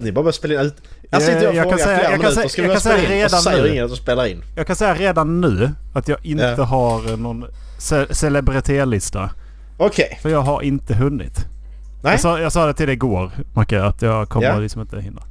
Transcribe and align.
Ni 0.00 0.12
bara 0.12 0.22
börjar 0.22 0.32
spela 0.32 0.54
in. 0.54 0.60
ut- 0.60 0.76
Jag 1.10 1.22
sitter 1.22 1.48
och 1.48 1.54
Jag 1.54 1.54
kan 1.54 1.62
frågar 1.62 1.76
säga- 1.84 1.86
flera 1.98 2.02
jag 2.02 2.10
kan 2.10 2.18
minuter. 2.18 2.34
säga- 2.36 2.48
Ska 2.48 2.62
vi 2.62 2.68
jag 2.68 2.68
börja 2.68 2.74
kan 2.74 2.80
säga 2.80 2.98
spela 2.98 3.14
in? 3.14 3.24
Och 3.24 3.30
så 3.30 3.36
redan 3.36 3.42
säger 3.42 3.62
nu. 3.62 3.68
ingen 3.72 3.84
att 3.84 3.90
de 3.90 3.96
spelar 3.96 4.26
in. 4.26 4.42
Jag 4.56 4.66
kan 4.66 4.76
säga 4.76 4.94
redan 4.94 5.40
nu 5.40 5.70
att 5.92 6.08
jag 6.08 6.18
inte 6.26 6.54
Ja. 6.58 6.64
har 6.64 7.16
någon 7.16 7.44
ce- 7.78 8.12
celebritélista. 8.14 9.30
Okej. 9.78 10.18
För 10.22 10.28
jag 10.28 10.40
har 10.42 10.62
inte 10.62 10.94
hunnit. 10.94 11.46
Nej. 12.02 12.12
Jag, 12.12 12.20
sa, 12.20 12.38
jag 12.40 12.52
sa 12.52 12.66
det 12.66 12.74
till 12.74 12.86
dig 12.86 12.92
igår 12.94 13.30
Macke 13.54 13.82
att 13.84 14.02
jag 14.02 14.28
kommer 14.28 14.46
Ja. 14.46 14.58
liksom 14.58 14.80
inte 14.80 15.00
hinna. 15.00 15.22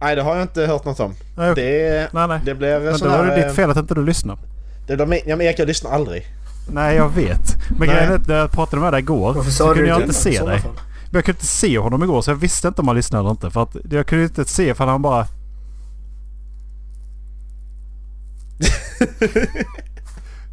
Nej, 0.00 0.16
det 0.16 0.22
har 0.22 0.34
jag 0.34 0.42
inte 0.42 0.66
hört 0.66 0.84
något 0.84 1.00
om. 1.00 1.14
Nej, 1.36 1.54
Det, 1.54 2.08
nej. 2.12 2.28
nej. 2.28 2.40
det 2.44 2.54
blev 2.54 2.82
Men 2.82 2.98
då 2.98 3.08
var 3.08 3.24
det 3.26 3.46
ditt 3.46 3.56
fel 3.56 3.70
att 3.70 3.76
inte 3.76 3.94
du 3.94 4.04
lyssnar. 4.04 4.38
Det 4.86 4.96
blev, 4.96 5.20
ja, 5.26 5.36
men 5.36 5.46
jag 5.46 5.68
lyssnar 5.68 5.90
aldrig. 5.90 6.26
Nej 6.72 6.96
jag 6.96 7.08
vet. 7.14 7.56
Men 7.78 7.88
grejen 7.88 8.12
är 8.12 8.16
att 8.16 8.28
när 8.28 8.36
jag 8.38 8.50
pratade 8.52 8.82
med 8.82 8.92
dig 8.92 9.00
igår 9.00 9.32
Varför 9.34 9.50
så 9.50 9.74
kunde 9.74 9.88
jag 9.88 10.00
inte 10.02 10.14
se 10.14 10.30
dig. 10.30 10.58
fall? 10.60 10.72
Men 11.10 11.18
jag 11.18 11.24
kunde 11.24 11.36
inte 11.36 11.46
se 11.46 11.78
honom 11.78 12.02
igår 12.02 12.22
så 12.22 12.30
jag 12.30 12.36
visste 12.36 12.68
inte 12.68 12.80
om 12.80 12.88
han 12.88 12.96
lyssnade 12.96 13.20
eller 13.22 13.30
inte. 13.30 13.50
För 13.50 13.62
att 13.62 13.76
jag 13.90 14.06
kunde 14.06 14.24
inte 14.24 14.44
se 14.44 14.74
för 14.74 14.86
han 14.86 15.02
bara... 15.02 15.26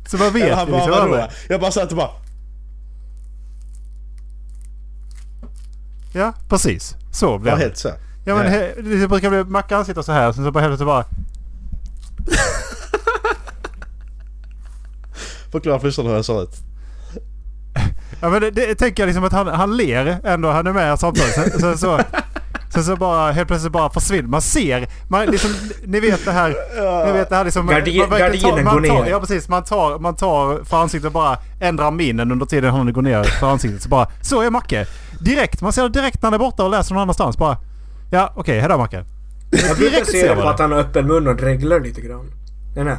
så 0.07 0.17
man 0.17 0.33
vet 0.33 0.47
ju 0.47 0.53
han 0.53 0.71
bara, 0.71 0.77
liksom 0.77 0.91
vadå? 0.91 1.03
aldrig. 1.15 1.25
Jag 1.49 1.61
bara 1.61 1.71
satt 1.71 1.91
och 1.91 1.97
bara... 1.97 2.09
Ja 6.13 6.33
precis. 6.49 6.95
Så 7.11 7.37
blev 7.37 7.57
det. 7.57 7.61
helt 7.63 7.77
så. 7.77 7.89
Ja 8.25 8.35
men 8.35 8.53
Ja. 8.53 8.59
he- 8.59 8.99
det 9.01 9.07
brukar 9.07 9.29
bli 9.29 9.43
Mackan 9.43 9.85
sitter 9.85 10.01
så 10.01 10.11
här 10.11 10.31
sen 10.31 10.43
så 10.45 10.51
bara 10.51 10.59
helt 10.63 10.69
plötsligt 10.69 10.87
bara... 10.87 11.05
Förklara 15.51 15.79
för 15.79 15.87
lyssnarna 15.87 16.09
hur 16.09 16.15
jag 16.15 16.25
sa 16.25 16.41
ut. 16.41 16.55
Ja 18.21 18.29
men 18.29 18.41
det, 18.41 18.51
det 18.51 18.75
tänker 18.75 19.03
jag 19.03 19.07
liksom 19.07 19.23
att 19.23 19.33
han, 19.33 19.47
han 19.47 19.77
ler 19.77 20.19
ändå. 20.23 20.49
Han 20.51 20.67
är 20.67 20.73
med 20.73 20.99
samtidigt. 20.99 21.33
Sen, 21.33 21.59
sen, 21.59 21.77
så, 21.77 21.99
sen 22.73 22.83
så 22.83 22.95
bara 22.95 23.31
helt 23.31 23.47
plötsligt 23.47 23.73
bara 23.73 23.89
försvinner. 23.89 24.29
Man 24.29 24.41
ser. 24.41 24.87
Man 25.07 25.25
liksom, 25.25 25.51
ni 25.85 25.99
vet 25.99 26.25
det 26.25 26.31
här. 26.31 26.55
Ni 27.05 27.11
vet 27.11 27.29
det 27.29 27.35
här 27.35 27.43
liksom. 27.43 27.69
Gardi- 27.69 28.09
man 28.09 28.19
gardinen 28.19 28.63
man 28.63 28.75
går 28.75 28.87
tar, 28.87 29.03
ner. 29.03 29.11
Ja 29.11 29.19
precis. 29.19 29.49
Man 29.49 29.63
tar, 29.63 29.99
man 29.99 30.15
tar 30.15 30.63
för 30.63 30.77
ansiktet 30.77 31.05
och 31.07 31.11
bara 31.13 31.37
ändrar 31.59 31.91
minen 31.91 32.31
under 32.31 32.45
tiden 32.45 32.73
han 32.73 32.93
går 32.93 33.01
ner 33.01 33.23
för 33.23 33.47
ansiktet. 33.47 33.81
Så 33.81 33.89
bara 33.89 34.07
så 34.21 34.41
är 34.41 34.49
Macke. 34.49 34.85
Direkt. 35.19 35.61
Man 35.61 35.73
ser 35.73 35.83
det 35.83 35.89
direkt 35.89 36.21
när 36.21 36.27
han 36.27 36.33
är 36.33 36.39
borta 36.39 36.63
och 36.63 36.69
läser 36.69 36.93
någon 36.93 37.01
annanstans. 37.01 37.37
Bara 37.37 37.57
ja 38.11 38.29
okej 38.31 38.41
okay, 38.41 38.59
hejdå 38.59 38.77
Macke. 38.77 39.05
Jag 39.67 39.77
brukar 39.77 40.05
se 40.05 40.35
på 40.35 40.41
att 40.41 40.59
han 40.59 40.71
har 40.71 40.79
öppen 40.79 41.07
mun 41.07 41.27
och 41.27 41.35
dreglar 41.35 41.79
lite 41.79 42.01
grann. 42.01 42.31
Nej, 42.75 42.85
nej. 42.85 42.97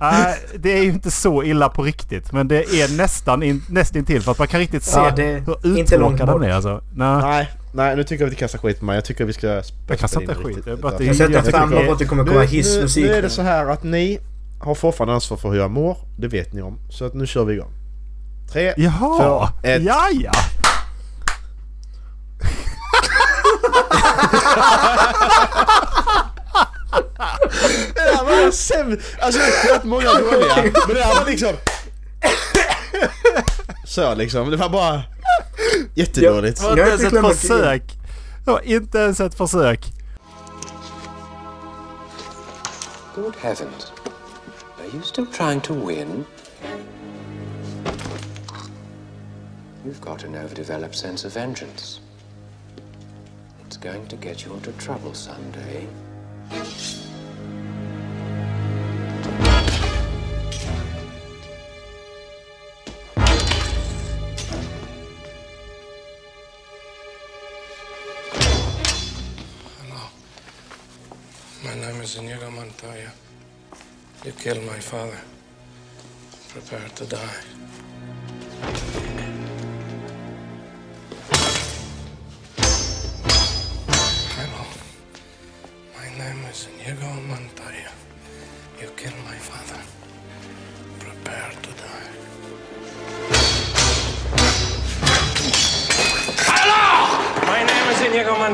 Nej, 0.00 0.36
det 0.58 0.78
är 0.78 0.82
ju 0.82 0.88
inte 0.88 1.10
så 1.10 1.42
illa 1.42 1.68
på 1.68 1.82
riktigt. 1.82 2.32
Men 2.32 2.48
det 2.48 2.62
är 2.64 2.96
nästan 2.96 3.42
in, 3.42 3.62
nästintill 3.68 4.22
för 4.22 4.32
att 4.32 4.38
man 4.38 4.48
kan 4.48 4.60
riktigt 4.60 4.82
se 4.84 4.98
Ja, 5.00 5.10
det 5.16 5.24
är 5.24 5.40
hur 5.40 5.80
uttråkad 5.80 6.26
bort. 6.28 6.42
är 6.42 6.50
alltså. 6.52 6.82
Nej, 6.94 7.22
Nej, 7.22 7.48
nej 7.72 7.96
nu 7.96 8.04
tycker 8.04 8.24
jag 8.24 8.26
vi 8.26 8.30
inte 8.32 8.40
kastar 8.40 8.58
skit 8.58 8.78
på 8.78 8.84
mig. 8.84 8.94
Jag 8.94 9.04
tycker 9.04 9.24
vi 9.24 9.32
ska 9.32 9.46
jag 9.46 9.64
kastar 9.98 10.20
in 10.22 10.30
inte 10.30 10.42
skit. 10.42 10.66
är 10.66 10.76
bara 10.76 10.92
att 10.92 11.00
Jag 11.00 11.16
sätter 11.16 11.32
jag 11.32 11.44
det 11.70 11.86
på 11.86 11.92
att 11.92 11.98
det 11.98 12.04
kommer 12.04 12.24
komma 12.24 12.40
nu, 12.40 12.46
hissmusik. 12.46 13.04
nu 13.04 13.14
är 13.14 13.22
det 13.22 13.30
så 13.30 13.42
här 13.42 13.66
att 13.66 13.82
ni 13.82 14.18
har 14.60 14.74
fortfarande 14.74 15.14
ansvar 15.14 15.36
för 15.38 15.50
hur 15.50 15.58
jag 15.58 15.70
mår. 15.70 15.96
Det 16.18 16.28
vet 16.28 16.52
ni 16.52 16.62
om. 16.62 16.78
Så 16.90 17.04
att 17.04 17.14
nu 17.14 17.26
kör 17.26 17.44
vi 17.44 17.54
igång. 17.54 17.70
Tre, 18.52 18.74
Jaha! 18.76 19.18
två, 19.18 19.48
ett. 19.68 19.82
Ja, 19.82 20.06
ja! 20.12 20.32
Det 26.90 28.00
där 28.00 28.24
var 28.24 28.42
den 28.42 28.52
sämsta... 28.52 29.24
Alltså 29.24 29.40
jag 29.40 29.46
har 29.46 29.72
hört 29.72 29.84
många 29.84 30.12
dåliga. 30.12 30.56
Men 30.86 30.94
det 30.96 31.02
här 31.02 31.20
var 31.20 31.30
liksom... 31.30 31.52
Så 33.86 34.14
liksom. 34.14 34.50
Det 34.50 34.56
var 34.56 34.68
bara... 34.68 35.02
Jättedåligt. 35.94 36.62
Var 36.62 36.76
Jag 36.76 36.92
inte 36.92 37.04
ens 37.04 37.34
ett 37.34 37.38
försök. 37.38 37.82
Det 38.44 38.50
var 38.50 38.60
inte 38.60 38.98
ens 38.98 39.20
ett 39.20 39.34
försök. 39.34 39.92
Good 43.14 43.34
heavens. 43.40 43.92
Are 44.78 44.86
you 44.94 45.02
still 45.02 45.26
trying 45.26 45.60
to 45.60 45.74
win? 45.74 46.24
You've 49.84 50.00
got 50.00 50.24
an 50.24 50.34
overdeveloped 50.34 50.94
sense 50.94 51.26
of 51.26 51.36
vengeance. 51.36 52.00
It's 53.66 53.76
going 53.76 54.06
to 54.08 54.16
get 54.16 54.46
you 54.46 54.54
into 54.54 54.72
trouble 54.72 55.14
someday. 55.14 55.86
Hello, 56.50 56.66
my 71.64 71.74
name 71.74 72.00
is 72.02 72.16
Inigo 72.18 72.50
Montoya. 72.50 73.12
You 74.24 74.32
killed 74.32 74.64
my 74.64 74.80
father. 74.80 75.20
Prepare 76.48 76.88
to 76.96 77.06
die. 77.06 77.59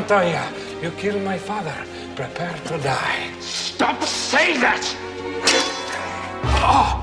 Montoya. 0.08 0.52
You 0.80 0.92
killed 0.92 1.24
my 1.24 1.36
father. 1.36 1.74
Prepare 2.14 2.54
to 2.68 2.78
die. 2.78 3.28
Stop 3.40 4.00
saying 4.04 4.60
that! 4.60 4.84
Oh. 6.62 7.02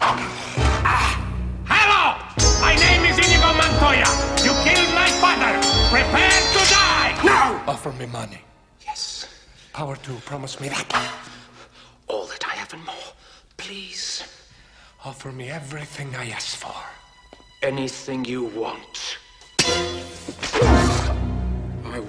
Ah. 0.00 1.20
Hello! 1.68 2.16
My 2.62 2.74
name 2.76 3.04
is 3.04 3.18
Inigo 3.18 3.52
Montoya. 3.60 4.08
You 4.40 4.56
killed 4.64 4.94
my 4.94 5.10
father. 5.20 5.52
Prepare 5.92 6.40
to 6.54 6.60
die! 6.72 7.12
No! 7.22 7.70
Offer 7.70 7.92
me 7.92 8.06
money. 8.06 8.40
Yes. 8.86 9.28
Power 9.74 9.96
to 9.96 10.12
promise 10.24 10.58
me 10.62 10.70
that. 10.70 11.12
All 12.08 12.24
that 12.28 12.42
I 12.46 12.54
have 12.54 12.72
and 12.72 12.86
more. 12.86 13.12
Please. 13.58 14.24
Offer 15.04 15.30
me 15.30 15.50
everything 15.50 16.16
I 16.16 16.30
ask 16.30 16.56
for. 16.56 16.74
Anything 17.62 18.24
you 18.24 18.44
want. 18.44 19.03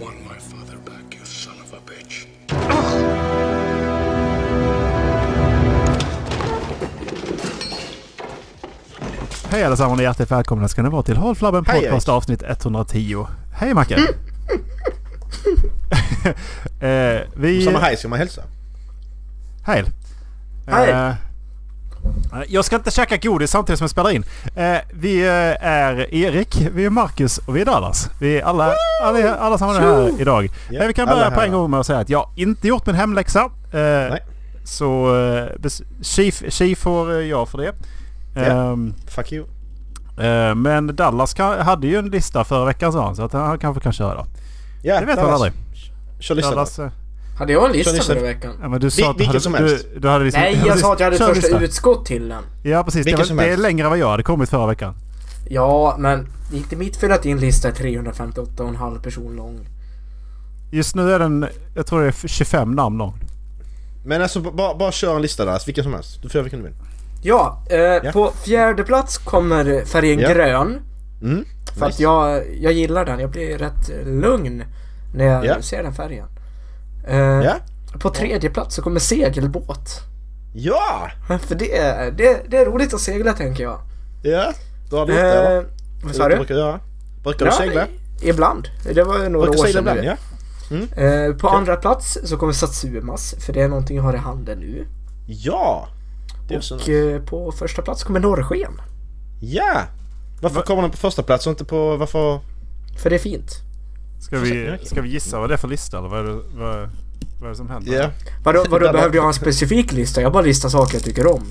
Want 0.01 0.23
my 0.25 0.37
father 0.39 0.77
back, 0.85 1.15
you 1.15 1.25
son 1.25 1.53
of 1.63 1.73
a 1.73 1.77
bitch. 1.85 2.27
Hej 9.49 9.63
allesammans 9.63 9.99
och 9.99 10.03
hjärtligt 10.03 10.31
välkomna 10.31 10.67
ska 10.67 10.83
ni 10.83 10.89
vara 10.89 11.03
till 11.03 11.17
Håll 11.17 11.35
Flabben 11.35 11.65
Hej, 11.67 11.81
Podcast 11.81 12.07
Erik. 12.07 12.15
avsnitt 12.15 12.43
110. 12.43 13.27
Hej 13.53 13.73
Macke! 13.73 13.95
eh, 16.79 17.21
vi... 17.35 17.65
Samma 17.65 17.79
hej 17.79 17.97
ska 17.97 18.07
man 18.07 18.19
hälsa. 18.19 18.41
Hej! 19.63 19.83
Hej. 20.67 20.89
Eh, 20.89 21.13
jag 22.47 22.65
ska 22.65 22.75
inte 22.75 22.91
käka 22.91 23.17
godis 23.17 23.51
samtidigt 23.51 23.77
som 23.79 23.83
jag 23.83 23.89
spelar 23.91 24.09
in. 24.11 24.23
Eh, 24.55 24.77
vi 24.93 25.21
eh, 25.21 25.67
är 25.67 26.13
Erik, 26.13 26.67
vi 26.73 26.85
är 26.85 26.89
Marcus 26.89 27.37
och 27.37 27.55
vi 27.55 27.61
är 27.61 27.65
Dallas. 27.65 28.09
Vi 28.19 28.39
är 28.39 28.43
alla, 28.43 28.73
alla, 29.03 29.35
alla 29.35 29.57
samman 29.57 29.75
här 29.75 30.21
idag. 30.21 30.45
Eh, 30.45 30.87
vi 30.87 30.93
kan 30.93 31.07
börja 31.07 31.31
på 31.31 31.41
en 31.41 31.51
gång 31.51 31.71
med 31.71 31.79
att 31.79 31.85
säga 31.85 31.99
att 31.99 32.09
jag 32.09 32.29
inte 32.35 32.67
gjort 32.67 32.85
min 32.85 32.95
hemläxa. 32.95 33.39
Eh, 33.39 33.79
Nej. 33.79 34.23
Så 34.63 35.15
eh, 35.25 35.69
tji, 36.49 36.75
får 36.75 37.11
eh, 37.11 37.17
jag 37.17 37.49
för 37.49 37.57
det. 37.57 37.73
Ehm, 38.41 38.93
Fuck 39.07 39.31
you. 39.31 39.45
Eh, 40.17 40.55
Men 40.55 40.95
Dallas 40.95 41.33
kan, 41.33 41.59
hade 41.59 41.87
ju 41.87 41.97
en 41.97 42.09
lista 42.09 42.43
förra 42.43 42.65
veckan 42.65 42.91
sa 42.91 43.05
han 43.05 43.15
så 43.15 43.23
att 43.23 43.33
han 43.33 43.59
kanske 43.59 43.83
kan 43.83 43.93
köra 43.93 44.15
då. 44.15 44.25
Ja, 44.83 44.99
Det 44.99 45.05
vet 45.05 45.15
man 45.17 45.33
aldrig. 45.33 45.53
Kör 46.19 46.35
listan. 46.35 46.53
Dallas, 46.53 46.79
eh, 46.79 46.89
Hade 47.37 47.53
jag 47.53 47.65
en 47.65 47.71
lista 47.71 48.03
förra 48.03 48.21
veckan? 48.21 48.53
ja, 48.61 48.69
men 48.69 48.79
du 48.79 48.89
sa 48.89 49.01
Vil- 49.01 49.09
att 49.09 49.17
du 49.17 49.17
vilken 49.17 49.27
hade, 49.27 49.39
som 49.39 49.53
du, 49.53 49.57
helst. 49.59 49.85
du 49.97 50.07
hade 50.07 50.23
liksom, 50.25 50.41
Nej, 50.41 50.63
jag 50.67 50.79
sa 50.79 50.93
att 50.93 50.99
jag 50.99 51.07
hade 51.07 51.17
Kör 51.17 51.27
första 51.33 51.47
lista. 51.47 51.63
utskott 51.63 52.05
till 52.05 52.29
den. 52.29 52.43
Ja 52.63 52.83
precis. 52.83 52.99
Det, 52.99 53.03
Vilken 53.05 53.19
var, 53.19 53.25
som 53.25 53.37
det 53.37 53.45
är 53.53 53.57
längre 53.57 53.83
än 53.85 53.89
vad 53.89 53.99
jag 53.99 54.09
hade 54.09 54.23
kommit 54.23 54.49
förra 54.49 54.67
veckan. 54.67 54.93
Ja, 55.49 55.95
men 55.99 56.27
det 56.49 56.55
är 56.55 56.57
inte 56.57 56.75
mitt 56.75 56.95
fel 56.97 57.11
att 57.11 57.23
din 57.23 57.37
lista 57.39 57.67
är 57.67 57.71
358,5 57.71 59.01
person 59.03 59.35
lång. 59.35 59.59
Just 60.71 60.95
nu 60.95 61.11
är 61.13 61.19
den, 61.19 61.47
jag 61.75 61.85
tror 61.87 62.01
det 62.01 62.07
är 62.07 62.27
25 62.27 62.71
namn 62.71 62.97
lång. 62.97 63.13
Men 64.05 64.21
alltså 64.21 64.39
bara, 64.41 64.75
bara 64.75 64.91
kör 64.91 65.15
en 65.15 65.21
lista 65.21 65.45
där, 65.45 65.61
vilken 65.65 65.83
som 65.83 65.93
helst. 65.93 66.21
Du 66.21 66.29
får 66.29 66.35
göra 66.39 66.43
vilken 66.43 66.59
du 66.59 66.65
vill. 66.65 66.75
Ja, 67.23 67.63
eh, 67.69 68.11
på 68.11 68.31
fjärde 68.45 68.83
plats 68.83 69.17
kommer 69.17 69.85
färgen 69.85 70.19
Ja. 70.19 70.33
grön. 70.33 70.79
Mm. 71.21 71.45
För 71.77 71.85
att 71.85 71.91
nice. 71.91 72.03
jag, 72.03 72.43
jag 72.61 72.73
gillar 72.73 73.05
den. 73.05 73.19
Jag 73.19 73.29
blir 73.31 73.57
rätt 73.57 73.89
lugn 74.05 74.63
när 75.15 75.25
jag 75.25 75.45
Ja. 75.45 75.61
ser 75.61 75.83
den 75.83 75.93
färgen. 75.93 76.27
Eh, 77.07 77.17
Ja? 77.17 77.55
På 77.99 78.09
tredje 78.09 78.49
plats 78.49 78.75
så 78.75 78.81
kommer 78.81 78.99
segelbåt. 78.99 79.89
Ja! 80.53 81.09
För 81.39 81.55
det, 81.55 81.77
är- 81.77 82.11
det, 82.11 82.41
det 82.47 82.57
är 82.57 82.65
roligt 82.65 82.93
att 82.93 82.99
segla 83.01 83.33
tänker 83.33 83.63
jag. 83.63 83.79
Ja? 84.23 84.53
Du 84.89 84.95
har 84.95 85.01
gjort 85.01 85.07
det 85.15 85.21
eller? 85.21 85.57
Eh, 85.57 85.63
vad 86.03 86.15
sa 86.15 86.29
du? 86.29 86.35
brukar 86.35 86.55
du 86.55 86.61
göra? 86.61 86.79
Brukar 87.23 87.45
du 87.45 87.51
Ja, 87.51 87.57
segla? 87.57 87.87
i- 88.21 88.29
Ibland. 88.29 88.67
Det 88.93 89.03
var 89.03 89.29
några 89.29 89.45
Brukar 89.45 89.59
år 89.59 89.65
segla 89.65 89.81
sedan 89.93 89.97
ibland 89.97 90.17
ja. 90.97 91.03
Eh, 91.03 91.35
på 91.35 91.47
andra 91.49 91.75
plats 91.75 92.17
så 92.23 92.37
kommer 92.37 92.53
Satsumas, 92.53 93.35
för 93.39 93.53
det 93.53 93.61
är 93.61 93.67
någonting 93.67 93.97
jag 93.97 94.03
har 94.03 94.13
i 94.13 94.17
handen 94.17 94.59
nu. 94.59 94.87
Ja! 95.27 95.87
Och 96.71 96.89
eh, 96.89 97.21
på 97.21 97.51
första 97.51 97.81
plats 97.81 98.03
kommer 98.03 98.19
Norrsken. 98.19 98.81
Ja! 99.41 99.81
Varför 100.41 100.61
kommer 100.61 100.81
den 100.81 100.91
på 100.91 100.97
första 100.97 101.23
plats 101.23 101.47
och 101.47 101.51
inte 101.51 101.65
på... 101.65 101.97
Varför? 101.97 102.39
För 103.03 103.09
det 103.09 103.15
är 103.15 103.19
fint. 103.19 103.51
Ska 104.19 104.39
vi, 104.39 104.77
ska 104.85 105.01
vi 105.01 105.09
gissa 105.09 105.39
vad 105.39 105.49
det 105.49 105.53
är 105.53 105.57
för 105.57 105.67
lista 105.67 105.97
eller 105.97 106.07
vad 106.09 106.19
är 106.19 106.23
det, 106.23 106.33
vad, 106.33 106.89
vad 107.39 107.45
är 107.45 107.49
det 107.49 107.55
som 107.55 107.69
händer? 107.69 107.93
Ja. 107.93 108.09
Vadå, 108.43 108.65
vadå 108.69 108.91
behövde 108.91 109.17
jag 109.17 109.23
ha 109.23 109.27
en 109.29 109.33
specifik 109.33 109.91
lista? 109.91 110.21
Jag 110.21 110.31
bara 110.31 110.43
listar 110.43 110.69
saker 110.69 110.95
jag 110.95 111.03
tycker 111.03 111.27
om. 111.27 111.43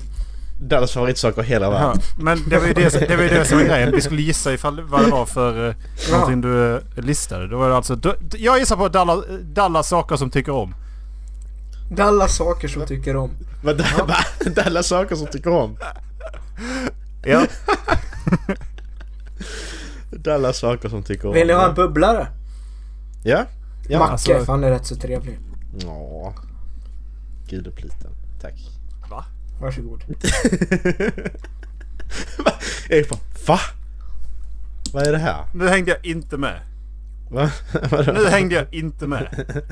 Dallas 0.61 0.91
favoritsaker 0.91 1.41
hela 1.43 1.65
Ja, 1.65 1.71
världen. 1.71 2.01
men 2.19 2.49
det 2.49 2.57
var 2.59 2.67
ju 2.67 2.73
det, 2.73 2.91
som- 2.91 3.01
det, 3.07 3.15
var 3.15 3.23
ju 3.23 3.29
det 3.29 3.45
som 3.45 3.57
var 3.57 3.65
grejen. 3.69 3.91
Vi 3.91 4.01
skulle 4.01 4.21
gissa 4.21 4.53
ifall 4.53 4.81
vad 4.81 5.05
det 5.05 5.11
var 5.11 5.25
för 5.25 5.67
uh, 5.69 5.75
Ja. 6.09 6.11
någonting 6.17 6.41
du 6.41 6.47
uh, 6.49 6.79
listade. 6.95 7.47
Då 7.47 7.57
var 7.57 7.69
det 7.69 7.75
alltså... 7.75 7.95
Då, 7.95 8.15
jag 8.37 8.59
gissar 8.59 8.75
på 8.75 8.87
Dallas, 8.89 9.25
Dallas 9.41 9.89
saker 9.89 10.15
som 10.15 10.29
tycker 10.29 10.51
om. 10.51 10.75
Dallas 11.91 12.35
saker 12.35 12.67
som 12.67 12.85
tycker 12.85 13.15
om. 13.15 13.31
Vad 13.63 13.79
ja. 13.97 14.07
Dallas 14.55 14.87
saker 14.87 15.15
som 15.15 15.27
tycker 15.27 15.49
om. 15.49 15.77
Ja. 17.25 17.45
Dallas 20.11 20.57
saker 20.59 20.89
som 20.89 21.03
tycker 21.03 21.27
om. 21.27 21.33
Vill 21.33 21.47
ni 21.47 21.53
ha 21.53 21.69
en 21.69 21.75
bubblare? 21.75 22.27
Ja? 23.27 23.45
Ja. 23.87 23.99
Macke, 23.99 24.11
alltså- 24.11 24.39
för 24.45 24.51
han 24.51 24.63
är 24.63 24.69
rätt 24.69 24.85
så 24.85 24.95
trevlig. 24.95 25.39
Ja. 25.79 26.33
Gudepliten. 27.47 28.11
Tack. 28.41 28.53
Va? 29.09 29.25
Varsågod. 29.61 30.03
Erik 32.89 33.09
bara, 33.09 33.19
va? 33.47 33.59
Vad 34.93 35.07
är 35.07 35.11
det 35.11 35.17
här? 35.17 35.45
Nu 35.53 35.67
hängde 35.69 35.91
jag 35.91 36.05
inte 36.05 36.37
med. 36.37 36.59
Va? 37.31 37.51
Vadå? 37.91 38.11
Nu 38.11 38.25
hängde 38.29 38.55
jag 38.55 38.73
inte 38.73 39.07
med. 39.07 39.27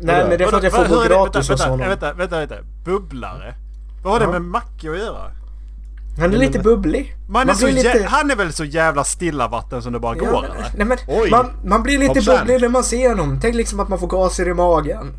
Nej 0.00 0.28
men 0.28 0.38
det 0.38 0.44
är 0.44 0.48
för 0.48 0.56
att 0.56 0.62
jag 0.64 0.72
får 0.72 0.88
gå 0.88 1.00
är 1.00 1.08
det- 1.08 1.14
gratis 1.14 1.36
hos 1.36 1.50
vänta, 1.50 1.64
honom. 1.70 1.88
vänta, 1.88 2.12
vänta, 2.12 2.38
vänta, 2.38 2.54
vänta. 2.54 2.70
Bubblare? 2.84 3.54
Vad 4.04 4.12
har 4.12 4.20
Ja. 4.20 4.26
det 4.26 4.32
med 4.32 4.42
Macke 4.42 4.90
att 4.90 4.98
göra? 4.98 5.30
Han 6.18 6.34
är 6.34 6.38
lite 6.38 6.58
bubblig. 6.58 7.16
Man 7.28 7.48
är 7.48 7.54
så 7.54 7.66
jä- 7.68 8.06
Han 8.06 8.30
är 8.30 8.36
väl 8.36 8.52
så 8.52 8.64
jävla 8.64 9.04
stilla 9.04 9.48
vatten 9.48 9.82
som 9.82 9.92
det 9.92 9.98
bara 10.00 10.14
går 10.14 10.28
Ja, 10.28 10.44
eller? 10.44 10.66
nej 10.76 10.86
men 10.86 10.98
Oj. 11.08 11.30
man, 11.30 11.50
man 11.64 11.82
blir 11.82 11.98
lite 11.98 12.08
Hoppsan. 12.12 12.36
bubblig 12.38 12.60
när 12.60 12.68
man 12.68 12.84
ser 12.84 13.08
honom. 13.08 13.38
Tänk 13.42 13.54
liksom 13.54 13.80
att 13.80 13.88
man 13.88 13.98
får 13.98 14.06
gaser 14.06 14.48
i 14.48 14.54
magen. 14.54 15.12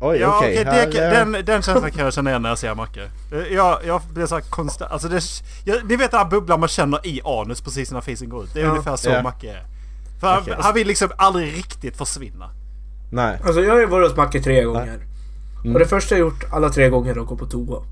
Oj, 0.00 0.18
Ja 0.20 0.36
okej. 0.38 0.64
här, 0.64 0.86
det- 0.86 1.04
eh, 1.06 1.10
den, 1.10 1.32
den 1.44 1.62
känslan 1.62 1.90
kan 1.90 2.04
jag 2.04 2.14
känna 2.14 2.30
igen 2.30 2.42
när 2.42 2.48
jag 2.48 2.58
ser 2.58 2.74
Macke. 2.74 3.02
Eh, 3.32 3.54
Jag, 3.54 3.78
jag 3.86 4.00
blir 4.14 4.26
såhär 4.26 4.42
konstant... 4.50 4.92
Alltså 4.92 5.08
det... 5.08 5.20
Jag, 5.64 5.84
ni 5.88 5.96
vet 5.96 6.10
den 6.10 6.20
här 6.20 6.26
bubblan 6.30 6.60
man 6.60 6.68
känner 6.68 7.06
i 7.06 7.20
anus 7.24 7.60
precis 7.60 7.92
när 7.92 8.00
fisen 8.00 8.28
går 8.28 8.44
ut. 8.44 8.54
Det 8.54 8.60
är 8.60 8.64
Ja. 8.64 8.70
ungefär 8.70 8.96
så 8.96 9.10
Ja. 9.10 9.22
Macke 9.22 9.50
är. 9.50 9.62
För 10.20 10.26
han, 10.26 10.42
Okej. 10.42 10.54
han 10.58 10.74
vill 10.74 10.86
liksom 10.86 11.08
aldrig 11.16 11.56
riktigt 11.56 11.96
försvinna. 11.96 12.50
Nej. 13.12 13.38
Alltså 13.44 13.60
jag 13.60 13.72
har 13.72 13.80
ju 13.80 13.86
varit 13.86 14.08
hos 14.08 14.16
Macke 14.16 14.40
tre 14.42 14.62
gånger. 14.64 14.98
Mm. 15.64 15.72
Och 15.72 15.78
det 15.78 15.86
första 15.86 16.14
jag 16.14 16.20
gjort 16.20 16.44
alla 16.52 16.68
tre 16.70 16.88
gånger 16.88 17.16
är 17.16 17.20
att 17.20 17.26
gå 17.26 17.36
på 17.36 17.46
toa. 17.46 17.82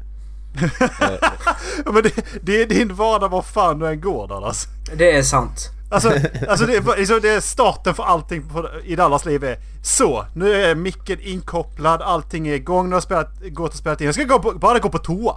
Ja, 1.85 1.85
men 1.93 2.03
det, 2.03 2.13
det 2.43 2.63
är 2.63 2.67
din 2.67 2.95
vardag 2.95 3.29
var 3.29 3.43
fan 3.43 3.79
du 3.79 3.89
än 3.89 4.01
går 4.01 4.29
Dallas. 4.29 4.67
Det 4.97 5.17
är 5.17 5.23
sant. 5.23 5.71
Alltså, 5.91 6.09
alltså 6.49 6.67
det, 6.67 6.77
är, 6.77 6.99
liksom, 6.99 7.21
det 7.23 7.31
är 7.31 7.41
starten 7.41 7.95
för 7.95 8.03
allting 8.03 8.49
på, 8.49 8.69
i 8.85 8.97
Dallas 8.97 9.25
liv 9.25 9.45
är 9.45 9.59
så. 9.83 10.27
Nu 10.35 10.53
är 10.53 10.75
micken 10.75 11.21
inkopplad, 11.21 12.03
allting 12.03 12.49
är 12.49 12.55
igång, 12.55 12.85
nu 12.85 12.91
har 12.91 12.97
jag 12.97 13.03
spelat, 13.03 13.31
gått 13.51 13.73
och 13.73 13.79
spelat 13.79 14.01
in. 14.01 14.07
Jag 14.07 14.15
ska 14.15 14.25
gå 14.25 14.39
på, 14.39 14.53
bara 14.53 14.79
gå 14.79 14.91
på 14.91 14.99
toa. 14.99 15.37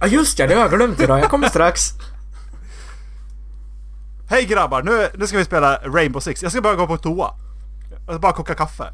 Ja 0.00 0.06
just 0.06 0.36
det, 0.36 0.46
det 0.46 0.54
har 0.54 0.60
jag 0.60 0.70
glömt 0.70 1.00
idag. 1.00 1.20
Jag 1.20 1.30
kommer 1.30 1.48
strax. 1.48 1.80
Hej 4.30 4.44
grabbar, 4.44 4.82
nu, 4.82 5.08
nu 5.14 5.26
ska 5.26 5.38
vi 5.38 5.44
spela 5.44 5.76
Rainbow 5.76 6.20
Six. 6.20 6.42
Jag 6.42 6.52
ska 6.52 6.60
bara 6.60 6.74
gå 6.74 6.86
på 6.86 6.96
toa. 6.96 7.30
Jag 7.90 8.14
ska 8.14 8.18
bara 8.18 8.32
koka 8.32 8.54
kaffe. 8.54 8.92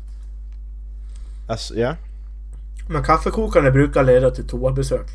Alltså, 1.49 1.75
ja. 1.75 1.95
Men 2.89 3.05
kaffekokande 3.05 3.71
brukar 3.71 4.05
leda 4.05 4.31
till 4.31 4.49
toabesök. 4.49 5.07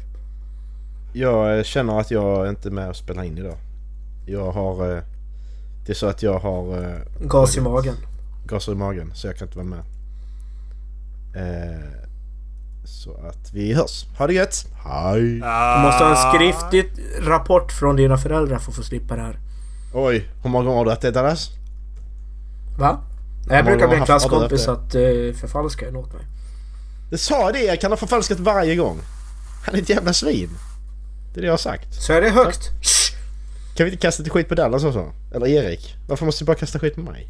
Jag 1.13 1.57
eh, 1.57 1.63
känner 1.63 1.99
att 1.99 2.11
jag 2.11 2.49
inte 2.49 2.69
är 2.69 2.71
med 2.71 2.89
och 2.89 2.95
spelar 2.95 3.23
in 3.23 3.37
idag. 3.37 3.57
Jag 4.25 4.51
har... 4.51 4.95
eh, 4.97 5.03
Det 5.85 5.91
är 5.91 5.95
så 5.95 6.07
att 6.07 6.23
jag 6.23 6.39
har 6.39 6.83
eh, 6.83 7.27
Gas 7.27 7.57
i 7.57 7.61
magen. 7.61 7.95
gaser 8.45 8.71
i 8.71 8.75
magen 8.75 9.11
så 9.15 9.27
jag 9.27 9.35
kan 9.37 9.47
inte 9.47 9.57
vara 9.57 9.67
med. 9.67 9.79
Eh, 11.35 11.85
Så 12.85 13.11
att 13.13 13.53
vi 13.53 13.73
hörs. 13.73 14.05
Ha 14.17 14.27
det 14.27 14.33
gött! 14.33 14.65
Hej! 14.85 15.21
Du 15.21 15.81
måste 15.83 16.03
ha 16.03 16.09
en 16.09 16.33
skriftlig 16.33 16.91
rapport 17.27 17.71
från 17.71 17.95
dina 17.95 18.17
föräldrar 18.17 18.57
för 18.59 18.71
att 18.71 18.75
få 18.75 18.83
slippa 18.83 19.15
det 19.15 19.21
här. 19.21 19.39
Oj, 19.93 20.29
hur 20.43 20.49
många 20.49 20.65
gånger 20.65 20.77
har 20.77 20.85
du 20.85 20.91
ätit 20.91 21.13
Dallas? 21.13 21.49
Va? 22.79 22.99
Jag 23.49 23.65
brukar 23.65 23.87
be 23.87 23.95
en 23.95 24.05
klasskompis 24.05 24.67
att 24.67 24.95
uh, 24.95 25.33
förfalska 25.33 25.85
åt 25.89 26.13
mig. 26.13 26.25
Det 27.09 27.17
sa 27.17 27.51
det, 27.51 27.63
jag 27.63 27.81
kan 27.81 27.91
ha 27.91 27.97
förfalskat 27.97 28.39
varje 28.39 28.75
gång. 28.75 28.99
Han 29.65 29.75
är 29.75 29.79
ett 29.79 29.89
jävla 29.89 30.13
svin. 30.13 30.49
Det 31.33 31.39
är 31.39 31.41
det 31.41 31.47
jag 31.47 31.53
har 31.53 31.57
sagt. 31.57 31.93
Så 31.93 32.13
är 32.13 32.21
det 32.21 32.29
högt. 32.29 32.69
Kan 33.75 33.85
vi 33.85 33.91
inte 33.91 34.01
kasta 34.01 34.23
lite 34.23 34.29
skit 34.29 34.49
på 34.49 34.55
Dallas 34.55 34.83
också? 34.83 35.13
Eller 35.35 35.47
Erik? 35.47 35.95
Varför 36.07 36.25
måste 36.25 36.43
vi 36.43 36.45
bara 36.45 36.57
kasta 36.57 36.79
skit 36.79 36.95
på 36.95 37.01
mig? 37.01 37.27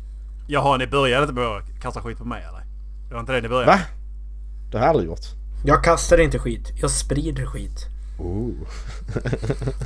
Jaha, 0.47 0.77
ni 0.77 0.87
började 0.87 1.23
inte 1.23 1.33
med 1.33 1.43
att 1.43 1.81
kasta 1.81 2.01
skit 2.01 2.17
på 2.17 2.25
mig 2.25 2.43
eller? 2.49 2.63
Det 3.07 3.13
var 3.13 3.19
inte 3.19 3.31
det 3.31 3.41
ni 3.41 3.49
började 3.49 3.71
Va? 3.71 3.79
Det 4.71 4.77
har 4.77 4.85
jag 4.85 4.89
aldrig 4.89 5.09
gjort. 5.09 5.25
Jag 5.65 5.83
kastar 5.83 6.17
inte 6.17 6.39
skit. 6.39 6.71
Jag 6.81 6.91
sprider 6.91 7.45
skit. 7.45 7.85
Oh. 8.19 8.53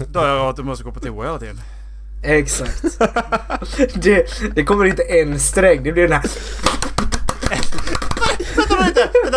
Då 0.08 0.20
har 0.20 0.28
jag 0.28 0.50
att 0.50 0.56
du 0.56 0.64
måste 0.64 0.84
gå 0.84 0.92
på 0.92 1.00
toa 1.00 1.26
hela 1.26 1.40
tiden. 1.40 1.60
Exakt. 2.24 2.84
det, 3.94 4.28
det 4.56 4.64
kommer 4.64 4.86
inte 4.86 5.04
en 5.04 5.40
sträng. 5.40 5.84
Det 5.84 5.92
blir 5.92 6.04
den 6.04 6.12
här... 6.12 6.30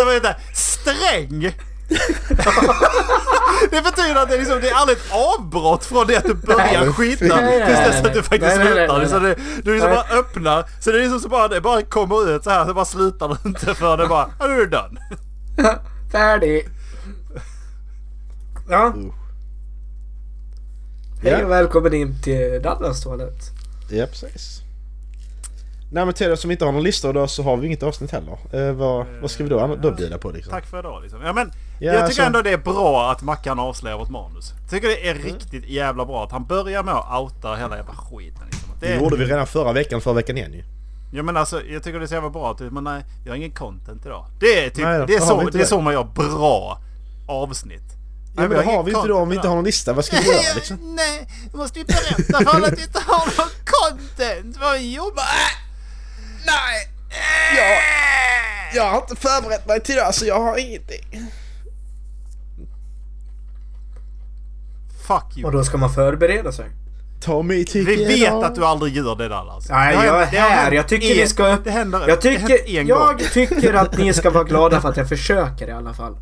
Vänta. 0.06 0.34
Sträng! 0.54 1.52
det 3.70 3.82
betyder 3.82 4.22
att 4.22 4.28
det 4.28 4.34
är, 4.34 4.38
liksom, 4.38 4.60
det 4.60 4.68
är 4.68 4.74
aldrig 4.74 4.98
ett 4.98 5.12
avbrott 5.12 5.84
från 5.84 6.06
det 6.06 6.16
att 6.16 6.24
du 6.24 6.34
börjar 6.34 6.92
skita 6.92 7.38
tills 7.66 7.78
dess 7.78 8.04
att 8.04 8.14
du 8.14 8.22
faktiskt 8.22 8.56
nej, 8.56 8.58
nej, 8.58 8.72
slutar. 8.72 8.98
nej, 8.98 9.08
Så 9.08 9.18
det, 9.18 9.34
du 9.62 9.72
liksom 9.72 9.90
Nej. 9.90 10.02
bara 10.08 10.18
öppnar, 10.18 10.64
så 10.80 10.90
det 10.90 10.98
är 10.98 11.02
liksom 11.02 11.20
så 11.20 11.28
bara, 11.28 11.48
det 11.48 11.60
bara 11.60 11.82
kommer 11.82 12.36
ut 12.36 12.44
så 12.44 12.50
här 12.50 12.66
så 12.66 12.74
bara 12.74 12.84
slutar 12.84 13.28
du 13.28 13.48
inte 13.48 13.74
för 13.74 13.96
det 13.96 14.06
bara, 14.06 14.30
ja, 14.38 14.46
nu 14.46 14.54
är 14.54 14.58
du 14.58 14.66
done. 14.66 15.00
Färdig. 16.12 16.68
Ja. 18.68 18.92
Uh. 18.96 19.12
Hej 21.22 21.44
och 21.44 21.50
välkommen 21.50 21.94
in 21.94 22.22
till 22.22 22.62
Dallas 22.62 23.02
toalett. 23.02 23.50
Ja, 23.90 24.06
precis. 24.06 24.62
Nej 25.92 26.04
men 26.04 26.14
till 26.14 26.30
er 26.30 26.36
som 26.36 26.50
inte 26.50 26.64
har 26.64 26.72
någon 26.72 26.82
lista 26.82 27.12
då 27.12 27.26
så 27.28 27.42
har 27.42 27.56
vi 27.56 27.66
inget 27.66 27.82
avsnitt 27.82 28.10
heller. 28.10 28.38
Eh, 28.52 28.72
vad, 28.72 29.06
vad 29.20 29.30
ska 29.30 29.42
vi 29.44 29.50
då, 29.50 29.76
då 29.82 29.90
bjuda 29.90 30.18
på 30.18 30.30
liksom? 30.30 30.50
Tack 30.50 30.66
för 30.66 30.78
idag 30.78 31.02
liksom. 31.02 31.22
Ja, 31.22 31.32
men 31.32 31.52
Ja, 31.80 31.86
jag 31.86 31.94
tycker 31.94 32.04
alltså- 32.04 32.22
ändå 32.22 32.42
det 32.42 32.50
är 32.52 32.56
bra 32.58 33.10
att 33.12 33.22
Mackan 33.22 33.58
avslöjar 33.58 33.98
vårt 33.98 34.10
manus. 34.10 34.52
Jag 34.60 34.70
tycker 34.70 34.88
det 34.88 35.08
är 35.08 35.14
Mm. 35.14 35.24
riktigt 35.24 35.64
jävla 35.68 36.04
bra 36.04 36.24
att 36.24 36.32
han 36.32 36.44
börjar 36.46 36.82
med 36.82 36.94
att 36.94 37.20
outa 37.20 37.54
hela 37.54 37.76
jävla 37.76 37.94
skiten. 37.94 38.42
Liksom. 38.46 38.68
Det 38.80 38.86
Det 38.88 38.94
gjorde 38.94 39.16
vi 39.16 39.24
redan 39.24 39.46
förra 39.46 39.72
veckan, 39.72 40.00
förra 40.00 40.14
veckan 40.14 40.36
igen 40.36 40.52
ju. 40.52 40.64
Ja 41.12 41.22
men 41.22 41.36
alltså 41.36 41.62
jag 41.62 41.82
tycker 41.82 41.98
det 41.98 42.04
är 42.04 42.06
så 42.06 42.14
jävla 42.14 42.30
bra 42.30 42.50
att 42.50 42.60
men 42.60 42.84
nej, 42.84 43.04
vi 43.24 43.30
har 43.30 43.36
ingen 43.36 43.50
content 43.54 44.06
idag. 44.06 44.26
Det 44.40 44.64
är 44.64 44.70
typ, 44.70 44.84
Nej, 44.84 45.04
det 45.06 45.14
är 45.14 45.20
så, 45.20 45.50
det 45.50 45.60
är 45.60 45.64
så 45.64 45.80
man 45.80 45.92
gör 45.94 46.04
bra 46.04 46.78
avsnitt. 47.28 47.82
Ja 48.36 48.42
men 48.42 48.50
det 48.50 48.62
har 48.64 48.82
vi 48.82 48.92
inte 48.92 49.08
då 49.08 49.18
om 49.18 49.28
vi 49.28 49.36
inte 49.36 49.48
har 49.48 49.54
någon 49.54 49.64
lista. 49.64 49.92
Vad 49.92 50.04
ska 50.04 50.16
vi 50.16 50.26
göra 50.28 50.54
liksom? 50.54 50.76
Nej, 50.96 51.28
då 51.52 51.58
måste 51.58 51.78
vi 51.78 51.84
berätta 51.84 52.44
för 52.44 52.56
alla 52.56 52.66
att 52.66 52.78
vi 52.78 52.82
inte 52.82 53.00
har 53.06 53.26
någon 53.26 53.50
content. 53.64 54.56
Vad 54.60 54.80
jobbar... 54.82 55.24
Nej! 56.46 56.88
Jag, 57.56 57.76
jag 58.84 58.90
har 58.90 59.00
inte 59.00 59.16
förberett 59.16 59.66
mig 59.66 59.80
till 59.80 59.94
det 59.94 60.12
så 60.12 60.26
jag 60.26 60.40
har 60.40 60.56
ingenting. 60.58 61.30
Fuck 65.06 65.36
you. 65.36 65.46
Och 65.46 65.52
då 65.52 65.64
ska 65.64 65.76
man 65.76 65.94
förbereda 65.94 66.52
sig. 66.52 66.66
Tommy 67.20 67.64
tycker 67.64 67.96
Vi 67.96 68.04
vet 68.04 68.32
om- 68.32 68.44
att 68.44 68.54
du 68.54 68.64
aldrig 68.64 68.96
gör 68.96 69.16
det 69.16 69.28
där 69.28 69.50
alltså. 69.54 69.72
Nej, 69.72 69.94
jag 70.04 70.22
är 70.22 70.26
här. 70.26 70.72
Jag 70.72 70.88
tycker 70.88 71.10
en- 71.10 71.16
ni 71.16 71.26
ska... 71.28 71.56
Det 71.64 71.70
händer 71.70 72.08
Jag 72.08 72.20
tycker, 72.20 72.78
en 72.78 72.86
jag 72.86 72.98
gång. 73.16 73.26
tycker 73.32 73.74
att 73.74 73.98
ni 73.98 74.12
ska 74.14 74.30
vara 74.30 74.44
glada 74.44 74.80
för 74.80 74.88
att 74.88 74.96
jag 74.96 75.08
försöker 75.08 75.68
i 75.68 75.72
alla 75.72 75.94
fall. 75.94 76.16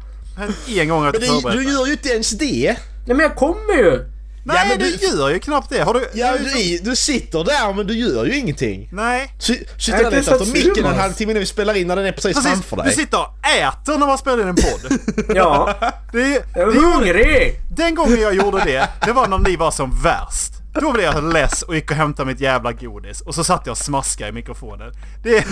En 0.78 0.88
gång 0.88 1.06
att 1.06 1.12
Men 1.20 1.52
du 1.52 1.64
du, 1.64 1.72
gör 1.72 1.86
ju 1.86 1.92
inte 1.92 2.08
ens 2.08 2.30
det! 2.30 2.76
Nej 3.06 3.16
men 3.16 3.20
jag 3.20 3.36
kommer 3.36 3.74
ju! 3.74 4.10
Nej, 4.46 4.56
Ja, 4.62 4.64
men 4.68 4.78
du 4.78 4.96
du- 4.96 5.06
gör 5.18 5.28
ju 5.30 5.38
knappt 5.38 5.70
det. 5.70 5.82
Har 5.82 5.94
du... 5.94 6.08
Ja 6.14 6.32
du, 6.38 6.44
du, 6.44 6.78
du 6.78 6.96
sitter 6.96 7.44
där 7.44 7.72
men 7.72 7.86
du 7.86 7.94
gör 7.98 8.24
ju 8.24 8.36
ingenting. 8.38 8.88
Nej. 8.92 9.34
Så- 9.38 9.52
Nej, 9.52 9.66
Sitter 9.78 10.06
och 10.06 10.12
letar 10.12 10.32
efter 10.32 10.52
micken 10.52 10.84
en 10.86 10.98
halvtimme 10.98 11.32
när 11.32 11.40
vi 11.40 11.46
spelar 11.46 11.74
in 11.74 11.86
när 11.86 11.96
den 11.96 12.04
är 12.06 12.12
precis, 12.12 12.36
Precis, 12.36 12.52
framför 12.52 12.76
du 12.76 12.82
dig. 12.82 12.92
sitter 12.94 13.18
och 13.20 13.34
äter 13.46 13.98
när 13.98 14.06
man 14.06 14.18
spelar 14.18 14.40
in 14.42 14.48
en 14.48 14.54
podd. 14.56 14.98
Ja, 15.36 15.74
Det, 16.12 16.20
är- 16.36 16.44
jag 16.54 16.76
är 16.76 16.80
hungrig! 16.80 17.60
den 17.76 17.94
gången 17.94 18.20
jag 18.20 18.34
gjorde 18.34 18.64
det, 18.64 18.88
det 19.06 19.12
var 19.12 19.28
när 19.28 19.38
ni 19.38 19.56
var 19.56 19.70
som 19.70 20.02
värst. 20.02 20.50
Då 20.80 20.92
blev 20.92 21.04
jag 21.04 21.32
less 21.32 21.62
och 21.62 21.74
gick 21.74 21.90
och 21.90 21.96
hämtade 21.96 22.26
mitt 22.26 22.40
jävla 22.40 22.72
godis 22.72 23.20
och 23.20 23.34
så 23.34 23.44
satt 23.44 23.62
jag 23.64 23.72
och 23.72 23.78
smaskade 23.78 24.28
i 24.30 24.32
mikrofonen. 24.32 24.92
Det, 25.22 25.44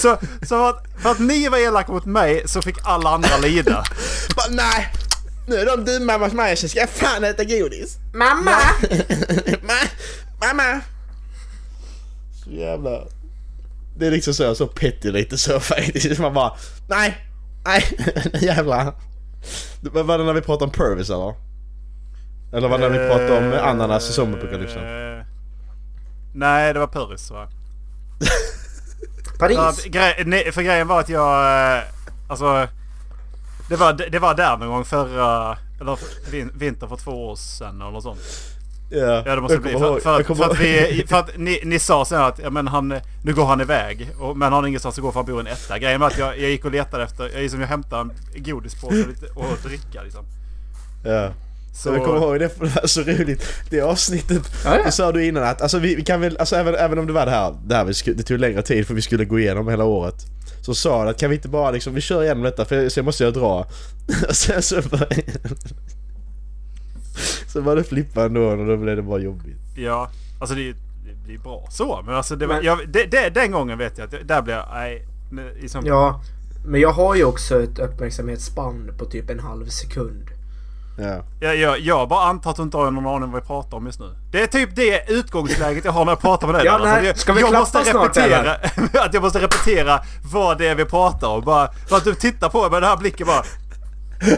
så 0.00 0.16
så 0.42 0.46
för, 0.48 0.68
att, 0.70 0.84
för 1.02 1.10
att 1.10 1.18
ni 1.18 1.48
var 1.48 1.58
elaka 1.58 1.92
mot 1.92 2.04
mig 2.04 2.42
så 2.46 2.62
fick 2.62 2.76
alla 2.84 3.10
andra 3.10 3.36
lida. 3.36 3.84
Nej! 4.50 4.92
Nu 5.50 5.56
är 5.56 5.66
de 5.66 5.84
dumma 5.84 6.18
mot 6.18 6.32
mig 6.32 6.56
så 6.56 6.68
ska 6.68 6.80
jag 6.80 6.90
fan 6.90 7.24
äta 7.24 7.44
godis. 7.44 7.98
Mamma! 8.14 8.50
Ma- 9.62 9.90
Mamma! 10.40 10.80
Så 12.44 12.50
jävla 12.50 13.04
Det 13.98 14.06
är 14.06 14.10
liksom 14.10 14.34
så, 14.34 14.54
så 14.54 14.66
petty 14.66 15.10
lite 15.12 15.38
så 15.38 15.60
faktiskt. 15.60 16.18
Man 16.20 16.34
bara, 16.34 16.52
nej, 16.88 17.16
nej, 17.64 17.84
jävlar. 18.40 18.94
Vad 19.80 20.06
var 20.06 20.18
det 20.18 20.24
när 20.24 20.32
vi 20.32 20.40
pratade 20.40 20.64
om 20.64 20.70
Purvis 20.72 21.10
eller? 21.10 21.34
Eller 22.52 22.68
var 22.68 22.78
det 22.78 22.88
när 22.88 22.98
vi 22.98 23.08
pratade 23.08 23.36
om 23.38 23.68
ananas 23.68 24.10
i 24.10 24.12
sommarpokalypsen? 24.12 24.82
Eh, 24.84 25.24
Nej, 26.34 26.72
det 26.72 26.78
var 26.78 26.86
Purris 26.86 27.30
va? 27.30 27.48
För, 29.38 29.38
Paris. 29.38 29.84
grej, 29.84 30.22
nej, 30.26 30.52
för 30.52 30.62
grejen 30.62 30.88
var 30.88 31.00
att 31.00 31.08
jag... 31.08 31.76
eh, 31.78 31.82
Alltså... 32.28 32.68
Det 33.70 33.76
var, 33.76 33.92
det 34.10 34.18
var 34.18 34.34
där 34.34 34.56
någon 34.56 34.68
gång 34.68 34.84
förra... 34.84 35.58
Eller 35.80 35.98
vin, 36.30 36.50
vinter 36.54 36.86
för 36.86 36.96
två 36.96 37.10
år 37.10 37.36
sedan 37.36 37.80
eller 37.80 37.90
något 37.90 38.02
sånt. 38.02 38.20
Ja, 38.90 39.22
Ja 39.26 39.34
det 39.34 39.40
måste 39.40 39.58
bli. 39.58 39.72
För, 39.72 40.00
för, 40.00 40.22
kommer 40.22 40.44
för, 40.44 40.50
att, 40.50 40.60
vi, 40.60 41.04
för 41.08 41.16
att 41.16 41.36
ni, 41.36 41.60
ni 41.64 41.78
sa 41.78 42.04
sen 42.04 42.20
att 42.20 42.38
ja, 42.38 42.50
men 42.50 42.68
han, 42.68 42.94
nu 43.24 43.34
går 43.34 43.44
han 43.44 43.60
iväg. 43.60 44.10
Och, 44.20 44.36
men 44.36 44.52
han 44.52 44.62
har 44.62 44.68
ingenstans 44.68 44.98
att 44.98 45.02
gå 45.02 45.12
för 45.12 45.20
han 45.20 45.26
bor 45.26 45.36
i 45.36 45.40
en 45.40 45.46
etta. 45.46 45.78
Grejen 45.78 46.00
var 46.00 46.06
att 46.06 46.18
jag, 46.18 46.38
jag 46.38 46.50
gick 46.50 46.64
och 46.64 46.70
letade 46.70 47.04
efter... 47.04 47.24
Jag, 47.24 47.42
liksom, 47.42 47.60
jag 47.60 47.68
hämtade 47.68 48.14
en 48.34 48.42
godispåse 48.42 49.02
och, 49.02 49.08
lite, 49.08 49.26
och 49.26 49.58
dricka 49.64 50.02
liksom. 50.02 50.24
Ja. 51.04 51.30
Så, 51.74 51.88
Jag 51.88 52.04
kommer 52.04 52.20
ihåg 52.20 52.40
det, 52.40 52.48
för 52.48 52.64
det 52.64 52.76
var 52.76 52.86
så 52.86 53.00
roligt. 53.00 53.46
Det 53.70 53.80
avsnittet, 53.80 54.42
Ja, 54.64 54.76
ja. 54.76 54.84
det 54.84 54.92
sa 54.92 55.12
du 55.12 55.26
innan 55.26 55.42
att, 55.42 55.62
alltså 55.62 55.78
vi, 55.78 55.94
vi 55.94 56.04
kan 56.04 56.20
väl, 56.20 56.36
alltså 56.36 56.56
även, 56.56 56.74
även 56.74 56.98
om 56.98 57.06
det 57.06 57.12
var 57.12 57.26
det 57.26 57.32
här, 57.32 57.54
det 57.64 57.74
här 57.74 57.84
vi 57.84 57.94
sku, 57.94 58.14
det 58.14 58.22
tog 58.22 58.38
längre 58.38 58.62
tid 58.62 58.86
för 58.86 58.94
vi 58.94 59.02
skulle 59.02 59.24
gå 59.24 59.38
igenom 59.38 59.68
hela 59.68 59.84
året. 59.84 60.14
Så 60.70 60.74
sa 60.74 61.04
du 61.04 61.10
att 61.10 61.18
kan 61.20 61.30
vi 61.30 61.36
inte 61.36 61.48
bara 61.48 61.70
liksom, 61.70 61.94
vi 61.94 62.00
kör 62.00 62.22
igenom 62.24 62.42
detta 62.42 62.64
för 62.64 62.88
sen 62.88 63.04
måste 63.04 63.24
jag 63.24 63.34
dra. 63.34 63.58
Och 64.28 64.36
sen 64.36 64.62
så 64.62 64.82
bara, 64.90 65.06
Så 67.46 67.60
var 67.60 67.76
det 67.76 67.84
flippa 67.84 68.24
ändå 68.24 68.40
och 68.40 68.66
då 68.66 68.76
blev 68.76 68.96
det 68.96 69.02
bara 69.02 69.18
jobbigt. 69.20 69.56
Ja, 69.76 70.10
alltså 70.40 70.54
det, 70.56 70.72
det 70.72 71.24
blir 71.24 71.38
bra 71.38 71.68
så. 71.70 72.02
Men 72.06 72.14
alltså 72.14 72.36
det 72.36 72.46
var, 72.46 72.54
Men- 72.54 72.64
jag, 72.64 72.78
det, 72.88 73.04
det, 73.10 73.30
den 73.34 73.50
gången 73.50 73.78
vet 73.78 73.98
jag 73.98 74.04
att 74.04 74.10
det- 74.10 74.22
där 74.24 74.42
blev 74.42 74.56
jag... 74.56 74.66
Nej, 74.74 75.06
liksom, 75.60 75.86
Ja, 75.86 76.20
men 76.66 76.80
jag 76.80 76.92
har 76.92 77.14
ju 77.14 77.24
också 77.24 77.62
ett 77.62 77.78
uppmärksamhetsspann 77.78 78.90
på 78.98 79.04
typ 79.04 79.30
en 79.30 79.40
halv 79.40 79.66
sekund. 79.66 80.24
Ja. 80.98 81.22
Jag, 81.40 81.56
jag, 81.56 81.80
jag 81.80 82.08
bara 82.08 82.24
antar 82.24 82.50
att 82.50 82.56
du 82.56 82.62
inte 82.62 82.76
har 82.76 82.90
någon 82.90 83.06
aning 83.06 83.22
om 83.22 83.32
vad 83.32 83.42
vi 83.42 83.46
pratar 83.46 83.76
om 83.76 83.86
just 83.86 84.00
nu. 84.00 84.14
Det 84.32 84.42
är 84.42 84.46
typ 84.46 84.76
det 84.76 85.10
utgångsläget 85.10 85.84
jag 85.84 85.92
har 85.92 86.04
när 86.04 86.12
jag 86.12 86.20
pratar 86.20 86.46
med 86.46 86.56
dig. 86.56 86.64
Ja, 86.66 86.72
Alltså, 86.72 87.02
det- 87.02 87.18
ska 87.18 87.32
vi 87.32 87.40
jag 87.40 87.52
måste 87.52 87.84
snart, 87.84 88.16
repetera, 88.16 88.54
Att 89.04 89.14
jag 89.14 89.22
måste 89.22 89.38
repetera 89.40 90.00
vad 90.32 90.58
det 90.58 90.68
är 90.68 90.74
vi 90.74 90.84
pratar 90.84 91.28
om. 91.28 91.44
Bara, 91.44 91.72
för 91.88 91.96
att 91.96 92.04
du 92.04 92.14
tittar 92.14 92.48
på 92.48 92.60
mig 92.60 92.70
med 92.70 92.82
den 92.82 92.90
här 92.90 92.96
blicken 92.96 93.26
bara... 93.26 93.42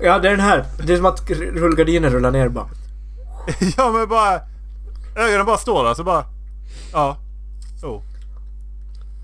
Ja, 0.00 0.18
det 0.18 0.28
är 0.28 0.30
den 0.30 0.40
här. 0.40 0.64
Det 0.78 0.92
är 0.92 0.96
som 0.96 1.06
att 1.06 1.30
rullgardinen 1.30 2.10
rullar 2.10 2.30
ner 2.30 2.48
bara. 2.48 2.68
Ja 3.76 3.90
men 3.90 4.08
bara... 4.08 4.40
Ögonen 5.16 5.46
bara 5.46 5.56
står 5.58 5.84
där 5.84 5.94
så 5.94 6.04
bara... 6.04 6.24
Ja. 6.92 7.16
Oh. 7.82 8.02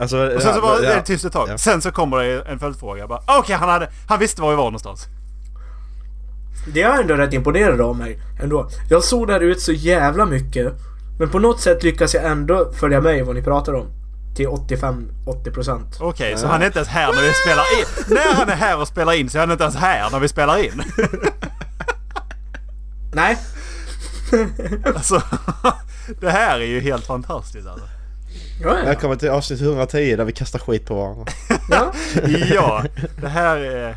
Alltså, 0.00 0.34
Och 0.34 0.42
sen 0.42 0.54
så 0.54 0.60
bara 0.60 0.82
ja, 0.82 0.90
är 0.90 0.96
det 0.96 1.02
tyst 1.02 1.24
ett 1.24 1.32
tag. 1.32 1.48
Ja. 1.48 1.58
Sen 1.58 1.82
så 1.82 1.90
kommer 1.90 2.16
det 2.16 2.42
en 2.42 2.58
följdfråga. 2.58 3.06
Bara, 3.06 3.22
Okej, 3.26 3.56
han, 3.56 3.68
hade, 3.68 3.88
han 4.08 4.18
visste 4.18 4.42
var 4.42 4.50
vi 4.50 4.56
var 4.56 4.64
någonstans. 4.64 5.06
Det 6.66 6.82
är 6.82 7.00
ändå 7.00 7.14
rätt 7.14 7.32
imponerande 7.32 7.84
av 7.84 7.96
mig. 7.96 8.18
Ändå. 8.42 8.68
Jag 8.90 9.04
såg 9.04 9.28
där 9.28 9.40
ut 9.40 9.60
så 9.60 9.72
jävla 9.72 10.26
mycket. 10.26 10.72
Men 11.18 11.28
på 11.30 11.38
något 11.38 11.60
sätt 11.60 11.82
lyckas 11.82 12.14
jag 12.14 12.24
ändå 12.24 12.72
följa 12.72 13.00
med 13.00 13.18
i 13.18 13.22
vad 13.22 13.34
ni 13.34 13.42
pratar 13.42 13.72
om. 13.72 13.86
Till 14.36 14.46
85-80%. 14.48 15.80
Okej, 16.00 16.36
så 16.36 16.46
han 16.46 16.62
är 16.62 16.66
inte 16.66 16.78
ens 16.78 16.88
här 16.88 17.12
när 17.12 17.22
vi 17.22 17.32
spelar 17.32 17.64
in. 17.78 18.14
När 18.14 18.34
han 18.34 18.48
är 18.48 18.56
här 18.56 18.80
och 18.80 18.88
spelar 18.88 19.12
in 19.12 19.30
så 19.30 19.38
är 19.38 19.40
han 19.40 19.50
inte 19.50 19.64
ens 19.64 19.76
här 19.76 20.10
när 20.10 20.20
vi 20.20 20.28
spelar 20.28 20.58
in. 20.64 20.82
Nej. 23.14 23.38
Alltså, 24.84 25.22
det 26.20 26.30
här 26.30 26.60
är 26.60 26.64
ju 26.64 26.80
helt 26.80 27.06
fantastiskt 27.06 27.66
alltså. 27.66 27.86
Ja, 28.62 28.78
ja. 28.78 28.84
Välkommen 28.84 29.18
till 29.18 29.28
avsnitt 29.30 29.60
110 29.60 30.16
där 30.16 30.24
vi 30.24 30.32
kastar 30.32 30.58
skit 30.58 30.86
på 30.86 30.94
varandra. 30.94 31.24
ja. 31.70 31.92
Ja, 32.54 32.84
det 33.20 33.28
här 33.28 33.56
är... 33.56 33.96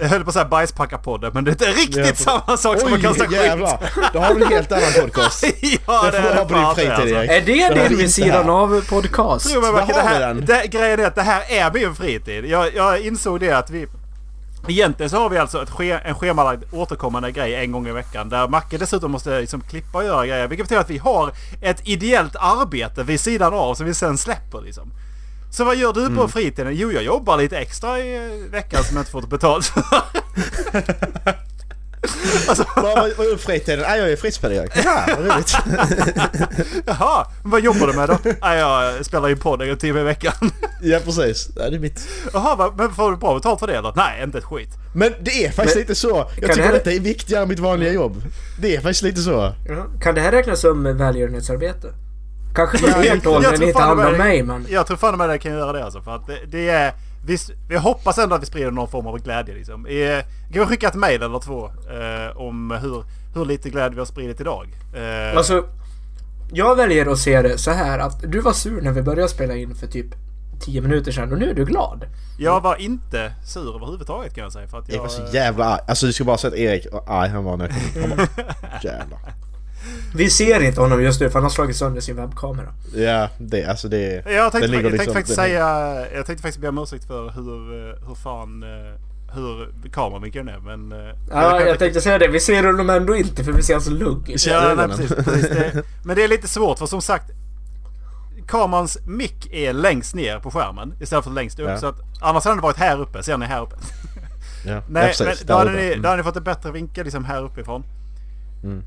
Jag 0.00 0.08
höll 0.08 0.22
på 0.24 0.28
att 0.30 0.34
säga 0.34 0.44
bajspackarpodden 0.44 1.30
men 1.34 1.44
det 1.44 1.50
är 1.50 1.52
inte 1.52 1.66
riktigt 1.66 2.22
Ja, 2.26 2.42
samma 2.46 2.56
sak 2.56 2.80
som 2.80 2.92
att 2.92 3.02
kasta 3.02 3.24
skit. 3.24 3.32
jävlar! 3.36 3.78
Då 4.12 4.18
har 4.18 4.34
vi 4.34 4.42
en 4.42 4.48
helt 4.48 4.72
annan 4.72 4.92
podcast. 5.00 5.44
ja, 5.86 6.02
Det 6.02 6.10
det 6.10 6.18
är 6.18 6.34
fan 6.34 6.76
det, 6.76 6.94
alltså. 6.94 7.14
Är 7.14 7.40
det 7.40 7.88
din 7.88 7.98
vid 7.98 8.14
sidan 8.14 8.50
av 8.50 8.84
podcast? 8.88 9.54
Där 9.54 9.72
verkligen, 9.72 10.04
det 10.04 10.08
här, 10.08 10.34
det, 10.34 10.66
grejen 10.66 11.00
är 11.00 11.06
att 11.06 11.14
det 11.14 11.22
här 11.22 11.42
är 11.48 11.72
min 11.72 11.94
fritid. 11.94 12.44
Jag, 12.44 12.74
jag 12.74 13.00
insåg 13.00 13.40
det 13.40 13.50
att 13.52 13.70
vi... 13.70 13.86
Egentligen 14.68 15.10
så 15.10 15.16
har 15.18 15.28
vi 15.30 15.38
alltså 15.38 15.62
ett 15.62 15.70
ske, 15.70 15.90
en 16.04 16.14
schemalagd 16.14 16.62
återkommande 16.72 17.32
grej 17.32 17.54
en 17.54 17.72
gång 17.72 17.88
i 17.88 17.92
veckan. 17.92 18.28
Där 18.28 18.48
Macke 18.48 18.78
dessutom 18.78 19.10
måste 19.10 19.40
liksom 19.40 19.60
klippa 19.60 19.98
och 19.98 20.04
göra 20.04 20.26
grejer. 20.26 20.46
Vilket 20.48 20.66
betyder 20.66 20.80
att 20.80 20.90
vi 20.90 20.98
har 20.98 21.32
ett 21.62 21.80
ideellt 21.88 22.36
arbete 22.36 23.02
vid 23.02 23.20
sidan 23.20 23.54
av 23.54 23.74
som 23.74 23.86
vi 23.86 23.94
sen 23.94 24.18
släpper 24.18 24.60
liksom. 24.60 24.90
Så 25.50 25.64
vad 25.64 25.76
gör 25.76 25.92
du 25.92 26.00
Mm. 26.00 26.16
på 26.16 26.28
fritiden? 26.28 26.76
Jo, 26.76 26.92
jag 26.92 27.02
jobbar 27.02 27.36
lite 27.36 27.58
extra 27.58 27.98
i 28.00 28.16
eh, 28.16 28.50
veckan 28.50 28.84
som 28.84 28.96
jag 28.96 29.00
inte 29.02 29.10
fått 29.10 29.28
betalt 29.30 29.66
för. 29.66 29.82
alltså, 32.48 32.64
Vad 32.76 32.84
vad- 32.84 33.12
vad 33.16 33.26
är 33.26 33.36
fritiden? 33.36 33.84
Nej 33.88 33.98
jag 34.00 34.10
är 34.12 34.16
fritidspedagog. 34.16 34.68
Ja, 34.84 35.04
vad 35.06 35.26
roligt. 35.34 35.52
jaha, 36.86 37.26
men 37.42 37.50
vad 37.50 37.60
jobbar 37.60 37.86
du 37.86 37.92
med 37.92 38.08
då? 38.08 38.18
Nej, 38.42 38.58
jag 38.58 39.04
spelar 39.06 39.28
ju 39.28 39.36
podd 39.36 39.62
en 39.62 39.78
timme 39.78 40.00
i 40.00 40.02
veckan. 40.02 40.32
Ja 40.82 40.98
precis. 41.04 41.48
Ja, 41.56 41.70
det 41.70 41.76
är 41.76 41.80
mitt. 41.80 42.08
Jaha, 42.32 42.72
men 42.76 42.94
får 42.94 43.10
du 43.10 43.16
bra 43.16 43.34
betalt 43.34 43.60
för 43.60 43.66
det 43.66 43.76
eller? 43.76 43.92
Nej, 43.96 44.22
inte 44.24 44.38
ett 44.38 44.44
skit. 44.44 44.70
Men 44.94 45.12
det 45.22 45.44
är 45.46 45.50
faktiskt 45.52 45.76
Men- 45.76 45.80
lite 45.82 45.94
så. 45.94 46.08
Jag 46.16 46.30
tycker 46.50 46.56
det 46.56 46.62
här- 46.62 46.72
detta 46.72 46.92
är 46.92 47.00
viktigare 47.00 47.42
än 47.42 47.48
mitt 47.48 47.58
vanliga 47.58 47.92
jobb. 47.92 48.22
Det 48.60 48.76
är 48.76 48.80
faktiskt 48.80 49.02
lite 49.02 49.20
så. 49.20 49.52
Ja. 49.68 49.86
Kan 50.00 50.14
det 50.14 50.20
här 50.20 50.32
räknas 50.32 50.60
som 50.60 50.82
välgörenhetsarbete? 50.98 51.88
Kanske 52.54 52.78
Ja, 52.82 52.96
inte 52.96 53.08
helt 53.08 53.26
och 53.26 53.32
hållet, 53.32 53.60
inte 53.60 53.82
handlar 53.82 54.12
om 54.12 54.18
mig 54.18 54.42
men... 54.42 54.66
Jag 54.70 54.86
tror 54.86 54.96
fan 54.96 55.18
med 55.18 55.28
det 55.28 55.38
kan 55.38 55.52
göra 55.52 55.72
det 55.72 55.84
alltså. 55.84 56.00
För 56.02 56.14
att 56.16 56.26
det, 56.26 56.38
det 56.46 56.68
är... 56.68 56.92
Vi, 57.26 57.38
vi 57.68 57.76
hoppas 57.76 58.18
ändå 58.18 58.34
att 58.34 58.42
vi 58.42 58.46
sprider 58.46 58.70
någon 58.70 58.88
form 58.88 59.06
av 59.06 59.18
glädje 59.18 59.54
liksom. 59.54 59.86
Eh, 59.86 60.18
kan 60.52 60.60
vi 60.62 60.66
skicka 60.66 60.88
ett 60.88 60.94
mail 60.94 61.22
eller 61.22 61.38
två 61.38 61.66
eh, 61.66 62.36
om 62.36 62.70
hur, 62.82 63.04
hur 63.34 63.44
lite 63.44 63.70
glädje 63.70 63.90
vi 63.94 63.98
har 63.98 64.06
spridit 64.06 64.40
idag? 64.40 64.66
Eh, 64.94 65.36
Alltså, 65.36 65.64
jag 66.52 66.76
väljer 66.76 67.06
att 67.06 67.18
se 67.18 67.42
det 67.42 67.58
så 67.58 67.70
här 67.70 67.98
att 67.98 68.32
du 68.32 68.40
var 68.40 68.52
sur 68.52 68.80
när 68.82 68.92
vi 68.92 69.02
började 69.02 69.28
spela 69.28 69.54
in 69.54 69.74
för 69.74 69.86
typ 69.86 70.06
10 70.60 70.80
minuter 70.80 71.12
sedan 71.12 71.32
och 71.32 71.38
nu 71.38 71.50
är 71.50 71.54
du 71.54 71.64
glad. 71.64 72.04
jag 72.38 72.60
var 72.60 72.76
inte 72.76 73.32
sur 73.44 73.76
överhuvudtaget 73.76 74.34
kan 74.34 74.44
jag 74.44 74.52
säga. 74.52 74.68
För 74.68 74.78
att 74.78 74.88
Jag 74.88 74.96
jag, 74.96 75.02
var 75.02 75.08
så 75.08 75.22
jävla 75.32 75.64
arg. 75.64 75.80
Alltså 75.88 76.06
du 76.06 76.12
ska 76.12 76.24
bara 76.24 76.38
se 76.38 76.48
att 76.48 76.54
Erik 76.54 76.86
var 76.92 77.02
arg 77.06 77.28
han 77.28 77.44
var 77.44 77.56
när 77.56 77.68
jag 77.94 78.02
kom. 78.02 78.10
Jävlar. 78.82 79.18
Vi 80.14 80.30
ser 80.30 80.60
inte 80.62 80.80
honom 80.80 81.02
just 81.02 81.20
nu 81.20 81.26
för 81.28 81.34
han 81.34 81.42
har 81.42 81.50
slagit 81.50 81.76
sönder 81.76 82.00
sin 82.00 82.16
webbkamera. 82.16 82.72
Ja, 82.94 83.28
det 83.38 83.64
alltså 83.64 83.88
det 83.88 83.98
är... 84.14 84.32
jag 84.32 84.52
tänkte, 84.52 84.70
jag 84.70 84.70
tänkte 84.82 84.90
liksom- 84.90 85.14
faktiskt 85.14 85.36
den- 85.36 85.44
säga... 85.46 85.66
Jag 86.14 86.26
tänkte 86.26 86.42
faktiskt 86.42 86.58
be 86.60 86.68
om 86.68 86.78
ursäkt 86.78 87.04
för 87.06 87.30
hur, 87.30 87.88
eh, 87.90 88.08
hur 88.08 88.14
fan... 88.14 88.62
eh, 88.62 89.00
Hur 89.34 89.68
kameramicken 89.92 90.48
är 90.48 90.58
men... 90.58 90.92
eh, 90.92 91.14
Ja, 91.30 91.50
kan- 91.58 91.66
jag 91.68 91.78
tänkte 91.78 92.00
säga 92.00 92.18
det. 92.18 92.28
Vi 92.28 92.40
ser 92.40 92.64
honom 92.64 92.90
ändå 92.90 93.16
inte 93.16 93.44
för 93.44 93.52
vi 93.52 93.62
ser 93.62 93.74
hans 93.74 93.88
lugg. 93.88 94.34
Ja, 94.46 94.74
nej, 94.76 94.88
precis, 94.88 95.14
precis. 95.14 95.48
Det, 95.50 95.82
men 96.04 96.16
det 96.16 96.24
är 96.24 96.28
lite 96.28 96.48
svårt 96.48 96.78
för 96.78 96.86
som 96.86 97.00
sagt 97.02 97.30
Kamerans 98.46 98.98
mick 99.06 99.52
är 99.52 99.72
längst 99.72 100.14
ner 100.14 100.38
på 100.38 100.50
skärmen 100.50 100.94
istället 101.00 101.24
för 101.24 101.32
längst 101.32 101.58
upp. 101.60 101.68
Ja. 101.68 101.78
Så 101.78 101.86
att, 101.86 102.00
annars 102.20 102.44
hade 102.44 102.56
den 102.56 102.62
varit 102.62 102.76
här 102.76 103.00
uppe. 103.00 103.22
Ser 103.22 103.36
ni 103.38 103.46
här 103.46 103.62
uppe? 103.62 103.76
Ja, 104.66 104.70
ja, 104.72 104.82
Nej, 104.88 105.06
precis. 105.06 105.26
men 105.26 105.36
Där 105.36 105.44
då 105.46 105.54
hade, 105.58 105.72
ni, 105.72 105.86
Mm. 105.86 106.02
då 106.02 106.08
hade 106.08 106.16
ni 106.22 106.24
fått 106.24 106.36
en 106.36 106.44
bättre 106.44 106.70
vinkel 106.72 107.04
liksom 107.04 107.24
här 107.24 107.44
uppifrån. 107.44 107.84
Mm. 108.64 108.82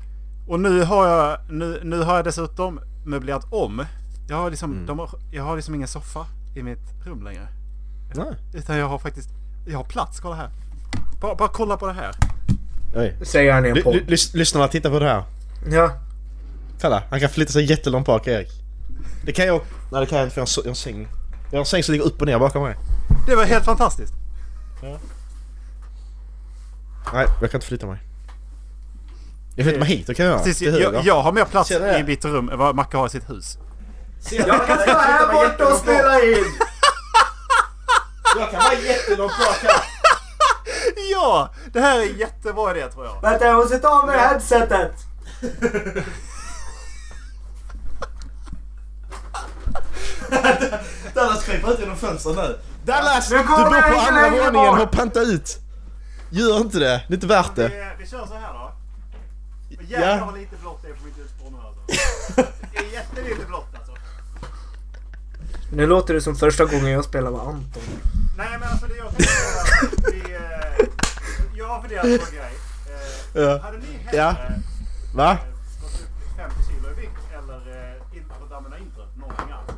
Och 0.46 0.60
nu 0.60 0.82
har 0.84 1.08
jag 1.08 1.38
nu, 1.48 1.80
nu 1.84 2.02
har 2.02 2.16
jag 2.16 2.24
dessutom 2.24 2.80
möblerat 3.04 3.46
om. 3.50 3.84
Jag 4.28 4.36
har, 4.36 4.50
liksom, 4.50 4.72
Mm. 4.72 4.86
de 4.86 4.98
har, 4.98 5.10
jag 5.30 5.42
har 5.44 5.56
liksom 5.56 5.74
ingen 5.74 5.88
soffa 5.88 6.26
i 6.56 6.62
mitt 6.62 6.78
rum 7.06 7.24
längre. 7.24 7.48
Nej. 8.14 8.26
Utan 8.54 8.76
jag 8.76 8.88
har 8.88 8.98
faktiskt 8.98 9.28
jag 9.66 9.76
har 9.78 9.84
plats. 9.84 10.20
Kolla 10.20 10.34
här. 10.36 10.50
Bara, 11.20 11.34
bara 11.34 11.48
kolla 11.48 11.76
på 11.76 11.86
det 11.86 11.92
här. 11.92 12.10
Oj. 12.94 13.16
Säger 13.22 13.52
han 13.52 13.66
i 13.66 13.68
en 13.68 13.82
podd. 13.82 13.94
ly- 13.94 14.04
lys- 14.06 14.36
Lyssnarna, 14.36 14.68
titta 14.68 14.90
på 14.90 14.98
det 14.98 15.08
här. 15.08 15.24
Ja. 15.70 15.90
Kolla, 16.80 17.02
han 17.10 17.20
kan 17.20 17.28
flytta 17.28 17.52
sig 17.52 17.64
jättelångt 17.64 18.06
bak 18.06 18.26
Erik. 18.26 18.48
Det 19.24 19.32
kan 19.32 19.46
jag... 19.46 19.60
Nej 19.92 20.00
det 20.00 20.06
kan 20.06 20.18
jag 20.18 20.26
inte 20.26 20.34
för 20.34 20.40
jag 20.40 20.46
har 20.46 20.62
en, 20.64 20.68
en 20.68 20.74
säng. 20.74 21.08
Jag 21.50 21.56
har 21.58 21.58
en 21.60 21.66
säng 21.66 21.82
som 21.82 21.92
ligger 21.92 22.06
upp 22.06 22.20
och 22.20 22.26
ner 22.26 22.38
bakom 22.38 22.62
mig. 22.62 22.76
Det 23.26 23.34
var 23.36 23.44
helt 23.44 23.64
fantastiskt. 23.64 24.12
Nej, 27.12 27.26
jag 27.40 27.50
kan 27.50 27.58
inte 27.58 27.66
flytta 27.66 27.86
mig. 27.86 27.98
Jag 29.54 29.64
flyttar 29.64 29.80
mig 29.80 29.88
hit, 29.88 30.06
det 30.06 30.14
kan 30.14 30.26
jag 30.26 30.32
göra. 30.32 30.44
Precis, 30.44 30.78
jag, 30.80 31.04
jag 31.04 31.22
har 31.22 31.32
mer 31.32 31.44
plats 31.44 31.70
i 31.70 32.04
mitt 32.06 32.24
rum 32.24 32.48
än 32.48 32.58
vad 32.58 32.74
Macke 32.74 32.96
har 32.96 33.06
i 33.06 33.10
sitt 33.10 33.30
hus. 33.30 33.58
Jag 34.30 34.66
kan 34.66 34.78
stå 34.78 34.90
här 34.92 35.32
borta 35.32 35.72
och 35.72 35.78
spela 35.78 36.20
in! 36.22 36.44
Jag 38.38 38.50
kan 38.50 38.60
vara 38.62 38.74
jättelångt 38.74 39.32
bak 39.38 39.56
här. 39.62 39.82
Ja! 41.12 41.50
Det 41.72 41.80
här 41.80 41.98
är 41.98 42.02
en 42.02 42.18
jättebra 42.18 42.76
idé 42.76 42.88
tror 42.92 43.06
jag. 43.06 43.20
Vänta, 43.22 43.46
jag 43.46 43.56
måste 43.56 43.78
ta 43.78 43.88
av 43.88 44.06
mig 44.06 44.18
headsetet! 44.18 44.92
Dallas 51.14 51.44
kryper 51.44 51.72
ut 51.72 51.80
genom 51.80 51.96
fönstret 51.96 52.36
nu. 52.36 52.58
Dallas! 52.84 53.28
Du 53.28 53.38
bor 53.38 53.44
på 53.44 54.00
andra 54.00 54.30
våningen, 54.30 54.74
hoppa 54.74 55.02
inte 55.02 55.20
ut! 55.20 55.58
Gör 56.30 56.56
inte 56.56 56.78
det, 56.78 57.04
det 57.08 57.12
är 57.12 57.14
inte 57.14 57.26
värt 57.26 57.54
det. 57.54 57.68
Vi, 57.68 58.04
vi 58.04 58.10
kör 58.10 58.26
så 58.26 58.34
här 58.34 58.52
då. 58.52 58.61
Jävlar 59.92 60.16
Ja. 60.18 60.24
vad 60.24 60.34
lite 60.34 60.56
blått 60.62 60.82
det 60.82 60.88
är 60.88 60.94
på 60.94 61.04
mitt 61.04 61.18
husspår 61.18 61.50
nu 61.50 61.56
alltså. 61.66 61.82
Det 62.72 62.78
är 62.78 62.92
jättelite 62.92 63.46
blått 63.46 63.68
alltså. 63.74 63.92
Nu 65.72 65.86
låter 65.86 66.14
det 66.14 66.20
som 66.20 66.36
första 66.36 66.64
gången 66.64 66.86
jag 66.90 67.04
spelar 67.04 67.30
med 67.30 67.40
Anton. 67.40 67.82
Nej 68.38 68.58
men 68.60 68.68
alltså 68.68 68.86
det 68.86 68.96
jag 68.96 69.08
tänkte 69.08 69.32
var 69.54 69.88
att 69.88 70.14
vi... 70.14 70.34
Eh, 70.34 70.86
jag 71.54 71.66
har 71.68 71.80
funderat 71.80 72.02
på 72.02 72.08
en 72.08 72.34
grej. 72.36 72.54
Eh, 73.34 73.42
Ja. 73.42 73.58
hade 73.62 73.78
ni 73.78 73.86
hellre 74.04 74.16
Ja. 74.16 74.28
eh, 74.30 75.14
Va? 75.14 75.38
gått 75.80 76.00
upp 76.00 76.36
50 76.36 76.56
kilo 76.74 76.90
i 76.90 76.94
vikt 77.00 77.18
eller 77.38 77.56
eh, 77.56 78.16
inte 78.16 78.34
fått 78.40 78.52
använda 78.52 78.78
internet 78.78 79.16
någonting 79.16 79.50
alls? 79.52 79.70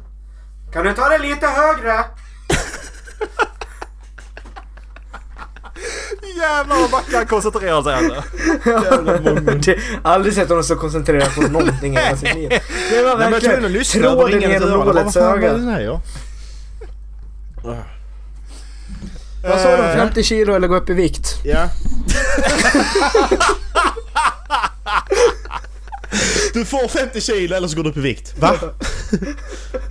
Kan 0.73 0.85
du 0.85 0.95
ta 0.95 1.09
det 1.09 1.19
lite 1.19 1.47
högre? 1.47 2.05
Jävlar 6.37 6.77
vad 6.81 6.91
Mackan 6.91 7.27
koncentrerar 7.27 7.83
sig 7.83 7.93
här 7.95 8.25
Det- 9.65 9.79
Aldrig 10.03 10.35
sett 10.35 10.49
honom 10.49 10.65
så 10.65 10.77
koncentrerad 10.77 11.35
på 11.35 11.41
någonting 11.41 11.97
i 11.97 12.01
hela 12.01 12.17
sitt 12.17 12.35
liv. 12.35 12.49
Det 12.91 13.03
var 13.03 13.17
verkligen 13.17 13.61
tråden 13.85 14.41
genom 14.41 14.95
det 15.15 15.21
öga. 15.21 15.81
ja? 15.81 16.01
Vad 19.49 19.61
sa 19.61 19.77
du? 19.77 19.83
Eh. 19.83 19.95
50 19.97 20.23
kilo 20.23 20.55
eller 20.55 20.69
gå 20.69 20.77
upp 20.77 20.91
i 20.91 20.95
vikt? 20.95 21.41
Ja. 21.45 21.69
Du 26.55 26.65
får 26.65 26.89
50 26.89 27.21
kilo 27.21 27.57
eller 27.57 27.69
så 27.69 27.77
går 27.77 27.83
du 27.85 27.91
upp 27.91 27.97
i 27.97 28.01
vikt. 28.01 28.35
Va? 28.39 28.55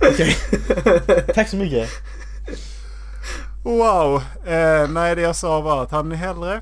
Okej. 0.00 0.36
Tack 1.34 1.48
så 1.48 1.56
mycket. 1.56 1.88
Wow! 3.64 4.22
Eh, 4.46 4.88
nej 4.90 5.14
det 5.14 5.22
jag 5.22 5.36
sa 5.36 5.60
var 5.60 5.82
att 5.82 5.90
han 5.90 6.12
hellre 6.12 6.60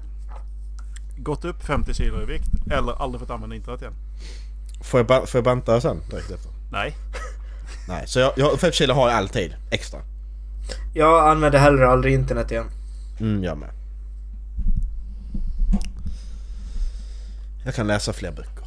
gått 1.16 1.44
upp 1.44 1.64
50 1.64 1.94
kilo 1.94 2.22
i 2.22 2.24
vikt 2.24 2.48
eller 2.72 3.02
aldrig 3.02 3.20
fått 3.20 3.30
använda 3.30 3.56
internet 3.56 3.80
igen. 3.80 3.94
Får 4.82 5.00
jag, 5.00 5.06
ba- 5.06 5.26
får 5.26 5.38
jag 5.38 5.44
banta 5.44 5.80
sen 5.80 6.00
direkt 6.10 6.30
efter? 6.30 6.50
Nej. 6.72 6.96
Nej, 7.88 8.04
så 8.06 8.18
jag, 8.18 8.32
jag 8.36 8.60
50 8.60 8.76
kilo 8.76 8.94
har 8.94 9.08
jag 9.08 9.18
alltid 9.18 9.54
extra. 9.70 10.00
Jag 10.94 11.28
använder 11.30 11.58
hellre 11.58 11.88
aldrig 11.88 12.14
internet 12.14 12.50
igen. 12.50 12.66
Mm, 13.20 13.44
jag 13.44 13.58
med. 13.58 13.68
Jag 17.64 17.74
kan 17.74 17.86
läsa 17.86 18.12
fler 18.12 18.30
böcker. 18.32 18.64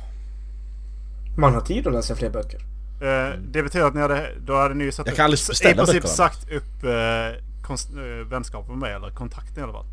Man 1.37 1.53
har 1.53 1.61
tid 1.61 1.87
att 1.87 1.93
läsa 1.93 2.15
fler 2.15 2.29
böcker. 2.29 2.59
Eh, 3.01 3.39
det 3.51 3.63
betyder 3.63 3.85
att 3.87 3.93
ni 3.93 4.01
hade, 4.01 4.29
då 4.45 4.55
hade 4.55 4.73
ni 4.75 4.83
ju 4.83 4.91
satt 4.91 5.05
Jag 5.05 5.13
upp, 5.13 5.17
kan 5.17 5.25
aldrig 5.25 5.39
i 5.39 5.73
princip 5.73 5.77
böckerna. 5.77 6.07
sagt 6.07 6.51
upp 6.51 6.83
eh, 6.83 7.41
eh, 7.71 8.27
vänskap 8.29 8.69
med 8.69 8.95
eller 8.95 9.09
kontakten 9.09 9.59
i 9.59 9.63
alla 9.63 9.73
fall. 9.73 9.85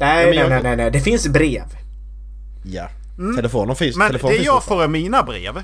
Nej, 0.00 0.26
nej, 0.26 0.36
jag- 0.38 0.48
nej, 0.50 0.62
nej, 0.62 0.76
nej. 0.76 0.90
Det 0.90 1.00
finns 1.00 1.28
brev. 1.28 1.64
Ja. 2.64 2.88
Telefonen 3.36 3.76
finns. 3.76 3.96
Men 3.96 4.06
telefon 4.06 4.30
det 4.30 4.36
finns 4.36 4.46
jag 4.46 4.64
får 4.64 4.82
är 4.84 4.88
mina 4.88 5.22
brev. 5.22 5.62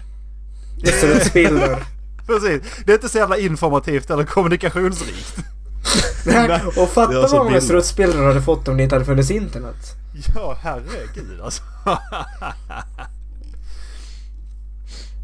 Strutsbilder. 0.85 1.79
Precis. 2.27 2.63
Det 2.87 2.93
är 2.93 2.95
inte 2.97 3.09
så 3.09 3.19
jävla 3.19 3.39
informativt 3.39 4.11
eller 4.11 4.25
kommunikationsrikt. 4.25 5.37
Nej, 6.27 6.61
och 6.67 6.75
Det 6.75 6.87
fatta 6.87 7.13
var 7.13 7.21
vad 7.21 7.31
så 7.31 7.37
många 7.37 7.51
bilder. 7.51 7.61
strutsbilder 7.67 8.19
du 8.19 8.27
hade 8.27 8.43
fått 8.43 8.69
om 8.69 8.77
det 8.77 8.83
inte 8.83 8.95
hade 8.95 9.05
funnits 9.05 9.31
internet. 9.31 9.77
Ja, 10.35 10.57
herregud 10.63 11.41
alltså. 11.43 11.63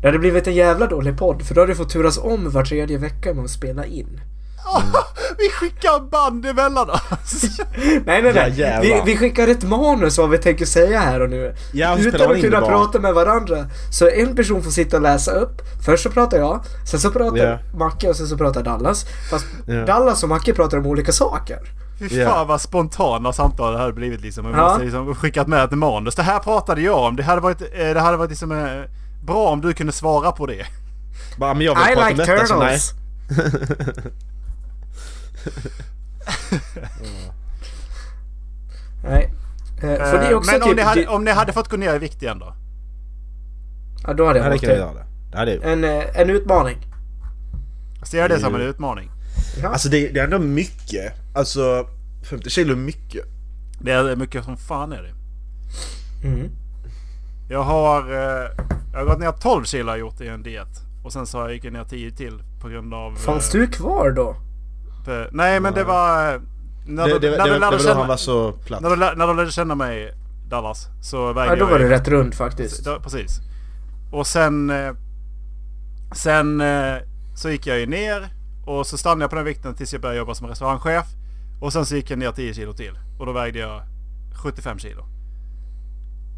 Det 0.01 0.09
hade 0.09 0.19
blivit 0.19 0.47
en 0.47 0.55
jävla 0.55 0.87
dålig 0.87 1.19
podd 1.19 1.43
för 1.43 1.55
då 1.55 1.61
hade 1.61 1.73
du 1.73 1.77
fått 1.77 1.91
turas 1.91 2.19
om 2.19 2.51
var 2.51 2.65
tredje 2.65 2.99
vecka 2.99 3.35
med 3.35 3.45
att 3.45 3.51
spela 3.51 3.85
in. 3.87 4.21
Vi 5.39 5.49
skickar 5.51 6.11
band 6.11 6.47
emellan 6.47 6.91
oss. 6.91 7.01
Nej, 7.77 8.03
nej, 8.05 8.23
Ja, 8.25 8.33
nej. 8.35 8.53
jävlar. 8.53 8.81
vi, 8.83 9.03
vi 9.13 9.17
skickar 9.17 9.49
ett 9.49 9.63
manus 9.63 10.19
vad 10.19 10.31
vi 10.31 10.39
tänker 10.39 10.65
säga 10.67 11.01
här 11.01 11.21
och 11.23 11.31
nu. 11.31 11.55
Ja, 11.73 11.99
Utan 11.99 12.31
att 12.31 12.41
kunna 12.41 12.61
prata 12.61 13.01
med 13.01 13.15
varandra. 13.15 13.67
Så 13.91 14.09
en 14.09 14.37
person 14.37 14.63
får 14.63 14.71
sitta 14.71 14.97
och 14.97 15.03
läsa 15.03 15.31
upp. 15.33 15.63
Först 15.87 16.03
så 16.03 16.11
pratar 16.11 16.39
jag, 16.39 16.61
sen 16.91 17.01
så 17.01 17.11
pratar 17.11 17.37
Ja. 17.37 17.59
Macke 17.79 18.09
och 18.09 18.17
sen 18.17 18.27
så 18.27 18.37
pratar 18.37 18.63
Dallas. 18.63 19.07
Fast 19.31 19.47
Ja. 19.67 19.75
Dallas 19.87 20.23
och 20.23 20.29
Macke 20.29 20.55
pratar 20.55 20.79
om 20.79 20.87
olika 20.87 21.13
saker. 21.13 21.59
Fy 21.99 22.19
Ja. 22.21 22.31
fan 22.31 22.47
vad 22.49 22.61
spontana 22.61 23.33
samtal 23.33 23.73
det 23.73 23.79
hade 23.79 23.93
blivit 23.93 24.21
liksom. 24.21 24.47
Vi 24.47 24.53
Ja. 24.53 24.65
måste 24.69 24.85
liksom 24.85 25.15
skickat 25.15 25.47
med 25.47 25.65
ett 25.65 25.71
manus. 25.73 26.15
Det 26.15 26.23
här 26.23 26.39
pratade 26.39 26.81
jag 26.81 26.99
om. 26.99 27.17
Det 27.17 27.23
hade 27.23 27.41
varit, 27.41 27.61
eh, 27.61 27.67
det 27.95 28.01
hade 28.01 28.17
varit 28.17 28.31
liksom, 28.31 28.53
eh, 28.53 28.83
bra 29.27 29.49
om 29.49 29.61
du 29.61 29.73
kunde 29.73 29.93
svara 29.93 30.33
på 30.33 30.47
det. 30.47 30.67
Bara, 31.39 31.55
men 31.55 31.67
jag 31.67 31.75
vill 31.75 31.93
I 31.93 31.95
prata 31.95 32.09
like 32.09 32.23
om 32.23 32.29
detta, 32.37 32.47
så 32.47 32.59
nej. 32.59 32.79
nej. 39.05 39.33
Eh, 39.77 39.81
För 39.81 40.19
det 40.19 40.27
är 40.27 40.35
också 40.35 40.51
Men 40.53 40.63
om, 40.63 40.69
typ... 40.69 40.77
ni 40.77 40.83
hade, 40.83 41.01
det- 41.01 41.07
om 41.09 41.25
ni 41.25 41.31
hade 41.31 41.53
fått 41.53 41.69
gå 41.69 41.77
ner 41.77 41.95
i 41.95 41.99
vikt 41.99 42.23
igen 42.23 42.39
då? 42.39 42.55
Ja, 44.07 44.13
då 44.13 44.27
hade 44.27 44.39
Ja, 44.39 44.45
jag 44.45 44.55
jag 44.55 44.95
det. 44.95 45.05
det. 45.31 45.39
Hade 45.39 45.55
jag. 45.55 45.73
En, 45.73 45.85
eh, 45.85 46.21
en 46.21 46.31
utmaning. 46.31 46.77
Ser 48.03 48.19
jag 48.19 48.31
det 48.31 48.41
som 48.41 48.55
en 48.55 48.61
utmaning? 48.61 49.11
Ja. 49.63 49.69
Alltså 49.69 49.89
det, 49.89 50.09
det 50.09 50.21
är 50.21 50.25
ändå 50.25 50.39
mycket. 50.39 51.13
Alltså 51.35 51.87
50 52.31 52.51
kilo 52.51 52.73
är 52.73 52.77
mycket. 52.77 53.25
Det 53.81 53.93
är 53.93 54.17
mycket 54.17 54.45
som 54.45 54.57
fan 54.57 54.93
är 54.93 55.03
det. 55.03 55.13
Mm. 56.29 56.51
Jag 57.49 57.63
har, 57.63 58.01
eh, 58.13 58.49
jag 58.93 58.99
har 58.99 59.05
gått 59.05 59.19
ner 59.19 59.33
12 59.33 59.65
kilo 59.65 59.85
har 59.89 59.97
jag 59.97 60.01
gjort 60.01 60.21
i 60.21 60.29
en 60.29 60.43
diet. 60.43 60.69
Och 61.05 61.13
sen 61.13 61.27
så 61.27 61.39
har 61.39 61.45
jag 61.45 61.55
gick 61.55 61.73
ner 61.73 61.85
10 61.85 62.11
till 62.11 62.43
på 62.61 62.69
grund 62.69 62.95
av... 62.95 63.15
Fanns 63.17 63.55
eh, 63.55 63.61
du 63.61 63.67
kvar 63.67 64.11
då? 64.11 64.37
På- 65.05 65.27
Nej 65.33 65.61
men 65.61 65.75
det 65.75 65.85
var... 65.85 66.35
eh, 66.35 66.41
När, 66.87 67.09
Det, 67.09 67.13
du, 67.13 67.19
det, 67.19 67.31
när, 67.31 67.45
det, 67.45 67.45
du 67.45 67.51
det, 67.55 67.59
lärde 67.59 67.61
var 67.61 67.71
då 67.71 67.89
han 67.89 67.97
känna, 67.97 68.07
var 68.07 68.17
så 68.17 68.53
platt. 68.53 68.81
när, 68.83 68.91
du, 68.91 68.97
lär- 68.97 69.17
när 69.17 69.27
du 69.27 69.35
lärde 69.35 69.51
känna 69.51 69.75
mig 69.75 70.13
Dallas 70.49 70.87
så 71.03 71.33
vägde 71.33 71.53
Ja, 71.53 71.57
då 71.57 71.65
jag 71.65 71.71
var 71.71 71.79
du 71.79 71.89
rätt 71.89 72.09
rund 72.09 72.35
faktiskt. 72.35 72.89
Precis. 73.03 73.41
Och 74.13 74.27
sen... 74.27 74.71
eh, 74.71 74.93
Sen 76.15 76.61
eh, 76.61 76.95
så 77.37 77.51
gick 77.51 77.67
jag 77.67 77.79
ju 77.81 77.87
ner 77.87 78.29
och 78.67 78.87
så 78.87 78.99
stannade 78.99 79.23
jag 79.23 79.31
på 79.31 79.37
den 79.37 79.45
vikten 79.45 79.75
tills 79.75 79.93
jag 79.93 80.03
började 80.03 80.19
jobba 80.19 80.35
som 80.35 80.47
restaurangchef. 80.47 81.07
Och 81.61 81.73
sen 81.73 81.87
så 81.87 81.97
gick 81.97 82.11
jag 82.11 82.19
ner 82.19 82.33
10 82.33 82.55
kilo 82.55 82.73
till. 82.73 82.99
Och 83.19 83.27
då 83.27 83.33
vägde 83.33 83.59
jag 83.59 83.83
75 84.43 84.79
kilo. 84.79 85.05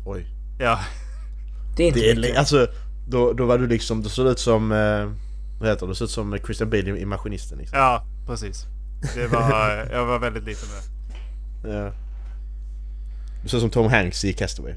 Oj. 0.06 0.26
Ja, 0.58 0.78
Det 1.76 1.82
är 1.82 1.86
inte 1.86 2.00
Det 2.00 2.10
är, 2.10 2.16
mycket. 2.16 2.38
alltså, 2.38 2.66
då, 3.08 3.32
då 3.32 3.46
var 3.46 3.58
du 3.58 3.66
liksom, 3.66 4.02
du 4.02 4.08
såg 4.08 4.26
ut 4.26 4.38
som, 4.38 4.72
eh, 4.72 5.08
vad 5.60 5.68
heter 5.68 5.86
det, 5.86 5.90
du 5.90 5.94
såg 5.94 6.04
ut 6.04 6.10
som 6.10 6.38
Christian 6.44 6.70
Bale 6.70 6.98
i, 6.98 7.04
Maskinisten 7.04 7.58
liksom. 7.58 7.78
ja 7.78 8.04
precis. 8.26 8.66
Det 9.14 9.26
var, 9.26 9.88
jag 9.92 10.06
var 10.06 10.18
väldigt 10.18 10.44
liten 10.44 10.68
med. 10.68 10.82
Ja. 11.74 11.92
Du 13.42 13.48
såg 13.48 13.58
ut 13.58 13.62
som 13.62 13.70
Tom 13.70 13.90
Hanks 13.90 14.24
i 14.24 14.32
Castaway. 14.32 14.74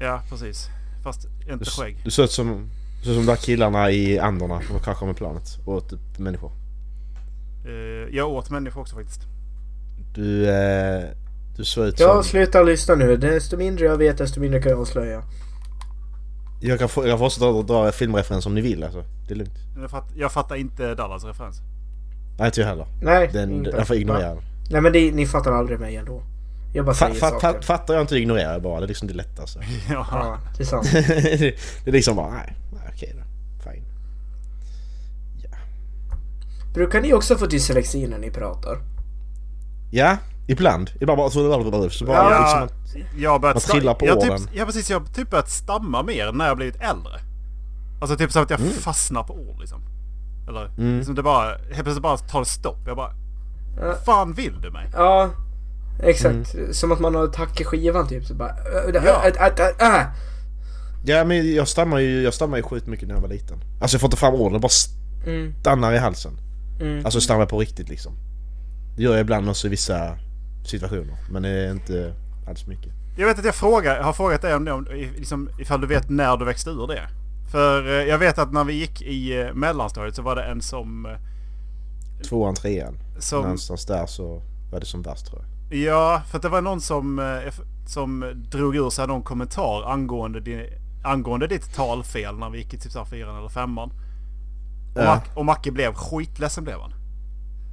Ja, 0.00 0.22
precis. 0.30 0.68
Fast 1.04 1.26
Du, 1.46 1.52
inte 1.52 1.64
s- 1.64 1.78
skägg. 1.78 1.96
du 2.04 2.10
såg 2.10 2.24
ut 2.24 2.30
som, 2.30 2.68
du 2.98 3.04
som 3.04 3.14
de 3.16 3.26
där 3.26 3.36
killarna 3.36 3.90
i 3.90 4.18
Anderna 4.18 4.60
som 4.62 4.80
kraschade 4.80 5.06
med 5.06 5.16
planet 5.16 5.58
och 5.64 5.74
åt 5.74 5.92
upp 5.92 6.18
människor. 6.18 6.52
Eh, 7.66 8.16
Jag 8.16 8.28
åt 8.28 8.50
människor 8.50 8.80
också 8.80 8.94
faktiskt. 8.96 9.20
Du, 10.14 10.48
eh, 10.50 11.04
du 11.56 11.64
såg 11.64 11.86
ut 11.86 12.00
Ja, 12.00 12.14
som... 12.14 12.24
sluta 12.24 12.62
lyssna 12.62 12.94
nu. 12.94 13.16
Desto 13.16 13.56
mindre 13.56 13.84
jag 13.86 13.96
vet, 13.96 14.18
desto 14.18 14.40
mindre 14.40 14.62
kan 14.62 14.70
jag 14.70 14.80
avslöja. 14.80 15.22
Jag 16.60 16.78
kan, 16.78 16.88
få, 16.88 17.02
jag 17.02 17.10
kan 17.10 17.18
fortsätta 17.18 17.52
dra, 17.52 17.62
dra 17.62 17.92
filmreferenser 17.92 18.50
om 18.50 18.54
ni 18.54 18.60
vill 18.60 18.84
alltså. 18.84 19.04
Det 19.28 19.34
är 19.34 19.36
lugnt. 19.38 19.54
Jag, 19.80 19.90
fatt, 19.90 20.12
jag 20.16 20.32
fattar 20.32 20.56
inte 20.56 20.94
Dallas 20.94 21.24
referens. 21.24 21.60
Nej 22.38 22.46
inte 22.46 22.60
jag 22.60 22.68
heller. 22.68 22.86
Nej, 23.02 23.30
Den, 23.32 23.52
inte. 23.52 23.70
jag 23.70 23.86
får 23.86 23.96
ignorera 23.96 24.28
den. 24.28 24.42
Nej 24.70 24.80
men 24.80 24.92
det, 24.92 25.12
ni 25.12 25.26
fattar 25.26 25.52
aldrig 25.52 25.80
mig 25.80 25.96
ändå. 25.96 26.22
Jag 26.74 26.84
bara 26.84 26.94
säger 26.94 27.14
fa, 27.14 27.30
saker. 27.30 27.52
fa, 27.52 27.62
fattar 27.62 27.94
jag 27.94 28.00
inte 28.00 28.16
ignorerar 28.16 28.52
jag 28.52 28.62
bara. 28.62 28.80
Det 28.80 28.86
är 28.86 28.88
liksom 28.88 29.08
det 29.08 29.14
lättaste. 29.14 29.60
Ja. 29.90 30.06
Ja, 30.10 30.38
det 30.56 30.62
är 30.62 30.66
sant. 30.66 30.90
det 30.92 31.88
är 31.88 31.92
liksom 31.92 32.16
bara, 32.16 32.30
nej, 32.30 32.56
nej 32.72 32.90
okej 32.94 33.14
då. 33.16 33.22
Fine. 33.70 33.84
Brukar 36.74 37.00
ni 37.00 37.12
också 37.12 37.36
få 37.36 37.46
dyslexi 37.46 38.06
när 38.06 38.18
ni 38.18 38.30
pratar? 38.30 38.78
Ja, 39.90 40.16
ibland. 40.46 40.90
Ibland 41.00 41.18
bara 41.18 41.30
så, 41.30 41.90
så 41.90 42.04
bara 42.04 42.16
Ja, 42.16 42.40
liksom 42.40 42.62
att, 42.62 43.10
jag 43.18 43.30
har 43.30 43.38
börjat 43.38 43.54
Man 43.54 43.60
trillar 43.60 43.94
på 43.94 44.06
jag 44.06 44.18
orden. 44.18 44.38
typ, 44.38 44.48
Ja 44.52 44.64
precis, 44.64 44.90
jag 44.90 45.00
har 45.00 45.06
typ 45.06 45.30
börjat 45.30 45.50
stamma 45.50 46.02
mer 46.02 46.32
när 46.32 46.46
jag 46.46 46.56
blivit 46.56 46.76
äldre. 46.76 47.12
Alltså 48.00 48.16
typ 48.16 48.32
så 48.32 48.40
att 48.40 48.50
jag 48.50 48.60
Mm. 48.60 48.72
fastnar 48.72 49.22
på 49.22 49.34
ord 49.34 49.60
liksom. 49.60 49.80
Eller 50.48 50.70
liksom 50.98 51.14
det 51.14 51.22
bara, 51.22 51.48
helt 51.48 51.72
plötsligt 51.82 52.02
bara 52.02 52.16
tar 52.16 52.40
det 52.40 52.46
stopp. 52.46 52.78
Jag 52.86 52.96
bara, 52.96 53.10
Ja. 53.80 53.94
fan 54.06 54.32
vill 54.32 54.60
du 54.60 54.70
mig? 54.70 54.90
Ja, 54.94 55.30
exakt. 56.02 56.54
Mm. 56.54 56.72
Som 56.72 56.92
att 56.92 57.00
man 57.00 57.14
har 57.14 57.26
tack 57.26 57.60
i 57.60 57.64
skivan 57.64 58.08
typ. 58.08 58.24
Så 58.26 58.34
bara... 58.34 58.50
äh, 58.50 59.04
Ja. 59.04 59.22
äh, 59.24 59.46
äh, 59.46 59.86
äh, 59.88 60.00
äh. 60.00 60.06
Ja 61.04 61.24
men 61.24 61.54
jag 61.54 61.68
stammar 61.68 61.98
ju, 61.98 62.22
jag 62.22 62.34
stammar 62.34 62.56
ju 62.56 62.62
sjukt 62.62 62.86
mycket 62.86 63.08
när 63.08 63.14
jag 63.14 63.22
var 63.22 63.28
liten. 63.28 63.58
Alltså 63.80 63.94
jag 63.94 64.00
får 64.00 64.06
inte 64.08 64.16
fram 64.16 64.34
orden, 64.34 64.60
bara 64.60 64.68
Mm, 65.26 65.54
stannar 65.60 65.92
i 65.92 65.98
halsen. 65.98 66.32
mm. 66.80 67.04
Alltså 67.04 67.20
stammar 67.20 67.46
på 67.46 67.58
riktigt 67.58 67.88
liksom. 67.88 68.12
Det 68.96 69.02
gör 69.02 69.12
jag 69.12 69.20
ibland 69.20 69.48
också 69.48 69.66
i 69.66 69.70
vissa 69.70 70.16
situationer. 70.68 71.16
Men 71.30 71.42
det 71.42 71.48
är 71.48 71.70
inte 71.70 72.14
alls 72.48 72.66
mycket. 72.66 72.92
Jag 73.18 73.26
vet 73.26 73.38
att 73.38 73.44
jag 73.44 73.54
frågar, 73.54 74.00
har 74.02 74.12
frågat 74.12 74.42
dig 74.42 74.54
om 74.54 74.64
det, 74.64 74.72
om, 74.72 74.86
liksom, 75.16 75.50
ifall 75.58 75.80
du 75.80 75.86
vet 75.86 76.08
när 76.10 76.36
du 76.36 76.44
växte 76.44 76.70
ur 76.70 76.86
det. 76.86 77.08
För 77.52 77.86
eh, 77.86 77.92
jag 78.08 78.18
vet 78.18 78.38
att 78.38 78.52
när 78.52 78.64
vi 78.64 78.72
gick 78.72 79.02
i 79.02 79.40
eh, 79.40 79.52
mellanstadiet 79.54 80.16
så 80.16 80.22
var 80.22 80.36
det 80.36 80.42
en 80.44 80.62
som... 80.62 81.06
eh, 81.06 81.12
Tvåan, 82.28 82.54
trean. 82.54 82.98
som 83.18 83.42
Någonstans 83.42 83.86
där 83.86 84.06
så 84.06 84.42
var 84.72 84.80
det 84.80 84.86
som 84.86 85.02
värst 85.02 85.26
tror 85.26 85.42
jag. 85.42 85.78
Ja, 85.78 86.22
för 86.30 86.36
att 86.38 86.42
det 86.42 86.48
var 86.48 86.60
någon 86.62 86.80
som, 86.80 87.40
som 87.86 88.32
drog 88.50 88.76
ur 88.76 88.90
sig 88.90 89.06
någon 89.06 89.22
kommentar 89.22 89.92
angående, 89.92 90.40
din, 90.40 90.66
angående 91.04 91.46
ditt 91.46 91.74
talfel 91.74 92.38
när 92.38 92.50
vi 92.50 92.58
gick 92.58 92.74
i 92.74 92.78
typ 92.78 93.08
fyran 93.10 93.38
eller 93.38 93.48
femman. 93.48 93.90
Och, 94.94 95.02
Ja. 95.02 95.04
Mac, 95.04 95.20
och 95.34 95.44
Macke 95.44 95.70
blev 95.72 95.94
skitledsen 95.94 96.64
blev 96.64 96.80
han. 96.80 96.92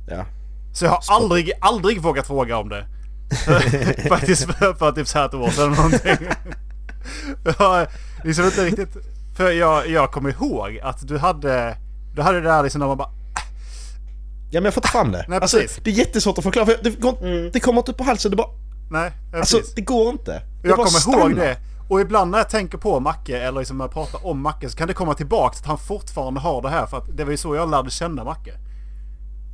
Ja. 0.08 0.26
Så 0.74 0.86
jag 0.86 0.92
har 0.92 1.04
aldrig, 1.08 1.52
aldrig 1.62 2.02
vågat 2.02 2.28
fråga 2.28 2.58
om 2.58 2.70
det. 2.70 2.86
Faktiskt 4.10 4.44
för, 4.52 4.74
för 4.74 4.92
typ 4.92 5.08
så 5.08 5.18
här 5.18 5.26
ett 5.26 5.34
år 5.34 5.50
sedan 5.50 5.72
någonting. 5.72 6.28
Jag, 7.60 7.88
liksom 8.24 8.46
inte 8.46 8.66
riktigt... 8.66 8.98
För 9.38 9.52
jag, 9.52 9.90
jag 9.90 10.12
kommer 10.12 10.30
ihåg 10.30 10.80
att 10.84 11.08
du 11.08 11.18
hade... 11.18 11.78
Du 12.16 12.22
hade 12.22 12.42
det 12.42 12.48
där 12.48 12.64
liksom 12.64 12.80
när 12.80 12.88
man 12.88 12.98
bara... 12.98 13.10
Ja 14.52 14.60
men 14.60 14.66
jag 14.66 14.74
får 14.74 14.82
inte 14.82 14.92
fram 14.92 15.12
det. 15.12 15.26
Nej, 15.28 15.40
alltså, 15.42 15.58
precis. 15.58 15.80
det 15.84 15.90
är 15.90 15.94
jättesvårt 15.94 16.38
att 16.38 16.44
förklara 16.44 16.66
för 16.66 16.78
det, 16.84 16.90
går, 16.90 17.50
det 17.52 17.60
kommer 17.60 17.80
inte 17.80 17.92
upp 17.92 17.98
på 17.98 18.04
halsen. 18.04 18.32
Det 18.32 18.38
bara... 18.38 18.48
Nej, 18.92 19.12
ja, 19.32 19.38
Alltså 19.40 19.58
precis. 19.58 19.76
det 19.76 19.82
går 19.82 20.10
inte. 20.10 20.32
Det 20.62 20.68
Jag 20.68 20.76
kommer 20.76 21.16
ihåg 21.18 21.32
stannar. 21.32 21.36
det. 21.46 21.58
Och 21.90 22.02
ibland 22.02 22.32
när 22.32 22.38
jag 22.38 22.50
tänker 22.50 22.78
på 22.78 23.00
Macke 23.00 23.38
eller 23.38 23.60
liksom 23.60 23.78
när 23.78 23.86
jag 23.86 23.92
pratar 23.94 24.28
om 24.28 24.42
Macke 24.42 24.70
så 24.70 24.78
kan 24.78 24.88
det 24.88 24.94
komma 24.94 25.14
tillbaka 25.14 25.54
till 25.54 25.62
att 25.64 25.68
han 25.68 25.78
fortfarande 25.78 26.40
har 26.40 26.62
det 26.62 26.70
här. 26.70 26.86
För 26.86 26.98
att 26.98 27.18
det 27.18 27.24
var 27.24 27.32
ju 27.32 27.38
så 27.38 27.56
jag 27.56 27.72
lärde 27.72 27.90
känna 27.90 28.24
Macke. 28.24 28.54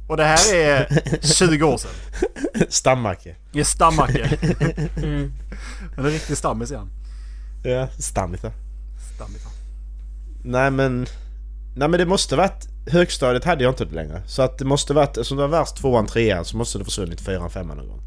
Och 0.10 0.18
det 0.18 0.24
här 0.24 0.54
är 0.56 0.88
20 1.22 1.64
år 1.64 1.78
sedan. 1.78 1.92
Stammacke. 2.70 3.36
Det 3.52 3.60
är 3.60 3.64
stammacke. 3.64 4.38
Mm. 4.98 5.34
Men 5.96 6.04
det 6.04 6.10
är 6.10 6.14
riktigt 6.14 6.38
stammis 6.38 6.72
igen. 6.72 6.90
Ja, 7.64 7.88
stammigt 8.00 8.44
ja. 8.44 8.52
Stammigt. 9.16 9.46
Nej 10.44 10.72
men... 10.72 11.06
Nej 11.76 11.88
men 11.88 12.00
det 12.00 12.06
måste 12.06 12.36
varit... 12.36 12.68
Högstadiet 12.88 13.44
hade 13.44 13.64
jag 13.64 13.72
inte 13.72 13.86
det 13.86 13.96
längre. 13.96 14.22
Så 14.26 14.42
att 14.42 14.58
det 14.58 14.66
måste 14.66 14.94
varit... 14.94 15.10
Eftersom 15.10 15.38
det 15.38 15.48
var 15.48 15.60
värst 15.60 15.76
tvåan, 15.76 16.06
trean 16.06 16.46
så 16.46 16.58
måste 16.58 16.78
det 16.78 16.86
försvunnit 16.86 17.22
fyran, 17.22 17.50
femman 17.50 17.78
någon 17.78 17.88
gång. 17.88 18.02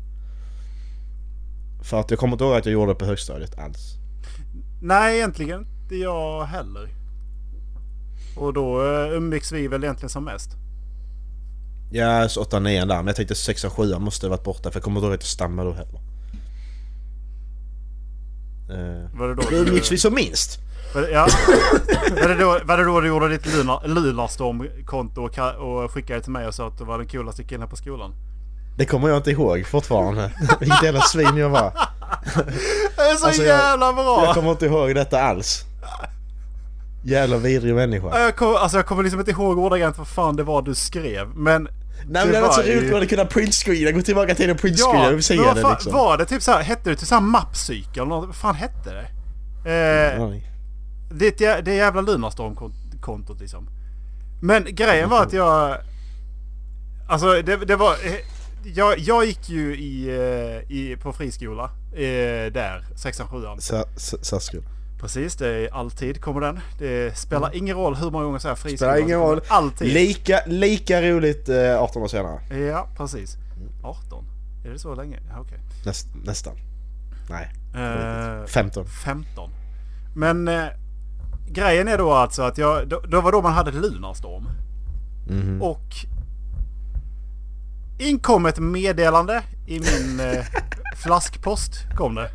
För 1.83 2.01
att 2.01 2.11
jag 2.11 2.19
kommer 2.19 2.33
inte 2.33 2.45
ihåg 2.45 2.55
att 2.55 2.67
jag 2.67 2.73
gjorde 2.73 2.93
det 2.93 2.99
på 2.99 3.05
högstadiet 3.05 3.59
alls. 3.59 3.95
Nej, 4.83 5.17
egentligen 5.17 5.67
inte 5.83 5.97
jag 5.97 6.45
heller. 6.45 6.89
Och 8.37 8.53
då 8.53 8.83
uh, 8.83 9.17
umgicks 9.17 9.53
vi 9.53 9.69
väl 9.69 9.85
egentligen 9.85 10.11
som 10.11 10.25
mest. 10.25 10.62
Ja, 11.93 12.29
så 12.29 12.41
8 12.41 12.59
9 12.61 12.81
där. 12.85 12.97
Men 12.97 13.07
jag 13.07 13.17
tänkte 13.17 13.35
6 13.35 13.65
och 13.65 13.73
7 13.73 13.99
måste 13.99 14.27
ha 14.27 14.31
varit 14.31 14.45
borta 14.45 14.71
för 14.71 14.77
jag 14.79 14.85
kommer 14.85 15.01
inte 15.01 15.07
att 15.09 15.13
jag 15.13 15.23
stammade 15.23 15.69
då 15.71 15.75
heller. 15.75 16.01
Uh, 18.71 19.19
Var 19.19 19.29
det 19.29 19.35
då 19.35 19.43
då 19.51 19.57
umgicks 19.57 19.93
vi 19.93 19.99
som 19.99 20.15
minst. 20.15 20.59
Var 20.95 21.03
det, 21.03 21.11
ja. 21.11 21.27
var, 22.23 22.29
det 22.29 22.35
då, 22.35 22.59
var 22.65 22.77
det 22.77 22.85
då 22.85 23.01
du 23.01 23.09
gjorde 23.09 23.29
ditt 23.29 23.47
Lunar- 23.47 23.87
Lunarstorm-konto 23.89 25.23
och, 25.23 25.39
och 25.85 25.91
skickade 25.91 26.21
till 26.21 26.33
mig 26.33 26.47
och 26.47 26.55
sa 26.55 26.69
att 26.69 26.79
du 26.79 26.85
var 26.85 26.99
den 26.99 27.09
coolaste 27.09 27.45
killen 27.45 27.69
på 27.69 27.77
skolan? 27.77 28.15
Det 28.79 28.85
kommer 28.87 29.09
jag 29.09 29.17
inte 29.17 29.31
ihåg 29.31 29.67
fortfarande. 29.67 30.31
Vilket 30.61 30.83
jävla 30.83 31.01
svin 31.01 31.37
jag 31.37 31.49
var. 31.51 31.73
Det 32.97 33.03
är 33.03 33.17
så 33.17 33.27
Alltså, 33.27 33.43
jag- 33.43 33.59
jävla 33.59 33.93
bra! 33.93 34.25
Jag 34.25 34.35
kommer 34.35 34.51
inte 34.51 34.67
ihåg 34.67 34.95
detta 34.95 35.23
alls. 35.23 35.65
Jävla 37.05 37.37
vidrig 37.37 37.75
människa. 37.75 38.21
Jag 38.21 38.37
kommer, 38.37 38.59
alltså 38.59 38.79
jag 38.79 38.87
kommer 38.87 39.03
liksom 39.03 39.21
inte 39.21 39.31
ihåg 39.33 39.59
ordagrant 39.59 39.99
vad 39.99 40.09
fan 40.09 40.37
det 40.37 40.43
var 40.43 40.63
du 40.63 40.75
skrev. 40.75 41.29
Men... 41.35 41.69
Nej 42.07 42.25
men 42.25 42.33
det 42.33 42.39
hade 42.39 42.41
varit 42.41 42.55
så 42.55 42.61
roligt 42.63 42.79
om 42.83 42.85
man 42.87 42.95
hade 42.95 43.07
kunnat 43.07 43.31
printscreena, 43.31 43.91
gå 43.91 44.03
tillbaka 44.03 44.35
till 44.35 44.51
en 44.51 44.57
printscreen 44.57 45.03
Ja, 45.03 45.15
och 45.15 45.25
se 45.25 45.35
det 45.35 45.63
liksom. 45.71 45.93
var 45.93 46.19
det 46.19 46.25
typ 46.25 46.43
såhär, 46.43 46.63
hette 46.63 46.91
det 46.91 46.97
typ 46.97 47.09
såhär 47.09 47.23
mappsyke 47.23 48.01
eller 48.01 48.07
något? 48.07 48.27
Vad 48.27 48.37
fan 48.37 48.55
hette 48.55 48.91
det? 48.93 49.07
Eh, 49.71 50.21
det, 51.11 51.61
det 51.65 51.75
jävla 51.75 52.01
Lunarstorm-kontot 52.01 53.41
liksom. 53.41 53.69
Men 54.43 54.65
grejen 54.75 55.09
var 55.09 55.23
att 55.23 55.33
jag... 55.33 55.77
Alltså 57.09 57.43
det, 57.43 57.57
det 57.57 57.77
var... 57.77 57.93
eh, 57.93 58.15
Jag, 58.65 58.99
jag 58.99 59.25
gick 59.27 59.49
ju 59.51 59.77
i, 59.77 60.09
eh, 60.09 60.77
i, 60.77 60.97
på 61.03 61.13
friskola. 61.13 61.65
Eh, 61.93 62.53
där, 62.53 62.85
sexan, 62.97 63.29
sjuan. 63.29 63.61
Så- 63.61 63.85
så- 63.97 64.19
Särskola. 64.23 64.63
Precis, 65.03 65.37
det 65.37 65.49
är 65.49 65.75
alltid 65.75 66.21
kommer 66.21 66.41
den. 66.41 66.61
Det 66.79 67.19
spelar 67.19 67.57
ingen 67.57 67.77
roll 67.77 67.95
hur 67.95 68.11
många 68.11 68.25
gånger 68.25 68.35
jag 68.35 68.43
säger 68.43 68.55
friskola. 68.55 68.91
Mm. 68.91 69.03
Spelar 69.03 69.09
ingen 69.09 69.21
det 69.21 69.33
roll. 69.33 69.41
Alltid. 69.49 69.93
Lika, 69.93 70.41
lika 70.47 71.03
roligt 71.03 71.49
eh, 71.49 71.83
18 71.83 72.03
år 72.03 72.09
senare. 72.09 72.59
ja, 72.59 72.89
precis. 72.97 73.37
18? 73.83 74.25
Är 74.65 74.71
det 74.71 74.79
så 74.79 74.95
länge? 74.95 75.21
Ja, 75.29 75.41
okej. 75.41 75.59
Näst, 75.87 76.07
nästan. 76.25 76.57
Nej. 77.31 77.53
Eh, 77.75 78.47
15. 78.47 78.87
15. 79.05 79.51
Men 80.17 80.49
eh, 80.49 80.65
grejen 81.49 81.89
är 81.89 81.99
då 81.99 82.13
alltså 82.13 82.43
att 82.43 82.59
jag, 82.59 82.89
då, 82.89 83.01
då 83.01 83.21
var 83.21 83.33
då 83.33 83.43
man 83.43 83.53
hade 83.53 83.71
Lunarstorm. 83.71 84.49
Mhm. 85.29 85.63
Och 85.63 85.95
inkom 87.99 88.47
ett 88.47 88.59
meddelande 88.59 89.43
i 89.67 89.81
min 89.81 90.21
eh, 90.21 90.45
flaskpost. 90.97 91.73
Kom 91.97 92.15
det. 92.15 92.31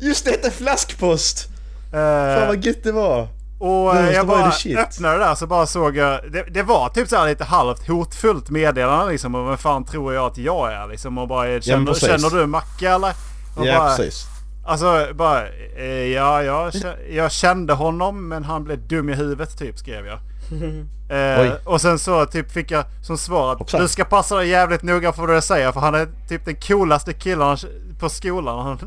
Just 0.00 0.24
det, 0.24 0.30
hette 0.30 0.50
flaskpost! 0.50 1.55
Eh, 1.96 2.38
Fan 2.38 2.46
vad 2.48 2.64
gött 2.64 2.82
det 2.82 2.92
var! 2.92 3.28
och 3.58 3.94
det 3.94 4.00
eh, 4.00 4.04
måste 4.04 4.14
jag 4.14 4.26
bara 4.26 4.82
öppnade 4.82 5.18
det 5.18 5.24
där 5.24 5.34
så 5.34 5.46
bara 5.46 5.66
såg 5.66 5.96
jag. 5.96 6.32
Det, 6.32 6.42
det 6.42 6.62
var 6.62 6.88
typ 6.88 7.08
så 7.08 7.16
här 7.16 7.26
lite 7.26 7.44
halvt 7.44 7.88
hotfullt 7.88 8.50
meddelande 8.50 9.12
liksom. 9.12 9.34
Och 9.34 9.48
vem 9.48 9.58
fan 9.58 9.84
tror 9.84 10.14
jag 10.14 10.26
att 10.26 10.38
jag 10.38 10.72
är 10.72 10.88
liksom? 10.88 11.18
Och 11.18 11.28
bara 11.28 11.60
känner, 11.60 11.86
precis. 11.86 12.08
känner 12.08 12.40
du 12.40 12.46
Macke 12.46 12.90
eller? 12.90 13.12
Och 13.56 13.66
Ja 13.66 13.78
bara, 13.78 13.96
precis. 13.96 14.26
Alltså 14.66 15.06
bara, 15.14 15.48
eh, 15.76 15.84
ja, 15.86 16.42
jag, 16.42 16.72
jag 17.10 17.32
kände 17.32 17.72
honom 17.72 18.28
men 18.28 18.44
han 18.44 18.64
blev 18.64 18.88
dum 18.88 19.08
i 19.08 19.14
huvudet 19.14 19.58
typ 19.58 19.78
skrev 19.78 20.06
jag. 20.06 20.18
Eh, 21.10 21.52
och 21.64 21.80
sen 21.80 21.98
så 21.98 22.26
typ 22.26 22.52
fick 22.52 22.70
jag 22.70 22.84
som 23.02 23.18
svar 23.18 23.52
att 23.52 23.58
Hoppsan. 23.58 23.80
du 23.80 23.88
ska 23.88 24.04
passa 24.04 24.36
dig 24.36 24.48
jävligt 24.48 24.82
noga 24.82 25.12
för 25.12 25.26
vad 25.26 25.36
du 25.36 25.42
säger 25.42 25.72
för 25.72 25.80
han 25.80 25.94
är 25.94 26.08
typ 26.28 26.44
den 26.44 26.56
coolaste 26.56 27.12
killen 27.12 27.56
på 28.00 28.08
skolan. 28.08 28.78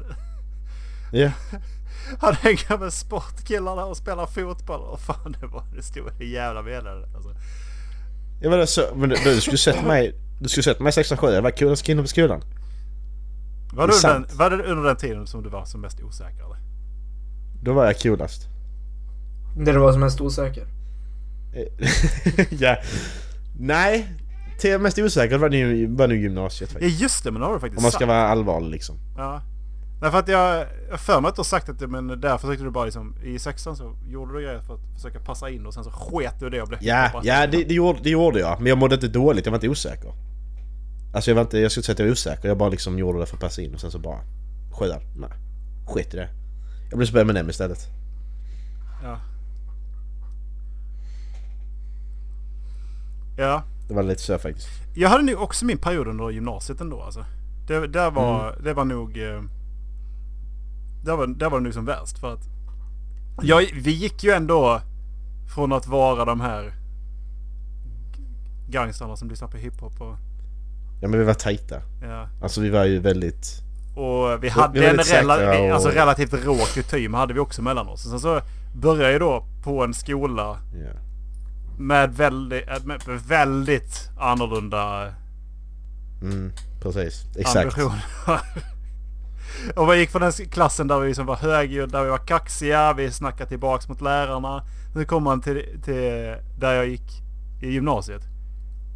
Ja. 1.11 1.29
han 2.19 2.33
hänger 2.33 2.77
med 2.77 2.93
sportkillarna 2.93 3.85
och 3.85 3.97
spelar 3.97 4.25
fotboll. 4.25 4.81
Och 4.81 4.99
fan 4.99 5.35
det 5.41 5.47
var 5.47 5.63
det 5.75 5.83
stod 5.83 6.21
i 6.21 6.31
jävla 6.33 6.61
meddelandet 6.61 7.15
alltså. 7.15 7.29
Jag 8.41 8.49
var 8.49 8.65
så, 8.65 8.81
men 8.95 9.09
du, 9.09 9.15
du 9.23 9.41
skulle 9.41 9.57
sett 9.57 9.85
mig, 9.85 10.15
du 10.41 10.49
skulle 10.49 10.63
sett 10.63 10.79
mig 10.79 10.91
16-7, 10.91 11.33
jag 11.33 11.41
var 11.41 11.51
coolast 11.51 11.83
killen 11.83 12.03
på 12.03 12.07
skolan. 12.07 12.41
Var 13.73 13.87
Det 13.87 13.93
det, 13.93 14.07
är 14.07 14.13
under 14.15 14.27
den, 14.27 14.37
var 14.37 14.49
det 14.49 14.63
under 14.63 14.83
den 14.83 14.95
tiden 14.97 15.27
som 15.27 15.43
du 15.43 15.49
var 15.49 15.65
som 15.65 15.81
mest 15.81 16.01
osäker 16.03 16.45
eller? 16.45 16.57
Då 17.63 17.73
var 17.73 17.85
jag 17.85 17.99
coolast. 17.99 18.47
Där 19.57 19.73
du 19.73 19.79
var 19.79 19.91
som 19.91 20.01
mest 20.01 20.21
osäker. 20.21 20.67
ja. 22.49 22.77
Nej, 23.59 24.07
till 24.59 24.79
mest 24.79 24.99
osäker 24.99 25.37
var 25.37 25.49
nu, 25.49 25.87
var 25.87 26.07
nu 26.07 26.21
gymnasiet 26.21 26.69
Ja 26.69 26.73
faktiskt. 26.73 27.01
just 27.01 27.23
det 27.23 27.31
men 27.31 27.41
det 27.41 27.47
har 27.47 27.53
du 27.53 27.59
faktiskt 27.59 27.77
Om 27.77 27.83
man 27.83 27.91
ska 27.91 27.99
sagt. 27.99 28.07
vara 28.07 28.27
allvarlig 28.27 28.69
liksom. 28.69 28.95
Ja. 29.17 29.41
Nej 30.01 30.11
för 30.11 30.19
att 30.19 30.27
jag, 30.27 30.67
jag 30.89 30.99
för 30.99 31.21
mig 31.21 31.29
att 31.29 31.35
du 31.35 31.39
har 31.39 31.43
sagt 31.43 31.69
att 31.69 31.79
det, 31.79 31.87
men 31.87 32.21
där 32.21 32.37
försökte 32.37 32.63
du 32.63 32.69
bara 32.69 32.85
liksom 32.85 33.15
i 33.23 33.39
sexan 33.39 33.75
så 33.75 33.95
gjorde 34.07 34.33
du 34.33 34.43
grejer 34.43 34.61
för 34.61 34.73
att 34.73 34.79
försöka 34.95 35.19
passa 35.19 35.49
in 35.49 35.65
och 35.65 35.73
sen 35.73 35.83
så 35.83 35.91
sket 35.91 36.39
du 36.39 36.49
det 36.49 36.61
och 36.61 36.67
blev 36.67 36.83
Ja, 36.83 37.21
ja 37.23 37.47
det, 37.47 37.63
det, 37.63 37.73
gjorde, 37.73 37.99
det 38.03 38.09
gjorde 38.09 38.39
jag. 38.39 38.59
Men 38.59 38.67
jag 38.67 38.77
mådde 38.77 38.95
inte 38.95 39.07
dåligt, 39.07 39.45
jag 39.45 39.51
var 39.51 39.57
inte 39.57 39.69
osäker. 39.69 40.13
Alltså 41.13 41.31
jag 41.31 41.35
var 41.35 41.41
inte, 41.41 41.59
jag 41.59 41.71
skulle 41.71 41.81
inte 41.81 41.85
säga 41.85 41.93
att 41.93 41.99
jag 41.99 42.05
var 42.05 42.11
osäker, 42.11 42.47
jag 42.47 42.57
bara 42.57 42.69
liksom 42.69 42.99
gjorde 42.99 43.19
det 43.19 43.25
för 43.25 43.35
att 43.35 43.41
passa 43.41 43.61
in 43.61 43.73
och 43.73 43.81
sen 43.81 43.91
så 43.91 43.99
bara... 43.99 44.19
Sjuan? 44.79 45.01
Nej. 45.17 45.29
Skit 45.87 46.13
i 46.13 46.17
det. 46.17 46.29
Jag 46.89 46.97
blev 46.97 47.07
så 47.07 47.25
med 47.25 47.37
M 47.37 47.49
istället. 47.49 47.79
Ja. 49.03 49.19
Ja. 53.37 53.63
Det 53.87 53.93
var 53.93 54.03
lite 54.03 54.21
så 54.21 54.37
faktiskt. 54.37 54.67
Jag 54.95 55.09
hade 55.09 55.23
nog 55.23 55.41
också 55.41 55.65
min 55.65 55.77
period 55.77 56.07
under 56.07 56.29
gymnasiet 56.29 56.81
ändå 56.81 57.01
alltså. 57.01 57.25
Det, 57.67 57.87
där 57.87 58.11
var, 58.11 58.57
det 58.63 58.73
var 58.73 58.85
nog... 58.85 59.17
eh, 59.17 59.41
Där 61.03 61.15
var, 61.15 61.27
där 61.27 61.49
var 61.49 61.57
det 61.59 61.63
nog 61.63 61.73
som 61.73 61.85
värst 61.85 62.17
för 62.19 62.33
att... 62.33 62.39
Ja, 63.41 63.61
vi 63.73 63.91
gick 63.91 64.23
ju 64.23 64.31
ändå 64.31 64.81
från 65.55 65.73
att 65.73 65.87
vara 65.87 66.25
de 66.25 66.41
här 66.41 66.73
gangstrarna 68.69 69.15
som 69.15 69.29
lyssnar 69.29 69.47
på 69.47 69.57
hiphop 69.57 70.01
och... 70.01 70.15
Ja 71.01 71.07
men 71.07 71.19
vi 71.19 71.25
var 71.25 71.33
tajta. 71.33 71.81
Ja. 72.01 72.27
Alltså 72.41 72.61
vi 72.61 72.69
var 72.69 72.85
ju 72.85 72.99
väldigt... 72.99 73.61
Och 73.95 74.43
vi 74.43 74.49
hade 74.49 74.79
vi 74.79 74.85
en 74.87 74.97
rela 74.97 75.59
och- 75.59 75.69
alltså 75.75 75.89
relativt 75.89 76.33
rå 76.33 76.55
kutym 76.73 77.13
hade 77.13 77.33
vi 77.33 77.39
också 77.39 77.61
mellan 77.61 77.87
oss. 77.87 78.01
Sen 78.03 78.19
så 78.19 78.41
började 78.75 79.11
jag 79.11 79.21
då 79.21 79.45
på 79.63 79.83
en 79.83 79.93
skola 79.93 80.57
Ja. 80.73 80.99
med 81.77 82.13
väldigt, 82.15 82.67
äh, 82.69 82.83
med 82.83 83.01
väldigt 83.27 84.09
annorlunda 84.19 85.13
Mm, 86.21 86.51
precis. 86.81 87.25
Exakt. 87.37 87.57
ambitioner. 87.57 88.03
och 89.75 89.89
vi 89.91 89.97
gick 89.97 90.09
från 90.09 90.21
den 90.21 90.31
klassen 90.31 90.87
där 90.87 90.99
vi 90.99 91.07
liksom 91.07 91.25
var 91.25 91.35
högljudda, 91.35 91.97
där 91.97 92.03
vi 92.03 92.09
var 92.09 92.17
kaxiga, 92.17 92.93
vi 92.93 93.11
snackade 93.11 93.49
tillbaks 93.49 93.89
mot 93.89 94.01
lärarna. 94.01 94.63
Nu 94.95 95.05
kom 95.05 95.23
man 95.23 95.41
till, 95.41 95.81
till 95.83 96.35
där 96.59 96.73
jag 96.73 96.87
gick 96.87 97.21
i 97.61 97.71
gymnasiet. 97.71 98.21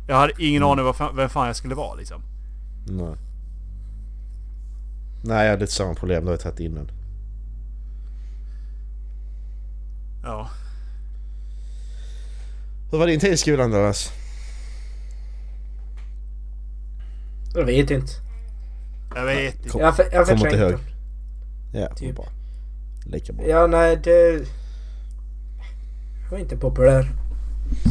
Jag 0.08 0.16
hade 0.16 0.34
ingen 0.38 0.62
Mm. 0.64 0.72
aning 0.72 0.86
vad 0.86 0.96
fan, 0.96 1.16
vem 1.16 1.30
fan 1.30 1.48
jag 1.48 1.56
skulle 1.56 1.76
vara 1.76 1.96
liksom. 1.96 2.22
Nej. 2.88 3.16
Nej 5.24 5.44
jag 5.44 5.52
hade 5.52 5.64
inte 5.64 5.74
samma 5.74 5.94
problem, 5.94 6.24
det 6.24 6.30
har 6.30 6.34
jag 6.34 6.40
tagit 6.40 6.60
innan. 6.60 6.92
Ja. 10.24 10.50
Hur 12.92 12.98
var 12.98 13.08
din 13.08 13.20
tid 13.20 13.34
i 13.34 13.38
skolan 13.38 13.72
då? 13.72 13.94
Jag 17.56 17.66
vet 17.66 17.92
inte. 17.92 18.12
Jag 19.16 19.26
vet 19.26 19.56
inte. 19.56 19.70
Kom- 19.70 19.82
Jag, 19.82 19.96
för, 19.96 20.06
jag 20.12 20.28
Kommer 20.28 20.46
inte 20.54 20.58
ihåg. 20.58 20.80
Ja, 21.74 21.88
Typ. 21.96 22.16
bra. 22.16 22.26
Lika 23.06 23.34
bra. 23.34 23.46
Ja, 23.48 23.68
nej 23.68 24.00
det... 24.04 24.32
Jag 26.24 26.32
var 26.32 26.38
inte 26.38 26.58
populär. 26.58 27.12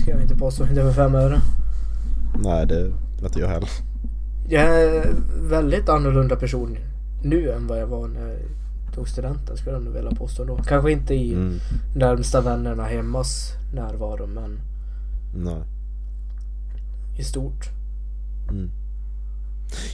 Ska 0.03 0.11
jag 0.11 0.23
inte 0.23 0.37
påstå. 0.37 0.67
Inte 0.67 0.83
för 0.83 0.93
fem 0.93 1.15
öre. 1.15 1.41
Nej, 2.43 2.67
det 2.67 2.83
vet 2.83 3.23
inte 3.23 3.41
jag 3.41 3.49
heller. 3.49 3.69
Jag 4.49 4.63
är 4.65 5.03
en 5.07 5.49
väldigt 5.49 5.89
annorlunda 5.89 6.37
person 6.37 6.79
nu 7.23 7.51
än 7.51 7.67
vad 7.67 7.81
jag 7.81 7.87
var 7.87 8.09
när 8.09 8.29
jag 8.29 8.95
tog 8.95 9.09
studenten 9.09 9.57
skulle 9.57 9.77
jag 9.77 9.85
nog 9.85 9.95
vilja 9.95 10.11
påstå 10.11 10.45
då. 10.45 10.57
Kanske 10.57 10.93
inte 10.93 11.15
i 11.15 11.33
Mm. 11.33 11.59
närmsta 11.97 12.41
vännerna 12.41 12.85
hemmas 12.85 13.53
närvaro 13.75 14.27
men 14.27 14.61
Nej. 15.35 15.63
i 17.19 17.25
stort. 17.25 17.69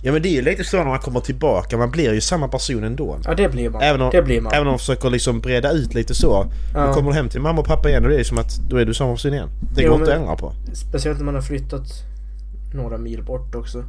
Ja 0.02 0.12
men 0.12 0.22
det 0.22 0.28
är 0.28 0.32
ju 0.32 0.42
lite 0.42 0.64
så 0.64 0.76
när 0.76 0.84
man 0.84 0.98
kommer 0.98 1.20
tillbaka, 1.20 1.76
man 1.76 1.90
blir 1.90 2.12
ju 2.14 2.20
samma 2.20 2.48
person 2.48 2.84
ändå. 2.84 3.18
Ja 3.24 3.34
det 3.34 3.48
blir 3.48 3.70
man. 3.70 3.82
Även 3.82 4.00
om, 4.02 4.10
det 4.10 4.22
blir 4.22 4.40
man. 4.40 4.52
även 4.52 4.66
om 4.66 4.72
de 4.72 4.78
försöker 4.78 5.10
liksom 5.10 5.40
breda 5.40 5.72
ut 5.72 5.94
lite 5.94 6.14
så. 6.14 6.46
Ja. 6.74 6.86
Då 6.86 6.92
kommer 6.92 7.10
du 7.10 7.16
hem 7.16 7.28
till 7.28 7.40
mamma 7.40 7.60
och 7.60 7.66
pappa 7.66 7.88
igen 7.88 8.04
och 8.04 8.10
det 8.10 8.20
är 8.20 8.24
som 8.24 8.38
att 8.38 8.56
då 8.68 8.76
är 8.76 8.84
du 8.84 8.94
samma 8.94 9.12
person 9.12 9.34
igen. 9.34 9.48
Det 9.74 9.82
Jo, 9.82 9.90
går 9.90 10.00
inte 10.00 10.12
att 10.12 10.20
ändra 10.20 10.36
på. 10.36 10.52
Speciellt 10.72 11.18
när 11.18 11.24
man 11.24 11.34
har 11.34 11.42
flyttat 11.42 11.86
några 12.74 12.98
mil 12.98 13.22
bort 13.22 13.54
också. 13.54 13.84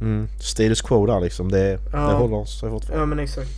Mm. 0.00 0.28
Status 0.40 0.82
quo 0.82 1.06
där 1.06 1.20
liksom, 1.20 1.50
det, 1.50 1.78
Ja. 1.92 1.98
det 1.98 2.14
håller 2.14 2.44
sig 2.44 2.70
fortfarande. 2.70 3.02
Ja 3.02 3.06
men 3.06 3.18
exakt. 3.18 3.50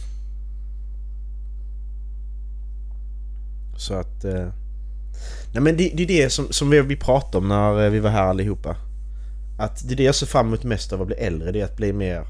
Så 3.77 3.95
att... 3.95 4.25
Eh... 4.25 4.47
Nej 5.53 5.63
men 5.63 5.77
det, 5.77 5.91
det 5.95 6.03
är 6.03 6.07
det 6.07 6.31
som, 6.33 6.47
som 6.51 6.71
vi, 6.71 6.81
vi 6.81 6.97
pratade 6.97 7.39
om 7.39 7.49
när 7.49 7.85
eh, 7.85 7.91
vi 7.91 8.01
var 8.01 8.11
här 8.11 8.23
allihopa. 8.23 8.77
Att 9.63 9.89
det 9.89 9.95
är 9.95 9.97
det 9.97 10.03
jag 10.03 10.15
ser 10.15 10.27
fram 10.27 10.47
emot 10.47 10.65
mest 10.65 10.93
av 10.93 11.01
att 11.01 11.07
bli 11.07 11.17
äldre, 11.17 11.53
det 11.53 11.61
är 11.61 11.65
att 11.65 11.77
bli 11.77 11.93
mer... 11.93 12.27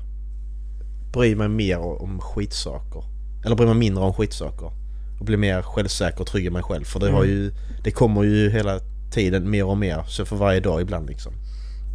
Bry 1.12 1.34
mig 1.34 1.48
mer 1.48 1.78
om 2.02 2.20
skitsaker. 2.20 3.04
Eller 3.44 3.56
bry 3.56 3.66
mig 3.66 3.74
mindre 3.74 4.04
om 4.04 4.12
skitsaker. 4.14 4.70
Och 5.18 5.24
bli 5.24 5.36
mer 5.36 5.62
självsäker 5.62 6.20
och 6.20 6.26
trygg 6.26 6.46
i 6.46 6.50
mig 6.50 6.62
själv. 6.62 6.84
För 6.84 7.00
det 7.00 7.10
har 7.10 7.24
ju... 7.24 7.52
Det 7.84 7.90
kommer 7.90 8.22
ju 8.22 8.50
hela 8.50 8.80
tiden 9.12 9.50
mer 9.50 9.64
och 9.64 9.78
mer. 9.78 10.04
Så 10.08 10.24
för 10.24 10.36
varje 10.36 10.60
dag 10.60 10.80
ibland 10.80 11.08
liksom. 11.08 11.32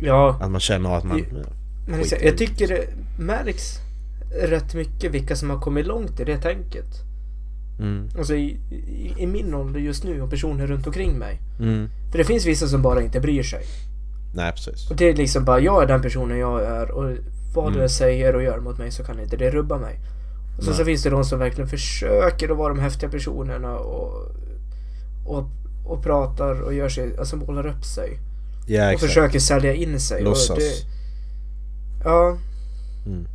Ja. 0.01 0.37
Att 0.41 0.51
man 0.51 0.61
känner 0.61 0.97
att 0.97 1.03
man... 1.03 1.17
Ja, 1.19 1.49
Men 1.87 1.99
skit 2.01 2.11
jag, 2.11 2.23
jag 2.23 2.37
tycker 2.37 2.67
det 2.67 2.87
märks 3.19 3.79
rätt 4.41 4.73
mycket 4.73 5.11
vilka 5.11 5.35
som 5.35 5.49
har 5.49 5.59
kommit 5.59 5.85
långt 5.87 6.19
i 6.19 6.23
det 6.23 6.37
tänket. 6.37 6.85
Mm, 7.79 8.09
Alltså 8.17 8.35
i, 8.35 8.57
i, 8.71 9.13
i 9.17 9.27
min 9.27 9.53
ålder 9.53 9.79
just 9.79 10.03
nu 10.03 10.21
och 10.21 10.29
personer 10.29 10.67
runt 10.67 10.87
omkring 10.87 11.17
mig. 11.17 11.39
mm. 11.59 11.89
För 12.11 12.17
det 12.17 12.23
finns 12.23 12.45
vissa 12.45 12.67
som 12.67 12.81
bara 12.81 13.01
inte 13.01 13.19
bryr 13.19 13.43
sig. 13.43 13.63
Nej 14.37 14.51
precis. 14.51 14.89
Och 14.89 14.95
det 14.95 15.09
är 15.09 15.15
liksom 15.15 15.45
bara, 15.45 15.59
jag 15.59 15.83
är 15.83 15.87
den 15.87 16.01
personen 16.01 16.37
jag 16.39 16.63
är 16.63 16.91
och 16.91 17.17
vad 17.53 17.67
Mm. 17.67 17.79
det 17.79 17.89
säger 17.89 18.35
och 18.35 18.43
gör 18.43 18.59
mot 18.59 18.77
mig 18.77 18.91
så 18.91 19.03
kan 19.03 19.19
inte 19.19 19.37
det 19.37 19.49
rubba 19.51 19.77
mig. 19.77 19.99
Och 20.57 20.63
sen 20.63 20.73
så 20.73 20.79
Nej. 20.79 20.85
finns 20.85 21.03
det 21.03 21.09
de 21.09 21.23
som 21.25 21.39
verkligen 21.39 21.69
försöker 21.69 22.49
att 22.49 22.57
vara 22.57 22.73
de 22.73 22.79
häftiga 22.79 23.09
personerna 23.09 23.77
och, 23.77 24.31
och, 25.25 25.49
och 25.85 26.03
pratar 26.03 26.61
och 26.61 26.73
gör 26.73 26.89
sig, 26.89 27.17
alltså 27.17 27.35
målar 27.35 27.67
upp 27.67 27.85
sig. 27.85 28.19
Ja 28.67 28.85
Och 28.85 28.91
exakt. 28.91 29.07
försöker 29.07 29.39
sälja 29.39 29.73
in 29.73 29.99
sig. 29.99 30.23
Låtsas. 30.23 30.49
Och 30.49 30.57
det, 30.57 30.73
ja. 32.03 32.37
Mm. 33.05 33.27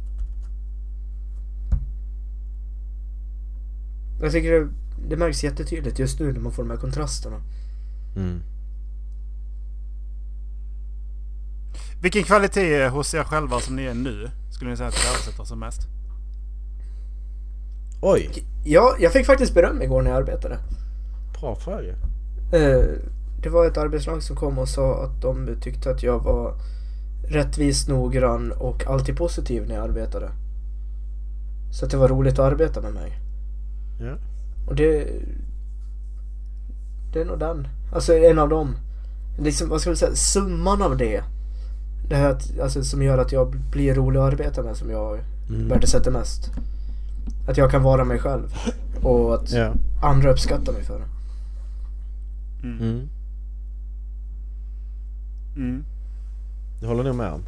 Jag 4.22 4.32
tycker 4.32 4.52
det, 4.52 4.68
det 5.08 5.16
märks 5.16 5.44
jättetydligt 5.44 5.98
just 5.98 6.20
nu 6.20 6.32
när 6.32 6.40
man 6.40 6.52
får 6.52 6.62
de 6.62 6.70
här 6.70 6.76
kontrasterna. 6.78 7.36
Mm. 8.16 8.40
Vilken 12.02 12.22
kvalitet 12.22 12.88
hos 12.88 13.14
er 13.14 13.24
själva 13.24 13.60
som 13.60 13.76
ni 13.76 13.84
är 13.84 13.94
nu 13.94 14.30
skulle 14.50 14.70
ni 14.70 14.76
säga 14.76 14.88
att 14.88 15.06
översätter 15.14 15.44
som 15.44 15.58
mest? 15.58 15.80
Oj! 18.00 18.44
Ja, 18.64 18.96
jag 18.98 19.12
fick 19.12 19.26
faktiskt 19.26 19.54
beröm 19.54 19.82
igår 19.82 20.02
när 20.02 20.10
jag 20.10 20.18
arbetade. 20.18 20.58
Bra 21.40 21.56
fråga. 21.56 21.94
Eh, 22.52 22.84
Det 23.42 23.48
var 23.48 23.66
ett 23.66 23.76
arbetslag 23.76 24.22
som 24.22 24.36
kom 24.36 24.58
och 24.58 24.68
sa 24.68 25.04
att 25.04 25.22
de 25.22 25.56
tyckte 25.60 25.90
att 25.90 26.02
jag 26.02 26.18
var 26.18 26.54
rättvis, 27.28 27.88
noggrann 27.88 28.52
och 28.52 28.86
alltid 28.86 29.16
positiv 29.16 29.68
när 29.68 29.74
jag 29.74 29.84
arbetade. 29.84 30.30
Så 31.72 31.84
att 31.84 31.90
det 31.90 31.96
var 31.96 32.08
roligt 32.08 32.32
att 32.38 32.52
arbeta 32.52 32.80
med 32.80 32.92
mig. 32.94 33.12
Ja. 34.00 34.14
Och 34.68 34.74
det... 34.74 35.08
Det 37.12 37.20
är 37.20 37.24
nog 37.24 37.38
den. 37.38 37.68
Alltså 37.94 38.14
en 38.14 38.38
av 38.38 38.48
dem. 38.48 38.74
Liksom, 39.38 39.68
vad 39.68 39.80
ska 39.80 39.90
man 39.90 39.96
säga, 39.96 40.14
summan 40.14 40.82
av 40.82 40.96
det. 40.96 41.22
Det 42.08 42.16
här 42.16 42.36
alltså, 42.62 42.84
som 42.84 43.02
gör 43.02 43.18
att 43.18 43.32
jag 43.32 43.56
blir 43.70 43.94
rolig 43.94 44.20
att 44.20 44.32
arbeta 44.32 44.62
med 44.62 44.76
som 44.76 44.90
jag 44.90 45.18
Mm. 45.48 45.68
värdesätter 45.68 46.10
mest. 46.10 46.50
Att 47.48 47.56
jag 47.56 47.70
kan 47.70 47.82
vara 47.82 48.04
mig 48.04 48.18
själv. 48.18 48.54
Och 49.02 49.34
att 49.34 49.52
Ja. 49.52 49.72
andra 50.02 50.30
uppskattar 50.32 50.72
mig 50.72 50.82
för 50.84 50.98
det. 50.98 51.06
Mm. 52.68 53.08
Mm. 55.56 55.84
Det 56.80 56.86
håller 56.86 56.98
jag 57.00 57.06
nog 57.06 57.16
med 57.16 57.32
om. 57.32 57.42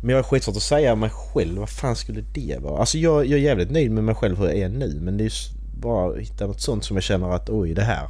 Men 0.00 0.10
jag 0.10 0.18
är 0.18 0.22
skitsvårt 0.22 0.56
att 0.56 0.62
säga 0.62 0.92
om 0.92 1.00
mig 1.00 1.10
själv. 1.10 1.58
Vad 1.58 1.68
fan 1.68 1.96
skulle 1.96 2.24
det 2.32 2.58
vara? 2.62 2.80
Alltså 2.80 2.98
jag, 2.98 3.26
jag 3.26 3.38
är 3.38 3.42
jävligt 3.42 3.70
nöjd 3.70 3.90
med 3.90 4.04
mig 4.04 4.14
själv 4.14 4.38
hur 4.38 4.44
jag 4.46 4.56
är 4.56 4.68
nu. 4.68 4.98
Men 5.02 5.16
det 5.16 5.24
är 5.24 5.32
bara 5.80 6.10
att 6.10 6.18
hitta 6.18 6.46
något 6.46 6.60
sånt 6.60 6.84
som 6.84 6.96
jag 6.96 7.02
känner 7.04 7.30
att 7.30 7.50
oj 7.50 7.74
det 7.74 7.82
här. 7.84 8.08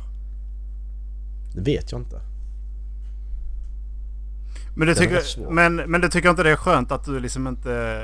Det 1.55 1.61
vet 1.61 1.93
jag 1.93 2.01
inte. 2.01 2.21
Men, 4.77 4.89
du 4.89 4.95
tycker, 4.95 5.51
men, 5.51 5.77
men 5.77 6.01
du 6.01 6.09
tycker 6.09 6.31
inte 6.31 6.43
det 6.43 6.51
är 6.51 6.57
skönt 6.57 6.93
att 6.93 7.05
du 7.05 7.21
liksom 7.21 7.47
inte, 7.47 8.03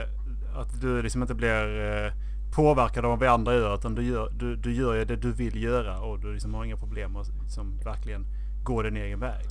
att 0.56 0.80
du 0.80 1.02
liksom 1.02 1.22
inte 1.22 1.34
blir 1.34 1.80
eh, 1.80 2.12
påverkad 2.56 3.04
av 3.04 3.18
vad 3.18 3.28
andra 3.28 3.54
gör. 3.54 3.74
Utan 3.74 3.94
du 3.94 4.02
gör, 4.02 4.30
du, 4.38 4.56
du 4.56 4.74
gör 4.74 4.94
ju 4.94 5.04
det 5.04 5.16
du 5.16 5.32
vill 5.32 5.62
göra 5.62 6.00
och 6.00 6.20
du 6.20 6.32
liksom 6.32 6.54
har 6.54 6.64
inga 6.64 6.76
problem 6.76 7.16
att 7.16 7.28
liksom 7.42 7.80
verkligen 7.84 8.26
gå 8.64 8.82
din 8.82 8.96
egen 8.96 9.20
väg. 9.20 9.44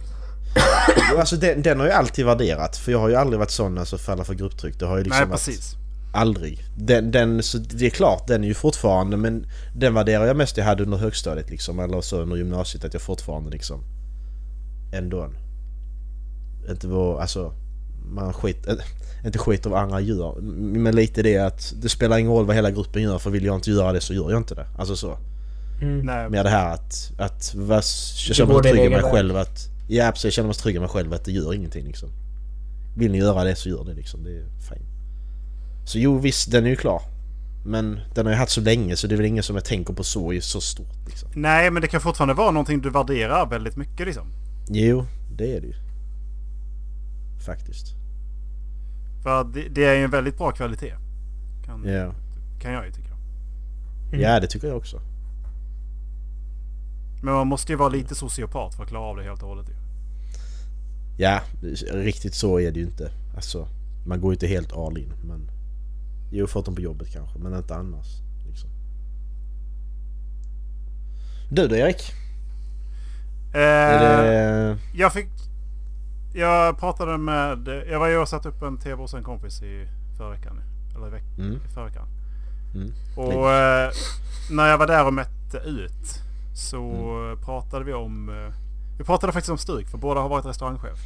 Jo, 1.11 1.17
Alltså 1.17 1.35
den, 1.35 1.61
den 1.61 1.79
har 1.79 1.87
jag 1.87 1.95
alltid 1.95 2.25
värderat. 2.25 2.77
För 2.77 2.91
jag 2.91 2.99
har 2.99 3.09
ju 3.09 3.15
aldrig 3.15 3.39
varit 3.39 3.51
sån 3.51 3.77
alltså 3.77 3.97
falla 3.97 4.23
för 4.23 4.33
grupptryck. 4.33 4.79
Det 4.79 4.85
har 4.85 4.97
ju 4.97 5.03
liksom 5.03 5.19
Nej 5.19 5.29
varit... 5.29 5.45
precis. 5.45 5.75
Aldrig. 6.13 6.59
Den, 6.77 7.11
den, 7.11 7.43
så 7.43 7.57
det 7.57 7.85
är 7.85 7.89
klart, 7.89 8.27
den 8.27 8.43
är 8.43 8.47
ju 8.47 8.53
fortfarande 8.53 9.17
men 9.17 9.45
den 9.75 9.93
värderar 9.93 10.25
jag 10.25 10.37
mest 10.37 10.57
jag 10.57 10.65
hade 10.65 10.83
under 10.83 10.97
högstadiet 10.97 11.49
liksom. 11.49 11.79
Eller 11.79 12.01
så 12.01 12.21
under 12.21 12.35
gymnasiet 12.35 12.85
att 12.85 12.93
jag 12.93 13.01
fortfarande 13.01 13.49
liksom 13.49 13.83
ändå 14.93 15.29
inte 16.69 16.87
var, 16.87 17.19
alltså 17.19 17.53
man 18.05 18.33
skit, 18.33 18.67
äh, 18.67 18.75
inte 19.25 19.39
skiter 19.39 19.69
vad 19.69 19.79
andra 19.79 19.99
gör. 19.99 20.41
Men 20.41 20.95
lite 20.95 21.21
det 21.21 21.37
att 21.37 21.73
det 21.81 21.89
spelar 21.89 22.17
ingen 22.17 22.31
roll 22.31 22.45
vad 22.45 22.55
hela 22.55 22.71
gruppen 22.71 23.03
gör 23.03 23.19
för 23.19 23.29
vill 23.29 23.45
jag 23.45 23.55
inte 23.55 23.71
göra 23.71 23.93
det 23.93 24.01
så 24.01 24.13
gör 24.13 24.31
jag 24.31 24.39
inte 24.39 24.55
det. 24.55 24.67
Alltså 24.77 24.95
så. 24.95 25.17
Mm. 25.81 25.99
Nej, 26.05 26.29
Mer 26.29 26.43
det 26.43 26.49
här 26.49 26.73
att, 26.73 27.11
att 27.17 27.53
vad, 27.55 27.77
jag 27.77 28.35
känner 28.35 28.53
mig 28.53 28.71
trygg 28.71 28.85
i 28.85 28.89
mig 28.89 29.01
själv 29.01 29.37
att, 29.37 29.69
ja 29.87 30.11
precis 30.11 30.23
jag 30.23 30.33
känner 30.33 30.47
mig 30.47 30.55
trygg 30.55 30.75
i 30.75 30.79
mig 30.79 30.89
själv 30.89 31.13
att 31.13 31.25
det 31.25 31.31
gör 31.31 31.53
ingenting 31.53 31.87
liksom. 31.87 32.09
Vill 32.97 33.11
ni 33.11 33.17
göra 33.17 33.43
det 33.43 33.55
så 33.55 33.69
gör 33.69 33.83
det 33.83 33.93
liksom, 33.93 34.23
det 34.23 34.29
är 34.29 34.45
fine. 34.69 34.85
Så 35.85 35.99
jo 35.99 36.17
visst, 36.17 36.51
den 36.51 36.65
är 36.65 36.69
ju 36.69 36.75
klar. 36.75 37.01
Men 37.65 37.99
den 38.15 38.25
har 38.25 38.33
ju 38.33 38.39
haft 38.39 38.51
så 38.51 38.61
länge 38.61 38.95
så 38.95 39.07
det 39.07 39.15
är 39.15 39.17
väl 39.17 39.25
ingen 39.25 39.43
som 39.43 39.55
jag 39.55 39.65
tänker 39.65 39.93
på 39.93 40.03
så 40.03 40.33
i 40.33 40.41
så 40.41 40.61
stort 40.61 41.07
liksom. 41.07 41.29
Nej, 41.33 41.71
men 41.71 41.81
det 41.81 41.87
kan 41.87 42.01
fortfarande 42.01 42.33
vara 42.33 42.51
någonting 42.51 42.81
du 42.81 42.89
värderar 42.89 43.45
väldigt 43.45 43.75
mycket 43.75 44.07
liksom. 44.07 44.27
Jo, 44.69 45.05
det 45.37 45.55
är 45.55 45.61
det 45.61 45.67
ju. 45.67 45.73
Faktiskt. 47.45 47.95
För 49.23 49.43
det, 49.43 49.67
det 49.69 49.85
är 49.85 49.93
ju 49.95 50.03
en 50.03 50.11
väldigt 50.11 50.37
bra 50.37 50.51
kvalitet. 50.51 50.93
Kan, 51.65 51.83
Ja. 51.85 52.13
kan 52.59 52.73
jag 52.73 52.85
ju 52.85 52.91
tycka. 52.91 53.07
Ja, 54.11 54.39
det 54.39 54.47
tycker 54.47 54.67
jag 54.67 54.77
också. 54.77 55.01
Men 57.23 57.33
man 57.33 57.47
måste 57.47 57.71
ju 57.71 57.77
vara 57.77 57.89
lite 57.89 58.15
sociopat 58.15 58.75
för 58.75 58.83
att 58.83 58.89
klara 58.89 59.03
av 59.03 59.17
det 59.17 59.23
helt 59.23 59.41
och 59.41 59.49
hållet 59.49 59.69
ju. 59.69 59.73
Ja, 61.17 61.41
riktigt 61.93 62.33
så 62.35 62.59
är 62.59 62.71
det 62.71 62.79
ju 62.79 62.85
inte. 62.85 63.11
Alltså, 63.35 63.67
man 64.07 64.21
går 64.21 64.31
ju 64.31 64.35
inte 64.35 64.47
helt 64.47 64.73
all 64.73 64.97
in 64.97 65.13
men... 65.23 65.51
Jo, 66.31 66.47
förutom 66.47 66.75
på 66.75 66.81
jobbet 66.81 67.13
kanske, 67.13 67.39
men 67.39 67.57
inte 67.57 67.75
annars. 67.75 68.07
Liksom. 68.49 68.69
Du 71.51 71.67
då 71.67 71.75
Erik? 71.75 72.11
Eh, 73.53 74.01
det... 74.01 74.77
Jag 74.93 75.13
fick... 75.13 75.27
Jag 76.33 76.79
pratade 76.79 77.17
med... 77.17 77.67
Jag 77.89 77.99
var 77.99 78.07
ju 78.07 78.17
och 78.17 78.27
satt 78.27 78.45
upp 78.45 78.61
en 78.61 78.77
tv 78.77 79.01
hos 79.01 79.13
en 79.13 79.23
kompis 79.23 79.61
i 79.61 79.87
förra 80.17 80.29
veckan. 80.29 80.61
Eller 80.95 81.07
i, 81.07 81.09
veck, 81.09 81.23
Mm. 81.37 81.55
i 81.65 81.73
förra 81.73 81.85
veckan. 81.85 82.07
Mm. 82.75 82.91
Och 83.15 83.51
eh, 83.51 83.91
när 84.51 84.67
jag 84.67 84.77
var 84.77 84.87
där 84.87 85.07
och 85.07 85.13
mätte 85.13 85.57
ut 85.57 86.21
så 86.53 86.81
Mm. 86.83 87.41
pratade 87.41 87.85
vi 87.85 87.93
om... 87.93 88.29
Eh, 88.29 88.53
vi 88.97 89.03
pratade 89.03 89.33
faktiskt 89.33 89.51
om 89.51 89.57
Stryk 89.57 89.89
för 89.89 89.97
båda 89.97 90.21
har 90.21 90.29
varit 90.29 90.45
restaurangchef. 90.45 90.99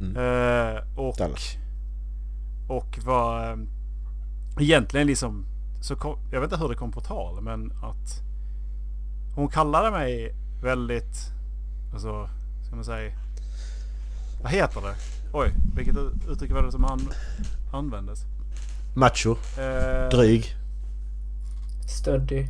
Mm. 0.00 0.16
Eh, 0.16 0.82
och, 0.98 1.14
Dallas. 1.18 1.56
och 2.68 2.98
var... 3.04 3.50
Eh, 3.52 3.56
egentligen 4.60 5.06
liksom... 5.06 5.44
Så 5.80 5.96
kom, 5.96 6.18
jag 6.32 6.40
vet 6.40 6.52
inte 6.52 6.62
hur 6.62 6.68
det 6.68 6.74
kom 6.78 6.92
på 6.92 7.00
tal 7.00 7.40
men 7.42 7.72
att... 7.72 8.22
Hon 9.34 9.48
kallade 9.48 9.90
mig 9.90 10.34
väldigt... 10.62 11.16
Alltså, 11.92 12.28
ska 12.66 12.74
man 12.76 12.84
säga... 12.84 13.12
Vad 14.42 14.52
heter 14.52 14.80
det? 14.80 14.94
Oj, 15.32 15.54
vilket 15.76 15.96
uttryck 16.30 16.52
var 16.52 16.62
det 16.62 16.72
som 16.72 16.84
an, 16.84 17.08
användes? 17.72 18.18
Macho. 18.96 19.30
Eh, 19.58 20.08
Dryg. 20.08 20.54
Stöddig. 21.88 22.48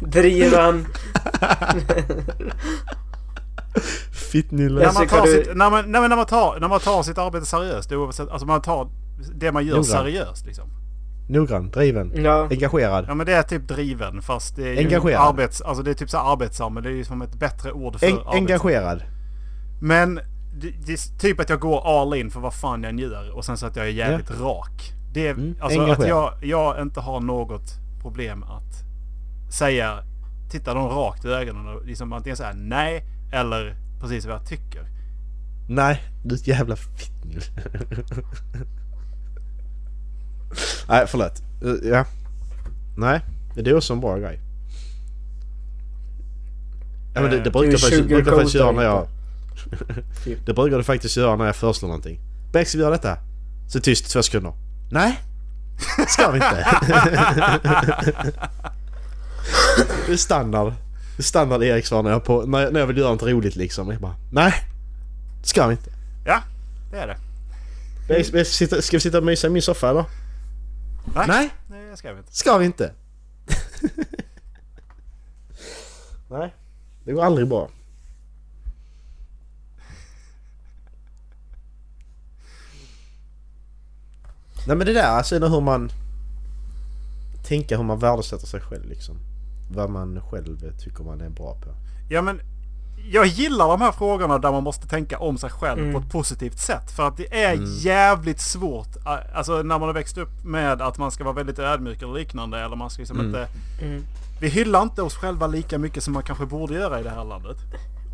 Driven. 0.00 0.86
Fittnylle. 4.12 4.80
När 4.86 4.92
man, 4.92 5.06
tar 5.06 5.22
du- 5.26 5.32
sitt, 5.32 5.56
när, 5.56 5.70
man, 5.70 5.92
när, 5.92 6.08
man 6.16 6.26
tar, 6.26 6.60
när 6.60 6.68
man 6.68 6.80
tar 6.80 7.02
sitt 7.02 7.18
arbete 7.18 7.46
seriöst, 7.46 7.92
oavsett, 7.92 8.28
alltså 8.28 8.46
man 8.46 8.62
tar 8.62 8.88
det 9.34 9.52
man 9.52 9.66
gör 9.66 9.74
Noga. 9.76 9.84
seriöst 9.84 10.46
liksom. 10.46 10.64
Noggrann, 11.28 11.70
driven, 11.70 12.12
Ja. 12.24 12.48
engagerad. 12.50 13.04
Ja 13.08 13.14
men 13.14 13.26
det 13.26 13.32
är 13.32 13.42
typ 13.42 13.68
driven 13.68 14.22
fast 14.22 14.56
det 14.56 14.68
är 14.68 14.72
ju 14.72 14.78
Engagerad. 14.78 15.28
arbets... 15.28 15.60
Alltså 15.60 15.82
det 15.82 15.90
är 15.90 15.94
typ 15.94 16.10
så 16.10 16.18
arbetsam 16.18 16.74
men 16.74 16.82
det 16.82 16.88
är 16.88 16.94
ju 16.94 17.04
som 17.04 17.22
ett 17.22 17.34
bättre 17.34 17.72
ord 17.72 17.98
för 18.00 18.06
En, 18.06 18.12
arbetsam. 18.12 18.34
engagerad. 18.34 19.02
Men 19.80 20.14
det, 20.60 20.70
det 20.86 21.18
typ 21.18 21.40
att 21.40 21.48
jag 21.48 21.60
går 21.60 22.00
all 22.00 22.14
in 22.14 22.30
för 22.30 22.40
vad 22.40 22.54
fan 22.54 22.82
jag 22.82 22.90
än 22.90 22.98
gör 22.98 23.30
och 23.30 23.44
sen 23.44 23.56
så 23.56 23.66
att 23.66 23.76
jag 23.76 23.86
är 23.86 23.90
jävligt 23.90 24.30
rak. 24.30 24.92
Det 25.12 25.28
är, 25.28 25.34
Mm, 25.34 25.54
alltså 25.60 25.80
att 25.80 26.08
jag, 26.08 26.34
jag 26.42 26.82
inte 26.82 27.00
har 27.00 27.20
något 27.20 27.78
problem 28.02 28.42
att 28.42 28.82
säga, 29.58 30.02
titta 30.50 30.74
dem 30.74 30.88
rakt 30.88 31.24
i 31.24 31.28
ögonen 31.28 31.66
och 31.68 31.86
liksom 31.86 32.12
antingen 32.12 32.36
säga 32.36 32.52
nej 32.54 33.04
eller 33.32 33.76
precis 34.00 34.26
vad 34.26 34.34
jag 34.34 34.46
tycker. 34.46 34.86
Nej, 35.68 36.02
du 36.24 36.34
är 36.34 36.38
ett 36.38 36.46
jävla 36.46 36.76
fittnylle. 36.76 37.40
Nej, 40.88 41.06
förlåt. 41.06 41.42
Uh, 41.64 41.74
Ja. 41.90 42.04
Nej, 42.96 43.20
det 43.54 43.70
är 43.70 43.76
också 43.76 43.92
en 43.92 44.00
bra 44.00 44.16
grej. 44.18 44.40
Ja 47.14 47.20
men 47.20 47.30
det, 47.30 47.36
det 47.40 47.46
Eh, 47.46 47.52
brukar 47.52 47.70
du 47.72 47.78
faktiskt, 47.78 48.08
brukar 48.08 48.32
faktiskt 48.32 48.54
göra 48.54 48.72
när 48.72 48.82
jag... 48.82 49.06
Typ. 50.24 50.46
det 50.46 50.54
brukar 50.54 50.76
det 50.78 50.84
faktiskt 50.84 51.16
göra 51.16 51.36
när 51.36 51.46
jag 51.46 51.56
föreslår 51.56 51.88
någonting. 51.88 52.20
Beck, 52.52 52.68
ska 52.68 52.78
vi 52.78 52.82
göra 52.82 52.92
detta? 52.94 53.18
Så 53.68 53.80
tyst 53.80 54.10
två 54.10 54.22
sekunder. 54.22 54.52
Nej! 54.90 55.20
Ska 56.08 56.30
vi 56.30 56.36
inte? 56.36 56.66
det 60.06 60.12
är 60.12 60.16
standard. 60.16 60.72
Det 61.16 61.20
är 61.20 61.22
standard 61.22 61.62
Erik 61.62 61.86
svar 61.86 62.02
när 62.02 62.10
jag, 62.10 62.24
på, 62.24 62.42
när, 62.42 62.60
jag, 62.60 62.72
när 62.72 62.80
jag 62.80 62.86
vill 62.86 62.96
göra 62.98 63.12
något 63.12 63.22
roligt 63.22 63.56
liksom. 63.56 63.90
Jag 63.90 64.00
bara, 64.00 64.16
nej! 64.32 64.54
Ska 65.42 65.66
vi 65.66 65.72
inte? 65.72 65.90
Ja, 66.26 66.42
det 66.90 66.98
är 66.98 67.06
det. 67.06 67.16
Beck, 68.08 68.26
ska 68.26 68.36
vi 68.36 68.44
sitta- 68.44 68.82
ska 68.82 68.96
vi 68.96 69.00
sitta 69.00 69.18
och 69.18 69.24
mysa 69.24 69.46
i 69.46 69.50
min 69.50 69.62
soffa 69.62 69.90
eller? 69.90 70.04
Nej, 71.14 71.24
Nej! 71.28 71.50
nej 71.70 71.96
ska 71.96 72.08
jag 72.08 72.18
inte. 72.18 72.36
Ska 72.36 72.58
vi 72.58 72.64
inte? 72.66 72.92
Nej, 76.30 76.54
det 77.04 77.12
går 77.12 77.24
aldrig 77.24 77.48
bra. 77.48 77.68
Nej 84.66 84.76
men 84.76 84.86
det 84.86 84.92
där, 84.92 85.08
alltså 85.08 85.38
hur 85.38 85.60
man... 85.60 85.90
Tänka 87.46 87.76
hur 87.76 87.84
man 87.84 87.98
värdesätter 87.98 88.46
sig 88.46 88.60
själv 88.60 88.88
liksom. 88.88 89.16
Vad 89.70 89.90
man 89.90 90.20
själv 90.30 90.78
tycker 90.78 91.04
man 91.04 91.20
är 91.20 91.30
bra 91.30 91.54
på. 91.54 91.68
Ja 92.10 92.22
men 92.22 92.40
jag 93.12 93.26
gillar 93.26 93.68
de 93.68 93.80
här 93.80 93.92
frågorna 93.92 94.38
där 94.38 94.52
man 94.52 94.62
måste 94.62 94.86
tänka 94.88 95.18
om 95.18 95.38
sig 95.38 95.50
själv 95.50 95.80
Mm. 95.80 95.92
på 95.92 95.98
ett 95.98 96.10
positivt 96.12 96.58
sätt. 96.58 96.90
För 96.90 97.08
att 97.08 97.16
det 97.16 97.44
är 97.44 97.58
jävligt 97.86 98.40
svårt. 98.40 98.88
Alltså 99.34 99.52
när 99.52 99.78
man 99.78 99.82
har 99.82 99.92
växt 99.92 100.18
upp 100.18 100.44
med 100.44 100.82
att 100.82 100.98
man 100.98 101.10
ska 101.10 101.24
vara 101.24 101.34
väldigt 101.34 101.58
ödmjuk 101.58 102.02
eller 102.02 102.12
liknande. 102.12 102.60
Eller 102.60 102.76
man 102.76 102.90
ska 102.90 103.00
liksom 103.00 103.20
inte... 103.20 103.48
Mm. 103.82 104.04
Vi 104.40 104.48
hyllar 104.48 104.82
inte 104.82 105.02
oss 105.02 105.14
själva 105.14 105.46
lika 105.46 105.78
mycket 105.78 106.02
som 106.02 106.12
man 106.14 106.22
kanske 106.22 106.46
borde 106.46 106.74
göra 106.74 107.00
i 107.00 107.02
det 107.02 107.10
här 107.10 107.24
landet. 107.24 107.56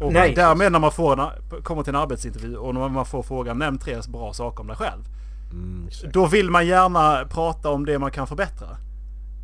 Och 0.01 0.13
Nej. 0.13 0.35
därmed 0.35 0.73
när 0.73 0.79
man 0.79 0.93
får 0.93 1.33
kommer 1.63 1.83
till 1.83 1.95
en 1.95 2.01
arbetsintervju 2.01 2.57
och 2.57 2.75
när 2.75 2.89
man 2.89 3.07
får 3.07 3.23
frågan 3.23 3.59
nämn 3.59 3.79
tre 3.79 4.01
bra 4.09 4.33
saker 4.33 4.61
om 4.61 4.67
dig 4.67 4.77
själv. 4.77 5.05
Mm. 5.53 5.89
Då 6.13 6.27
vill 6.27 6.51
man 6.51 6.67
gärna 6.67 7.25
prata 7.25 7.71
om 7.71 7.87
det 7.87 7.99
man 7.99 8.11
kan 8.11 8.27
förbättra. 8.27 8.77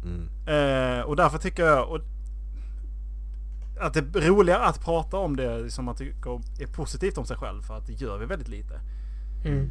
Mm. 0.04 0.28
Eh, 0.46 1.00
och 1.00 1.16
därför 1.16 1.38
tycker 1.38 1.64
jag 1.64 1.88
och, 1.88 2.00
att 3.80 3.94
det 3.94 4.00
är 4.00 4.28
roligare 4.28 4.64
att 4.64 4.84
prata 4.84 5.16
om 5.16 5.36
det 5.36 5.70
som 5.70 5.84
man 5.84 5.96
tycker 5.96 6.30
är 6.62 6.66
positivt 6.66 7.18
om 7.18 7.24
sig 7.24 7.36
själv. 7.36 7.62
För 7.62 7.76
att 7.76 7.86
det 7.86 7.92
gör 7.92 8.18
vi 8.18 8.26
väldigt 8.26 8.48
lite. 8.48 8.80
Mm. 9.44 9.70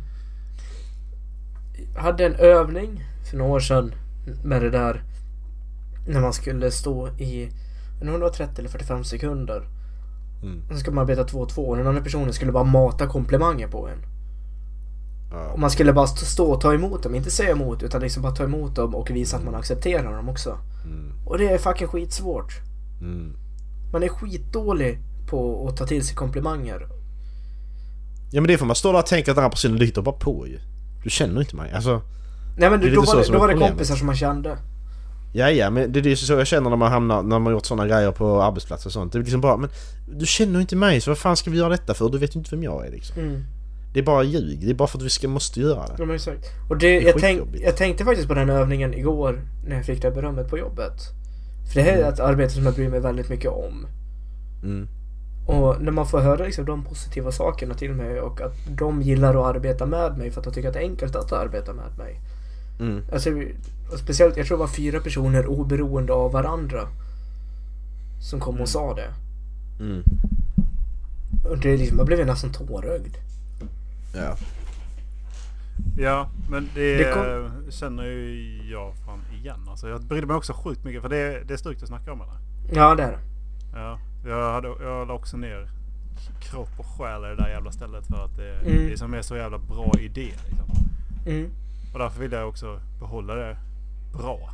Jag 1.96 2.02
hade 2.02 2.26
en 2.26 2.36
övning 2.36 3.04
för 3.30 3.38
några 3.38 3.52
år 3.52 3.60
sedan 3.60 3.94
med 4.44 4.62
det 4.62 4.70
där. 4.70 5.04
När 6.08 6.22
man 6.22 6.34
skulle 6.34 6.72
stå 6.72 7.08
i, 7.08 7.44
jag 7.44 7.50
vet 7.94 8.02
inte 8.02 8.14
om 8.14 8.20
det 8.20 8.26
var 8.26 8.30
30 8.30 8.60
eller 8.60 8.70
45 8.70 9.04
sekunder. 9.04 9.68
Mm. 10.44 10.68
Sen 10.68 10.78
ska 10.80 10.92
man 10.92 11.02
arbeta 11.02 11.24
två 11.24 11.40
och 11.40 11.50
två 11.50 11.68
och 11.70 11.78
den 11.78 11.88
andra 11.88 12.02
personen 12.02 12.34
skulle 12.34 12.52
bara 12.52 12.64
mata 12.64 13.08
komplimanger 13.08 13.68
på 13.68 13.88
en. 13.88 14.15
Och 15.54 15.60
man 15.60 15.72
skulle 15.72 15.94
bara 15.94 16.08
stå 16.08 16.46
och 16.46 16.62
ta 16.62 16.74
emot 16.74 17.04
dem, 17.04 17.16
inte 17.16 17.32
säga 17.32 17.52
emot 17.52 17.84
utan 17.84 18.02
liksom 18.02 18.24
bara 18.24 18.36
ta 18.36 18.44
emot 18.44 18.76
dem 18.76 18.96
och 18.96 19.10
visa 19.10 19.38
att 19.38 19.44
man 19.44 19.56
accepterar 19.56 20.16
dem 20.16 20.30
också. 20.30 20.58
Mm. 20.86 21.12
Och 21.26 21.38
det 21.38 21.50
är 21.50 21.58
fucking 21.58 21.88
skitsvårt. 21.88 22.54
Mm. 23.02 23.34
Man 23.94 24.04
är 24.04 24.08
skitdålig 24.08 25.00
på 25.30 25.68
att 25.68 25.78
ta 25.78 25.88
till 25.88 26.06
sig 26.06 26.16
komplimanger. 26.16 26.88
Ja 28.32 28.42
men 28.42 28.48
det 28.48 28.54
är 28.54 28.58
för 28.58 28.66
man 28.66 28.76
står 28.76 28.94
där 28.94 29.00
och 29.00 29.06
tänker 29.06 29.32
att 29.32 29.36
den 29.36 29.44
här 29.44 29.52
personen 29.52 29.78
lyssnar 29.78 30.04
bara 30.04 30.16
på 30.16 30.48
ju. 30.48 30.60
Du 31.04 31.10
känner 31.10 31.42
inte 31.42 31.56
mig. 31.56 31.72
Alltså... 31.72 32.02
Nej 32.58 32.70
men 32.70 32.80
Det 32.80 32.92
då 32.92 33.02
var 33.02 33.16
det, 33.16 33.32
då 33.32 33.40
var 33.40 33.48
det 33.48 33.54
kompisar 33.54 33.96
som 33.96 34.06
man 34.06 34.16
kände. 34.16 34.58
Ja, 35.34 35.50
ja, 35.50 35.70
men 35.70 35.92
det 35.92 36.00
är 36.00 36.04
ju 36.04 36.16
så 36.16 36.34
jag 36.34 36.48
känner 36.48 36.70
när 36.70 36.78
man 36.78 36.92
hamnar, 36.92 37.24
när 37.24 37.40
man 37.40 37.54
gjort 37.54 37.66
sådana 37.66 37.88
grejer 37.88 38.12
på 38.12 38.42
arbetsplatser 38.42 38.88
och 38.88 38.94
sånt. 38.94 39.14
Det 39.14 39.18
är 39.18 39.20
liksom 39.20 39.42
bara, 39.42 39.58
men 39.58 39.70
du 40.08 40.26
känner 40.26 40.54
ju 40.54 40.62
inte 40.62 40.76
mig 40.76 41.02
så 41.02 41.12
vad 41.12 41.18
fan 41.18 41.38
ska 41.38 41.52
vi 41.52 41.58
göra 41.58 41.70
detta 41.70 41.94
för? 41.94 42.10
Du 42.10 42.18
vet 42.18 42.36
ju 42.36 42.40
inte 42.40 42.56
vem 42.56 42.64
jag 42.64 42.88
är 42.88 42.92
liksom. 42.92 43.22
Mm. 43.22 43.44
Det 43.96 44.02
är 44.02 44.04
bara 44.04 44.24
ljug. 44.24 44.60
Det 44.62 44.70
är 44.70 44.74
bara 44.74 44.88
för 44.88 44.98
att 44.98 45.04
vi 45.04 45.10
ska, 45.10 45.28
måste 45.28 45.60
göra 45.60 45.88
det. 45.88 45.96
Ja 45.98 46.06
men 46.06 46.16
exakt. 46.16 46.46
Och 46.70 46.78
det, 46.78 46.88
är 46.88 47.02
jag, 47.02 47.20
tänk, 47.20 47.42
jag 47.62 47.78
tänkte 47.78 48.06
faktiskt 48.06 48.28
på 48.28 48.34
den 48.34 48.50
övningen 48.50 48.94
igår 48.94 49.42
när 49.68 49.76
jag 49.76 49.86
fick 49.86 50.02
det 50.02 50.08
här 50.08 50.16
berömmet 50.16 50.50
på 50.50 50.58
jobbet. 50.58 50.94
För 51.68 51.76
det 51.76 51.82
här 51.82 51.98
är 51.98 52.12
ett 52.12 52.20
arbete 52.20 52.54
som 52.54 52.66
jag 52.66 52.74
bryr 52.74 52.90
mig 52.90 53.00
väldigt 53.00 53.30
mycket 53.30 53.52
om. 53.52 53.88
Mm. 54.64 54.88
Och 55.48 55.82
när 55.82 55.92
man 55.92 56.08
får 56.08 56.20
höra 56.20 56.46
liksom 56.46 56.66
de 56.66 56.84
positiva 56.84 57.32
sakerna 57.32 57.74
till 57.74 57.92
mig 57.92 58.20
och 58.20 58.42
att 58.42 58.54
de 58.78 59.02
gillar 59.02 59.36
att 59.36 59.56
arbeta 59.56 59.86
med 59.86 60.18
mig 60.18 60.32
för 60.32 60.40
att 60.40 60.46
de 60.46 60.54
tycker 60.54 60.68
att 60.68 60.74
det 60.74 60.80
är 60.80 60.90
enkelt 60.90 61.16
att 61.16 61.32
arbeta 61.32 61.74
med 61.74 61.98
mig. 61.98 62.20
Mm. 62.80 63.04
Alltså, 63.14 63.30
och 63.92 64.00
speciellt, 64.00 64.38
jag 64.38 64.48
tror 64.48 64.58
det 64.58 64.62
var 64.64 64.68
fyra 64.68 65.00
personer 65.00 65.48
oberoende 65.48 66.14
av 66.14 66.32
varandra. 66.32 66.88
Som 68.22 68.40
kom 68.40 68.62
och 68.62 68.70
sa 68.70 68.94
det. 68.94 69.14
Mm. 69.80 70.04
Och 71.50 71.58
det 71.58 71.74
är 71.74 71.78
liksom, 71.78 71.98
jag 71.98 72.08
blev 72.08 72.26
nästan 72.26 72.52
tårögd. 72.52 73.16
Ja. 74.16 74.36
Ja, 75.98 76.30
men 76.50 76.70
det, 76.76 76.98
Det 76.98 77.14
kom- 77.14 77.72
känner 77.72 78.04
ju 78.04 78.62
jag 78.72 78.94
fan 79.06 79.20
igen. 79.42 79.60
Alltså, 79.70 79.90
jag 79.90 80.02
brydde 80.02 80.28
mig 80.28 80.36
också 80.36 80.54
sjukt 80.54 80.84
mycket 80.84 81.02
för 81.02 81.10
det, 81.10 81.44
det 81.48 81.54
är 81.54 81.58
strykt 81.58 81.82
att 81.84 81.88
snacka 81.90 82.12
om 82.14 82.22
eller? 82.22 82.34
Ja 82.74 82.96
det 82.96 83.04
är 83.04 83.12
det. 83.12 83.20
Ja, 83.74 84.00
jag, 84.26 84.54
hade, 84.54 84.68
jag 84.68 85.08
la 85.08 85.14
också 85.14 85.38
ner 85.38 85.70
kropp 86.42 86.70
och 86.78 86.86
själ 86.86 87.24
i 87.26 87.28
det 87.28 87.36
där 87.36 87.50
jävla 87.50 87.72
stället 87.72 88.08
för 88.08 88.26
att 88.26 88.38
det, 88.38 88.52
Mm. 88.60 88.90
det 88.90 88.98
som 88.98 89.14
är 89.14 89.22
så 89.22 89.36
jävla 89.36 89.58
bra 89.58 89.92
idé. 90.00 90.32
Liksom. 90.50 90.68
Mm. 91.26 91.50
Och 91.94 92.00
därför 92.00 92.20
vill 92.20 92.32
jag 92.32 92.50
också 92.50 92.80
behålla 93.00 93.36
det 93.36 93.58
bra. 94.14 94.50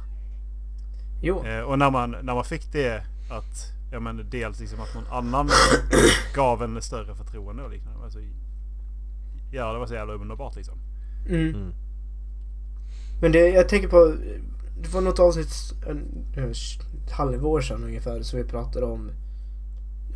Jo. 1.21 1.45
Eh, 1.45 1.61
och 1.61 1.79
när 1.79 1.91
man, 1.91 2.11
när 2.11 2.33
man 2.35 2.43
fick 2.45 2.71
det 2.71 3.03
att, 3.31 3.71
ja 3.91 3.99
men 3.99 4.29
dels 4.29 4.59
liksom 4.59 4.79
att 4.79 4.95
någon 4.95 5.07
annan 5.17 5.49
gav 6.35 6.63
en 6.63 6.81
större 6.81 7.15
förtroende 7.15 7.63
och 7.63 7.69
liknande. 7.69 8.03
Alltså, 8.03 8.19
ja, 9.51 9.73
det 9.73 9.79
var 9.79 9.87
så 9.87 9.93
jävla 9.93 10.13
underbart 10.13 10.55
liksom. 10.55 10.77
Mm. 11.27 11.55
Mm. 11.55 11.73
Men 13.21 13.31
det, 13.31 13.49
jag 13.49 13.69
tänker 13.69 13.87
på, 13.87 14.15
det 14.81 14.93
var 14.93 15.01
något 15.01 15.19
avsnitt, 15.19 15.53
en, 15.87 16.25
ett 17.05 17.11
halvår 17.11 17.61
sedan 17.61 17.83
ungefär, 17.83 18.21
så 18.21 18.37
vi 18.37 18.43
pratade 18.43 18.85
om, 18.85 19.11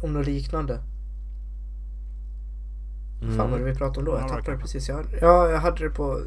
om 0.02 0.14
något 0.14 0.26
liknande. 0.26 0.80
Mm. 3.22 3.38
Fan 3.38 3.52
vad 3.52 3.60
det 3.60 3.66
vi 3.66 3.76
pratade 3.76 4.00
om 4.00 4.06
då? 4.06 4.12
Ja, 4.12 4.20
Jag 4.20 4.28
det 4.28 4.34
tappade 4.34 4.58
det 4.58 4.62
precis. 4.62 4.90
Jag, 4.90 5.06
ja, 5.22 5.50
jag 5.50 5.60
hade 5.60 5.84
det 5.84 5.90
på 5.90 6.22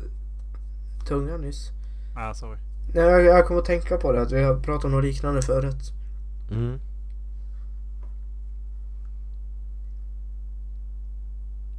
tungan 1.09 1.41
nyss. 1.41 1.71
Ah, 2.17 2.35
sorry. 2.35 2.59
Nej, 2.95 3.05
jag, 3.05 3.25
jag 3.25 3.47
kom 3.47 3.59
att 3.59 3.65
tänka 3.65 3.97
på 3.97 4.13
det, 4.13 4.23
att 4.23 4.33
vi 4.33 4.43
har 4.43 4.61
pratat 4.61 4.85
om 4.85 4.91
något 4.91 5.05
liknande 5.05 5.43
förut. 5.43 5.93
Mm. 6.51 6.79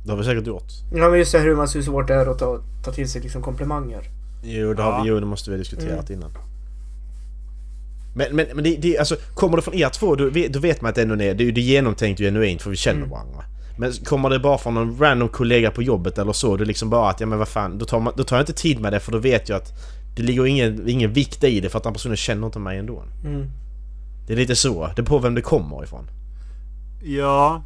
Det 0.09 0.13
har 0.13 0.17
vi 0.17 0.23
säkert 0.25 0.47
gjort. 0.47 0.63
Ja 0.93 1.09
men 1.09 1.19
just 1.19 1.31
det 1.31 1.39
hur 1.39 1.55
man 1.55 1.67
hur 1.73 1.81
svårt 1.81 2.07
det 2.07 2.13
är 2.13 2.25
att 2.25 2.39
ta, 2.39 2.59
ta 2.83 2.91
till 2.91 3.09
sig 3.09 3.21
liksom 3.21 3.41
komplimanger. 3.41 4.01
Jo, 4.43 4.73
det, 4.73 4.81
har 4.83 4.91
Ja. 4.91 5.01
vi, 5.03 5.09
jo, 5.09 5.19
det 5.19 5.25
måste 5.25 5.49
vi 5.49 5.55
ha 5.55 5.59
diskuterat 5.59 6.09
Mm. 6.09 6.19
innan. 6.21 6.31
Men, 8.15 8.35
men, 8.35 8.45
men 8.53 8.63
det, 8.63 8.75
det, 8.75 8.97
alltså, 8.97 9.15
kommer 9.33 9.55
det 9.57 9.61
från 9.61 9.73
er 9.73 9.89
två 9.89 10.15
då, 10.15 10.29
vet- 10.29 10.53
då 10.53 10.59
vet 10.59 10.81
man 10.81 10.89
att 10.89 10.95
det 10.95 11.01
ändå 11.01 11.15
är, 11.15 11.33
det 11.33 11.43
är 11.43 11.51
genomtänkt 11.51 12.19
och 12.19 12.23
genuint 12.23 12.61
för 12.61 12.69
vi 12.69 12.75
känner 12.75 12.97
Mm. 12.97 13.09
varandra. 13.09 13.43
Men 13.77 13.91
kommer 13.93 14.29
det 14.29 14.39
bara 14.39 14.57
från 14.57 14.73
någon 14.73 14.97
random 14.99 15.29
kollega 15.29 15.71
på 15.71 15.83
jobbet 15.83 16.17
eller 16.17 16.33
så, 16.33 16.53
är 16.53 16.57
liksom 16.65 16.89
bara 16.89 17.09
att 17.09 17.19
ja 17.19 17.25
men 17.25 17.39
vad 17.39 17.47
fan, 17.47 17.77
då 17.77 17.85
tar, 17.85 17.99
man, 17.99 18.13
då 18.17 18.23
tar 18.23 18.35
jag 18.35 18.41
inte 18.43 18.53
tid 18.53 18.79
med 18.81 18.93
det 18.93 18.99
för 18.99 19.11
då 19.11 19.17
vet 19.17 19.49
jag 19.49 19.55
att 19.57 19.71
det 20.15 20.23
ligger 20.23 20.45
ingen, 20.45 20.89
ingen 20.89 21.13
vikt 21.13 21.43
i 21.43 21.59
det 21.59 21.69
för 21.69 21.77
att 21.77 21.83
den 21.83 21.93
personen 21.93 22.17
känner 22.17 22.45
inte 22.47 22.59
mig 22.59 22.77
ändå. 22.77 23.03
Mm. 23.25 23.45
Det 24.27 24.33
är 24.33 24.37
lite 24.37 24.55
så, 24.55 24.89
det 24.95 25.01
är 25.01 25.05
på 25.05 25.19
vem 25.19 25.35
det 25.35 25.41
kommer 25.41 25.83
ifrån. 25.83 26.07
Ja. 27.03 27.63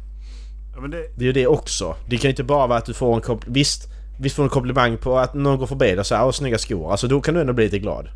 Ja 0.76 0.80
det, 0.88 1.06
Det 1.16 1.24
är 1.24 1.26
ju 1.26 1.32
det 1.32 1.46
också. 1.46 1.96
Det 2.08 2.16
kan 2.16 2.22
ju 2.28 2.30
inte 2.30 2.44
bara 2.44 2.66
vara 2.66 2.78
att 2.78 2.86
du 2.86 2.94
får 2.94 3.14
en 3.14 3.20
kompl- 3.22 3.44
Visst, 3.46 3.88
visst 4.20 4.36
får 4.36 4.42
du 4.42 4.46
en 4.46 4.50
komplimang 4.50 4.96
på 4.96 5.18
att 5.18 5.34
någon 5.34 5.58
går 5.58 5.66
förbi 5.66 5.86
dig 5.86 5.98
och 5.98 6.06
säger 6.06 6.24
åh 6.24 6.30
snygga 6.30 6.58
skor. 6.58 6.90
Alltså 6.90 7.08
då 7.08 7.20
kan 7.20 7.34
du 7.34 7.40
ändå 7.40 7.52
bli 7.52 7.64
lite 7.64 7.78
glad. 7.78 8.08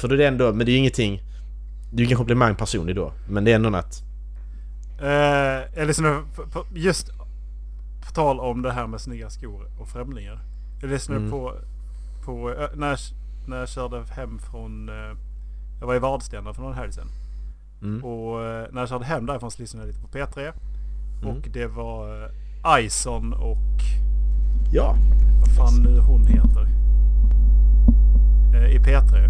För 0.00 0.08
då 0.08 0.14
är 0.14 0.18
det 0.18 0.26
ändå, 0.26 0.52
men 0.52 0.66
det 0.66 0.70
är 0.70 0.72
ju 0.72 0.78
ingenting... 0.78 1.20
Det 1.90 1.96
är 1.96 1.98
ju 1.98 2.04
ingen 2.04 2.16
komplimang 2.16 2.54
personlig 2.54 2.96
då. 2.96 3.12
Men 3.30 3.44
det 3.44 3.50
är 3.52 3.56
ändå 3.56 3.76
att... 3.78 4.02
Eh, 5.00 6.26
på, 6.36 6.46
på, 6.52 6.66
just 6.74 7.08
på 8.06 8.12
tal 8.14 8.40
om 8.40 8.62
det 8.62 8.72
här 8.72 8.86
med 8.86 9.00
snygga 9.00 9.30
skor 9.30 9.70
och 9.80 9.88
främlingar. 9.88 10.40
Jag 10.80 10.90
lyssnade 10.90 11.20
Mm. 11.20 11.30
på, 11.30 11.54
på 12.24 12.50
eh, 12.50 12.68
när, 12.74 12.88
jag, 12.88 12.98
när 13.48 13.56
jag 13.58 13.68
körde 13.68 14.02
hem 14.10 14.38
från... 14.38 14.88
Eh, 14.88 15.16
jag 15.80 15.86
var 15.86 15.94
i 15.94 15.98
Vadstena 15.98 16.54
för 16.54 16.62
någon 16.62 16.74
helg 16.74 16.92
sedan. 16.92 17.08
Mm. 17.82 18.04
Och 18.04 18.44
eh, 18.44 18.66
när 18.72 18.80
jag 18.82 18.88
körde 18.88 19.04
hem 19.04 19.26
därifrån 19.26 19.50
så 19.50 19.62
lyssnade 19.62 19.86
jag 19.86 19.94
lite 19.94 20.00
på 20.06 20.18
P3. 20.18 20.52
Mm. 21.22 21.36
Och 21.36 21.42
det 21.52 21.66
var 21.66 22.30
eh, 22.78 22.84
Ison 22.84 23.32
och 23.32 23.58
Ja. 24.72 24.96
vad 25.40 25.56
fan 25.56 25.82
nu 25.82 25.98
hon 26.00 26.26
heter. 26.26 26.68
Eh, 28.54 28.70
I 28.76 28.78
P3. 28.78 29.28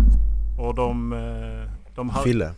Och 0.58 0.74
de... 0.74 1.12
Eh, 1.12 1.72
de 1.94 2.10
har, 2.10 2.22
Fille. 2.22 2.52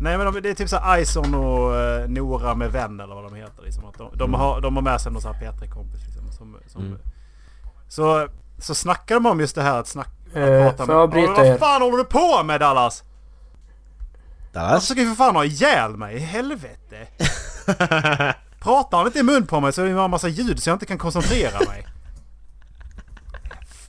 Nej 0.00 0.18
men 0.18 0.32
de, 0.34 0.40
det 0.40 0.50
är 0.50 0.54
typ 0.54 0.68
så 0.68 0.76
här 0.76 0.98
Ison 1.00 1.34
och 1.34 1.72
Nora 2.10 2.54
med 2.54 2.72
vän 2.72 3.00
eller 3.00 3.14
vad 3.14 3.24
de 3.24 3.34
heter. 3.34 3.62
Liksom. 3.64 3.84
Att 3.84 3.98
de, 3.98 4.10
de, 4.14 4.24
Mm. 4.24 4.40
har, 4.40 4.60
de 4.60 4.76
har 4.76 4.82
med 4.82 5.00
sig 5.00 5.12
någon 5.12 5.22
sån 5.22 5.34
här 5.34 5.40
P3-kompis. 5.52 6.00
Liksom, 6.06 6.32
som, 6.32 6.56
som, 6.66 6.82
Mm. 6.82 6.98
Så, 7.88 8.28
så 8.58 8.74
snackar 8.74 9.14
de 9.14 9.26
om 9.26 9.40
just 9.40 9.54
det 9.54 9.62
här 9.62 9.80
att 9.80 9.86
snacka... 9.86 10.10
Eh, 10.34 10.76
får 10.76 10.88
jag 10.88 10.90
avbryta 11.02 11.32
Åh, 11.32 11.46
er? 11.46 11.50
Vad 11.50 11.58
fan 11.58 11.82
håller 11.82 11.96
du 11.96 12.04
på 12.04 12.42
med 12.44 12.60
Dallas? 12.60 13.04
Jag 14.52 14.62
Dallas? 14.62 14.82
försöker 14.82 15.02
ju 15.02 15.08
för 15.08 15.14
fan 15.16 15.36
ha 15.36 15.44
ihjäl 15.44 15.96
mig. 15.96 16.18
Helvete. 16.18 17.06
Pratar 18.60 18.98
han 18.98 19.06
inte 19.06 19.18
i 19.18 19.22
mun 19.22 19.46
på 19.46 19.60
mig 19.60 19.72
så 19.72 19.82
är 19.82 19.86
det 19.94 20.00
en 20.02 20.10
massa 20.10 20.28
ljud 20.28 20.62
så 20.62 20.70
jag 20.70 20.74
inte 20.74 20.86
kan 20.86 20.98
koncentrera 20.98 21.58
mig. 21.68 21.86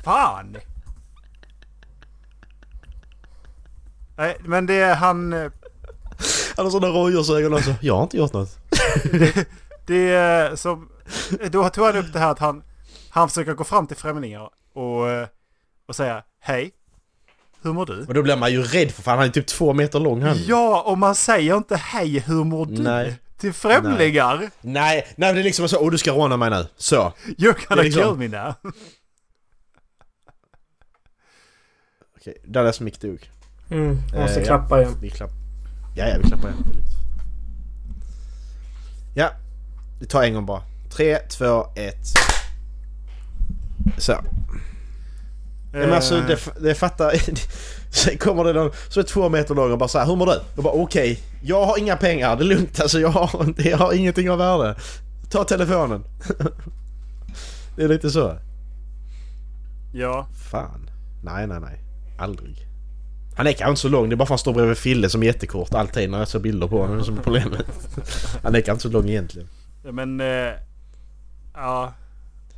Fan! 0.03 0.57
Nej, 4.17 4.37
men 4.39 4.65
det 4.65 4.73
är 4.73 4.95
han... 4.95 5.33
eh, 5.33 5.51
Han 6.55 6.65
har 6.65 6.71
sådana 6.71 6.93
rådjursögon 6.93 7.53
också. 7.53 7.75
Jag 7.81 7.95
har 7.95 8.03
inte 8.03 8.17
gjort 8.17 8.33
något. 8.33 8.57
Det 9.85 10.09
är 10.13 10.55
som... 10.55 10.89
Då 11.51 11.69
tog 11.69 11.85
han 11.85 11.97
upp 11.97 12.13
det 12.13 12.19
här 12.19 12.31
att 12.31 12.39
han... 12.39 12.63
Han 13.09 13.29
försöker 13.29 13.53
gå 13.53 13.63
fram 13.63 13.87
till 13.87 13.97
främlingar 13.97 14.49
och, 14.73 15.09
eh, 15.09 15.27
och 15.87 15.95
säga 15.95 16.23
Hej! 16.39 16.71
Hur 17.61 17.73
mår 17.73 17.85
du? 17.85 18.05
Och 18.05 18.13
då 18.13 18.23
blir 18.23 18.35
man 18.37 18.51
ju 18.51 18.63
rädd 18.63 18.91
för 18.91 19.01
fan 19.01 19.17
han 19.17 19.27
är 19.27 19.31
typ 19.31 19.47
två 19.47 19.73
meter 19.73 19.99
lång 19.99 20.21
han. 20.21 20.37
Ja, 20.47 20.81
och 20.81 20.97
man 20.97 21.15
säger 21.15 21.57
inte 21.57 21.75
Hej, 21.75 22.19
hur 22.19 22.43
mår 22.43 22.65
du? 22.65 22.81
Nej. 22.81 23.15
Till 23.37 23.53
främlingar? 23.53 24.49
Nej, 24.61 25.07
nej 25.17 25.33
det 25.33 25.39
är 25.39 25.43
liksom 25.43 25.69
så. 25.69 25.77
Åh 25.79 25.91
du 25.91 25.97
ska 25.97 26.11
råna 26.11 26.37
mig 26.37 26.49
nu. 26.49 26.67
Så. 26.77 27.13
You're 27.25 27.67
gonna 27.67 27.81
är 27.81 27.85
liksom- 27.85 28.17
kill 28.19 28.29
me 28.29 28.37
now. 28.43 28.53
Okej, 32.17 32.37
Dallas 32.47 32.79
mick 32.79 33.01
dog. 33.01 33.29
Mm, 33.71 33.97
jag 34.11 34.21
måste 34.21 34.39
Eh, 34.39 34.45
ja. 34.45 34.45
klappa 34.45 34.81
igen. 34.81 34.97
Vi 35.01 35.09
klappar. 35.09 35.35
Ja, 35.95 36.07
ja 36.07 36.17
vi 36.23 36.27
klappar 36.27 36.49
igen. 36.49 36.63
Är. 36.67 36.77
Ja. 39.15 39.29
Vi 39.99 40.05
tar 40.07 40.23
en 40.23 40.33
gång 40.33 40.45
bara. 40.45 40.61
Tre, 40.91 41.17
två, 41.19 41.65
ett. 41.75 42.07
Så. 43.97 44.11
Ja, 44.11 44.23
men 45.79 45.93
alltså 45.93 46.21
det, 46.21 46.39
det 46.61 46.75
fattar... 46.75 47.13
Sen 47.91 48.17
kommer 48.17 48.43
det 48.43 48.53
någon 48.53 48.71
som 48.89 48.99
är 48.99 49.03
två 49.03 49.29
meter 49.29 49.55
lång 49.55 49.71
och 49.71 49.77
bara 49.77 49.89
så 49.89 49.99
här, 49.99 50.05
hur 50.05 50.15
mår 50.15 50.25
du? 50.25 50.39
Jag 50.55 50.63
bara 50.63 50.73
okej, 50.73 51.19
jag 51.43 51.65
har 51.65 51.77
inga 51.79 51.95
pengar, 51.97 52.35
det 52.35 52.43
är 52.43 52.45
lugnt 52.45 52.79
alltså 52.81 52.99
jag 52.99 53.09
har, 53.09 53.43
inte- 53.43 53.69
jag 53.69 53.77
har 53.77 53.93
ingenting 53.93 54.29
av 54.31 54.37
värde. 54.37 54.75
Ta 55.29 55.43
telefonen. 55.43 56.03
det 57.75 57.83
är 57.83 57.87
lite 57.87 58.09
så. 58.09 58.37
Ja. 59.93 60.27
Fan. 60.51 60.89
Nej, 61.23 61.47
nej, 61.47 61.59
nej. 61.59 61.79
Aldrig. 62.19 62.57
Han 63.37 63.47
är 63.47 63.51
kanske 63.51 63.69
inte 63.69 63.81
så 63.81 63.89
lång, 63.89 64.09
det 64.09 64.15
är 64.15 64.17
bara 64.17 64.25
för 64.25 64.33
att 64.33 64.39
han 64.39 64.39
står 64.39 64.53
bredvid 64.53 64.77
Fille 64.77 65.09
som 65.09 65.23
är 65.23 65.27
jättekort 65.27 65.73
alltid 65.73 66.09
när 66.09 66.19
jag 66.19 66.27
ser 66.27 66.39
bilder 66.39 66.67
på 66.67 66.81
honom 66.81 67.03
som 67.05 67.17
är 67.17 67.21
problemet. 67.21 67.65
Han 68.43 68.55
är 68.55 68.61
kanske 68.61 68.71
inte 68.71 68.81
så 68.81 68.89
lång 68.89 69.09
egentligen. 69.09 69.47
Men... 69.91 70.21
Eh, 70.21 70.53
ja. 71.53 71.93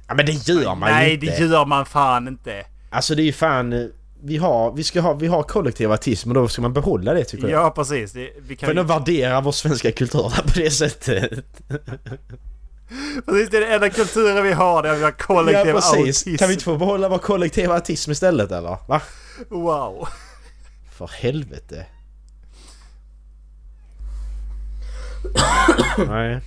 Ja 0.08 0.14
men 0.16 0.26
det 0.26 0.32
gör 0.48 0.76
man 0.76 0.90
Nej, 0.92 1.08
ju 1.08 1.14
inte. 1.14 1.26
det 1.26 1.46
gör 1.46 1.66
man 1.66 1.86
fan 1.86 2.28
inte. 2.28 2.66
Alltså 2.90 3.16
det 3.16 3.22
är 3.22 3.26
ju 3.26 3.34
fan... 3.34 3.92
Vi 4.24 4.38
har, 4.38 4.72
vi 4.72 4.84
ska 4.84 5.02
ha, 5.02 5.14
vi 5.14 5.28
har 5.28 5.44
kollektiv 5.44 5.92
autism 5.92 6.30
och 6.30 6.36
då 6.36 6.48
ska 6.48 6.62
man 6.62 6.74
behålla 6.74 7.14
det 7.14 7.24
tycker 7.24 7.48
jag. 7.48 7.66
Ja, 7.66 7.72
precis. 7.72 8.12
Det, 8.12 8.32
vi 8.42 8.56
kan 8.56 8.68
För 8.68 8.74
ju... 8.74 8.80
att 8.82 8.88
värdera 8.88 9.42
vår 9.42 9.52
svenska 9.52 9.92
kultur 9.92 10.34
på 10.42 10.60
det 10.60 10.72
sättet. 10.72 11.32
Precis, 13.26 13.50
det 13.50 13.58
är 13.58 13.62
den 13.62 13.72
enda 13.72 13.90
kulturen 13.90 14.44
vi 14.44 14.52
har 14.52 14.84
där 14.84 14.96
vi 14.96 15.04
har 15.04 15.12
kollektiv 15.12 15.68
ja 15.68 15.74
precis. 15.74 15.94
autism. 15.94 16.36
Kan 16.36 16.48
vi 16.48 16.54
inte 16.54 16.66
få 16.66 16.78
behålla 16.78 17.10
vår 17.10 17.18
kollektiva 17.18 17.76
autism 17.76 18.12
istället 18.12 18.52
eller? 18.52 18.78
Va? 18.88 19.02
Wow. 19.50 20.08
För 20.98 21.08
helvete. 21.08 21.86
Nej. 26.08 26.42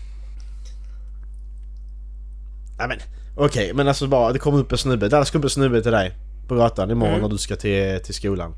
Nej 2.78 2.88
men 2.88 2.98
okej 3.36 3.72
men 3.74 3.88
alltså 3.88 4.06
bara 4.06 4.32
det 4.32 4.38
kommer 4.38 4.58
upp 4.58 4.72
en 4.72 4.78
snubbe. 4.78 5.08
Där 5.08 5.24
ska 5.24 5.38
upp 5.38 5.44
en 5.44 5.50
snubbe 5.50 5.82
till 5.82 5.92
dig 5.92 6.16
på 6.48 6.54
gatan 6.54 6.90
imorgon 6.90 7.10
Mm. 7.14 7.22
när 7.22 7.28
du 7.28 7.38
ska 7.38 7.56
till, 7.56 8.00
till 8.04 8.14
skolan. 8.14 8.54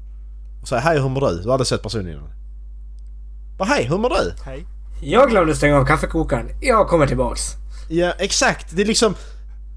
Och 0.63 0.69
säger 0.69 0.83
hej 0.83 1.01
hur 1.01 1.09
mår 1.09 1.21
du? 1.31 1.43
Du 1.43 1.51
hade 1.51 1.65
sett 1.65 1.83
personen 1.83 2.09
innan. 2.09 2.31
Bara 3.59 3.65
hej 3.69 3.85
hur 3.85 3.99
mår 3.99 4.09
du? 4.11 4.35
Hej. 4.45 4.67
Jag 5.03 5.31
glömde 5.31 5.55
stänga 5.57 5.77
av 5.77 5.85
kaffekokaren. 5.85 6.49
Jag 6.61 6.89
kommer 6.89 7.07
tillbaks. 7.07 7.53
Ja 7.89 8.13
exakt. 8.19 8.77
Det 8.77 8.83
är 8.83 8.87
liksom... 8.87 9.15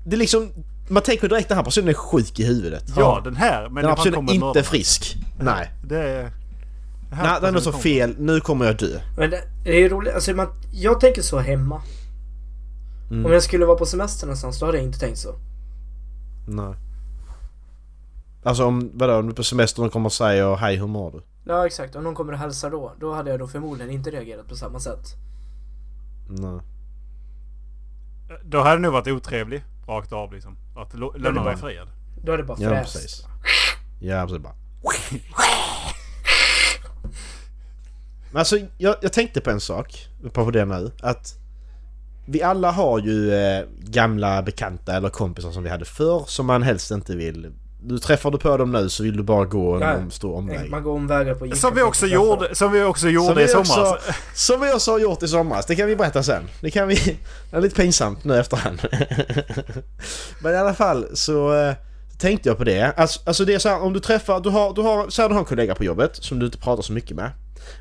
Det 0.05 0.15
är 0.15 0.17
liksom... 0.19 0.49
Man 0.89 1.03
tänker 1.03 1.29
direkt 1.29 1.47
den 1.49 1.57
här 1.57 1.65
personen 1.65 1.89
är 1.89 1.93
sjuk 1.93 2.39
i 2.39 2.45
huvudet. 2.45 2.83
Ja, 2.97 3.21
den 3.23 3.35
här. 3.35 3.63
Men 3.69 3.75
Den 3.75 3.85
här 3.85 3.95
personen 3.95 4.13
kommer 4.13 4.31
är 4.31 4.33
inte 4.33 4.45
mördarna. 4.45 4.63
frisk. 4.63 5.17
Nej. 5.39 5.71
Det 5.83 5.97
är... 6.09 6.31
Nej, 7.11 7.37
det 7.41 7.47
är 7.47 7.51
något 7.51 7.63
kommer. 7.63 7.77
fel. 7.77 8.15
Nu 8.19 8.39
kommer 8.39 8.65
jag 8.65 8.77
dö. 8.77 8.99
Men 9.17 9.29
det, 9.29 9.41
det 9.63 9.69
är 9.69 9.79
ju 9.79 9.89
roligt. 9.89 10.13
Alltså 10.13 10.33
man, 10.33 10.47
jag 10.71 10.99
tänker 10.99 11.21
så 11.21 11.39
hemma. 11.39 11.81
Mm. 13.11 13.25
Om 13.25 13.31
jag 13.31 13.43
skulle 13.43 13.65
vara 13.65 13.77
på 13.77 13.85
semester 13.85 14.25
någonstans 14.25 14.59
då 14.59 14.65
hade 14.65 14.77
jag 14.77 14.85
inte 14.85 14.99
tänkt 14.99 15.17
så. 15.19 15.35
Nej. 16.47 16.73
Alltså 18.47 18.65
om, 18.65 18.91
vadå, 18.93 19.13
om 19.15 19.25
du 19.25 19.31
är 19.31 19.35
på 19.35 19.43
semester 19.43 19.81
och 19.81 19.83
någon 19.83 19.91
kommer 19.91 20.05
och 20.05 20.13
säger 20.13 20.55
hej 20.55 20.75
hur 20.75 20.87
mår 20.87 21.11
du? 21.11 21.21
Ja 21.45 21.65
exakt, 21.65 21.95
om 21.95 22.03
någon 22.03 22.15
kommer 22.15 22.33
och 22.33 22.39
hälsar 22.39 22.71
då, 22.71 22.93
då 22.99 23.13
hade 23.13 23.29
jag 23.31 23.39
då 23.39 23.47
förmodligen 23.47 23.93
inte 23.93 24.11
reagerat 24.11 24.47
på 24.47 24.55
samma 24.55 24.79
sätt. 24.79 25.05
Nej. 26.29 26.59
Då 28.43 28.61
hade 28.61 28.75
det 28.75 28.79
nog 28.81 28.93
varit 28.93 29.07
otrevlig. 29.07 29.63
Rakt 29.87 30.13
av 30.13 30.33
liksom. 30.33 30.57
Att 30.77 30.93
lämna 30.93 31.31
bara- 31.31 31.43
mig 31.43 31.57
fred. 31.57 31.87
Då 32.23 32.31
hade 32.31 32.43
det 32.43 32.47
bara 32.47 32.57
Ja 32.61 32.69
fräst. 32.69 32.93
precis. 32.93 33.23
Ja 34.01 34.25
precis 34.27 34.43
bara. 34.43 34.53
Men 38.31 38.39
alltså 38.39 38.57
jag, 38.77 38.95
jag 39.01 39.13
tänkte 39.13 39.41
på 39.41 39.49
en 39.49 39.59
sak, 39.61 40.07
på 40.33 40.51
det 40.51 40.65
nu, 40.65 40.91
att 41.01 41.33
vi 42.25 42.43
alla 42.43 42.71
har 42.71 42.99
ju 42.99 43.33
eh, 43.33 43.65
gamla 43.79 44.41
bekanta 44.43 44.95
eller 44.97 45.09
kompisar 45.09 45.51
som 45.51 45.63
vi 45.63 45.69
hade 45.69 45.85
förr 45.85 46.23
som 46.27 46.45
man 46.45 46.63
helst 46.63 46.91
inte 46.91 47.15
vill... 47.15 47.51
Du 47.79 47.97
träffar 47.99 48.31
du 48.31 48.37
på 48.37 48.57
dem 48.57 48.71
nu 48.71 48.89
så 48.89 49.03
vill 49.03 49.17
du 49.17 49.23
bara 49.23 49.45
gå 49.45 49.75
en 49.75 49.81
Ja. 49.81 49.95
om, 49.97 50.11
stor 50.11 50.35
omväg. 50.35 50.69
Man 50.69 50.83
går 50.83 50.91
omvägar 50.93 51.35
på 51.35 51.55
Som 51.55 51.75
vi 51.75 51.81
också 51.81 52.05
gjorde, 52.05 52.55
som 52.55 52.71
vi 52.71 52.83
också 52.83 53.09
gjorde 53.09 53.41
i 53.41 53.45
vi 53.45 53.51
somras. 53.51 53.69
också, 53.77 53.97
som 54.33 54.61
vi 54.61 54.73
också 54.73 54.91
har 54.91 54.99
gjort 54.99 55.23
i 55.23 55.27
somras. 55.27 55.65
Det 55.65 55.75
kan 55.75 55.87
vi 55.87 55.95
berätta 55.95 56.23
sen. 56.23 56.43
Det 56.61 56.71
kan 56.71 56.87
vi... 56.87 56.95
Det 57.51 57.57
är 57.57 57.61
lite 57.61 57.75
pinsamt 57.75 58.23
nu 58.23 58.39
efterhand. 58.39 58.79
Men 60.39 60.53
i 60.53 60.57
alla 60.57 60.73
fall 60.73 61.05
så 61.13 61.53
eh, 61.53 61.73
tänkte 62.19 62.49
jag 62.49 62.57
på 62.57 62.63
det. 62.63 62.93
Alltså, 62.97 63.19
alltså 63.25 63.45
det 63.45 63.53
är 63.53 63.59
så 63.59 63.69
här, 63.69 63.81
om 63.81 63.93
du 63.93 63.99
träffar... 63.99 64.39
Du 64.39 64.49
har, 64.49 64.73
du 64.73 64.81
har, 64.81 65.09
så 65.09 65.21
här, 65.21 65.29
du 65.29 65.35
har 65.35 65.39
en 65.39 65.45
kollega 65.45 65.75
på 65.75 65.83
jobbet 65.83 66.15
som 66.15 66.39
du 66.39 66.45
inte 66.45 66.57
pratar 66.57 66.83
så 66.83 66.93
mycket 66.93 67.15
med. 67.15 67.31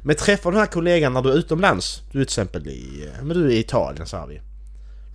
Men 0.02 0.16
träffar 0.16 0.50
den 0.50 0.60
här 0.60 0.66
kollegan 0.66 1.12
när 1.12 1.22
du 1.22 1.30
är 1.30 1.34
utomlands. 1.34 2.02
Du 2.12 2.20
är 2.20 2.24
till 2.24 2.32
exempel 2.32 2.66
i... 2.68 3.08
Men 3.22 3.28
du 3.36 3.46
är 3.46 3.50
i 3.50 3.58
Italien 3.58 4.06
så 4.06 4.16
här 4.16 4.26
vi. 4.26 4.40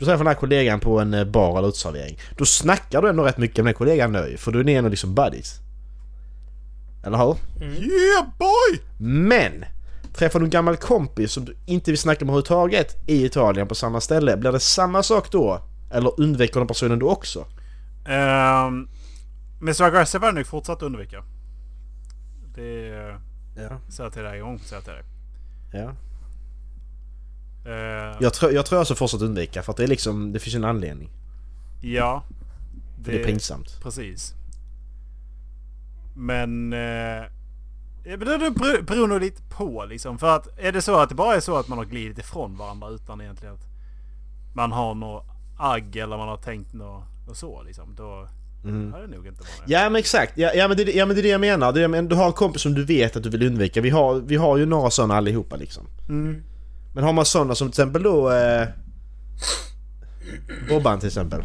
Du 0.01 0.05
träffar 0.05 0.17
den 0.17 0.27
här 0.27 0.33
kollegan 0.39 0.79
på 0.79 0.99
en 0.99 1.13
eh, 1.13 1.25
bar 1.25 1.57
eller 1.57 1.67
uteservering. 1.67 2.19
Då 2.37 2.45
snackar 2.45 3.01
du 3.01 3.09
ändå 3.09 3.23
rätt 3.23 3.37
mycket 3.37 3.57
med 3.57 3.65
den 3.65 3.73
kollegan 3.73 4.11
nu 4.11 4.35
för 4.37 4.51
du 4.51 4.59
är 4.59 4.67
ändå 4.77 4.89
liksom 4.89 5.15
buddies. 5.15 5.59
Eller 7.05 7.17
hur? 7.17 7.35
Yeah 7.61 8.25
boy! 8.39 8.81
Men! 8.97 9.65
Träffar 10.13 10.39
du 10.39 10.45
en 10.45 10.49
gammal 10.49 10.77
kompis 10.77 11.31
som 11.31 11.45
du 11.45 11.55
inte 11.65 11.91
vill 11.91 11.97
snacka 11.97 12.25
med 12.25 12.29
överhuvudtaget 12.31 12.97
i 13.07 13.25
Italien 13.25 13.67
på 13.67 13.75
samma 13.75 14.01
ställe, 14.01 14.37
blir 14.37 14.51
det 14.51 14.59
samma 14.59 15.03
sak 15.03 15.31
då? 15.31 15.61
Eller 15.91 16.19
undviker 16.19 16.59
den 16.59 16.67
personen 16.67 16.99
då 16.99 17.09
också? 17.09 17.39
Um, 17.39 18.89
Mr 19.61 19.81
Aggressive 19.83 20.21
har 20.21 20.27
jag 20.27 20.35
nog 20.35 20.45
fortsatt 20.47 20.81
undvika. 20.81 21.23
Det 22.55 22.87
eh, 22.89 23.15
Ja. 23.55 23.79
säger 23.89 24.03
jag 24.03 24.13
till 24.13 24.23
dig 24.23 24.39
en 24.39 24.45
gång. 24.45 24.59
Säger 24.59 24.75
jag 24.75 24.83
till 24.83 24.93
dig. 24.93 25.03
ja. 25.83 25.93
Eh, 27.65 28.17
Jag, 28.19 28.33
tror, 28.33 28.51
jag 28.51 28.65
tror 28.65 28.79
jag 28.79 28.87
ska 28.87 28.95
fortsätta 28.95 29.25
undvika 29.25 29.63
för 29.63 29.71
att 29.71 29.77
det 29.77 29.83
är 29.83 29.87
liksom, 29.87 30.33
det 30.33 30.39
finns 30.39 30.55
en 30.55 30.65
anledning. 30.65 31.09
ja. 31.81 32.23
För 33.03 33.11
det 33.11 33.19
är 33.21 33.25
pinsamt. 33.25 33.79
Precis. 33.83 34.33
Men... 36.15 36.69
Men 38.03 38.19
det 38.19 38.37
det 38.37 38.51
beror 38.83 39.07
nog 39.07 39.21
lite 39.21 39.41
på 39.49 39.85
liksom. 39.85 40.19
För 40.19 40.35
att 40.35 40.59
är 40.59 40.71
det 40.71 40.81
så 40.81 40.99
att 40.99 41.09
det 41.09 41.15
bara 41.15 41.35
är 41.35 41.39
så 41.39 41.57
att 41.57 41.67
man 41.67 41.77
har 41.77 41.85
glidit 41.85 42.17
ifrån 42.17 42.57
varandra 42.57 42.89
utan 42.89 43.21
egentligen 43.21 43.55
att 43.55 43.65
man 44.55 44.71
har 44.71 44.95
något 44.95 45.25
agg 45.59 45.95
eller 45.95 46.17
man 46.17 46.27
har 46.27 46.37
tänkt 46.37 46.73
något 46.73 47.03
och 47.29 47.37
så 47.37 47.63
liksom. 47.63 47.95
Då, 47.95 48.27
Mm. 48.63 48.91
Det 48.91 48.97
hade 48.97 49.07
nog 49.07 49.27
inte 49.27 49.41
varit. 49.41 49.63
Ja 49.65 49.83
men 49.89 49.95
exakt, 49.95 50.37
ja, 50.37 50.51
ja, 50.55 50.67
men 50.67 50.77
det, 50.77 50.83
ja 50.83 51.05
men 51.05 51.15
det 51.15 51.21
är 51.21 51.23
det 51.23 51.29
jag 51.29 51.41
menar. 51.41 51.71
Det 51.73 51.83
är, 51.83 51.87
men 51.87 52.07
du 52.07 52.15
har 52.15 52.25
en 52.27 52.33
kompis 52.33 52.61
som 52.61 52.73
du 52.73 52.85
vet 52.85 53.15
att 53.15 53.23
du 53.23 53.29
vill 53.29 53.43
undvika. 53.47 53.81
Vi 53.81 53.89
har, 53.89 54.15
vi 54.19 54.35
har 54.35 54.57
ju 54.57 54.65
några 54.65 54.89
sådana 54.89 55.15
allihopa 55.15 55.55
liksom. 55.55 55.87
Mm. 56.09 56.43
Men 56.93 57.03
har 57.03 57.13
man 57.13 57.25
sådana 57.25 57.55
som 57.55 57.67
till 57.67 57.81
exempel 57.81 58.03
då... 58.03 58.31
Eh, 58.31 58.67
Bobban 60.69 60.99
till 60.99 61.07
exempel. 61.07 61.41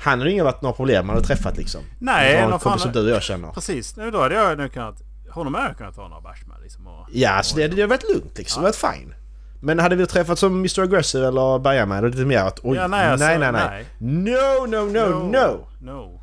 Han 0.00 0.18
har 0.20 0.26
ju 0.26 0.32
inga 0.32 0.44
varit 0.44 0.62
några 0.62 0.76
problem 0.76 1.06
man 1.06 1.16
har 1.16 1.22
träffat 1.22 1.56
liksom. 1.56 1.80
Nej, 1.98 2.48
någon 2.48 2.58
kompis 2.58 2.82
som 2.82 2.92
du 2.92 3.04
och 3.04 3.10
jag 3.10 3.22
känner. 3.22 3.50
Precis, 3.52 3.96
nu 3.96 4.10
då 4.10 4.20
hade 4.20 4.34
jag 4.34 4.58
nu 4.58 4.68
kunnat... 4.68 5.02
Honom 5.30 5.54
hade 5.54 5.66
jag 5.66 5.76
kunnat 5.76 5.94
ta 5.96 6.08
några 6.08 6.20
bärs 6.20 6.46
med 6.46 6.56
liksom. 6.62 6.86
Och, 6.86 7.06
Ja, 7.12 7.42
så 7.42 7.56
det, 7.56 7.68
det 7.68 7.80
har 7.80 7.88
varit 7.88 8.12
lugnt 8.14 8.38
liksom. 8.38 8.62
Det 8.62 8.68
har 8.68 8.72
varit 8.72 8.96
fine. 8.98 9.14
Men 9.60 9.78
hade 9.78 9.96
vi 9.96 10.06
träffat 10.06 10.38
som 10.38 10.54
Mr 10.54 10.80
Aggressive 10.80 11.26
eller 11.28 11.58
Bergaman 11.58 12.02
då 12.02 12.06
är 12.06 12.10
det 12.10 12.16
lite 12.16 12.26
mer 12.28 12.38
att 12.38 12.60
oj, 12.62 12.76
Ja, 12.76 12.86
nej, 12.86 13.00
nej, 13.00 13.10
alltså, 13.10 13.26
nej, 13.26 13.38
nej, 13.38 13.52
nej. 13.52 13.86
No, 13.98 14.66
no, 14.66 14.92
no, 14.92 15.30
no! 15.32 15.66
No. 15.92 16.20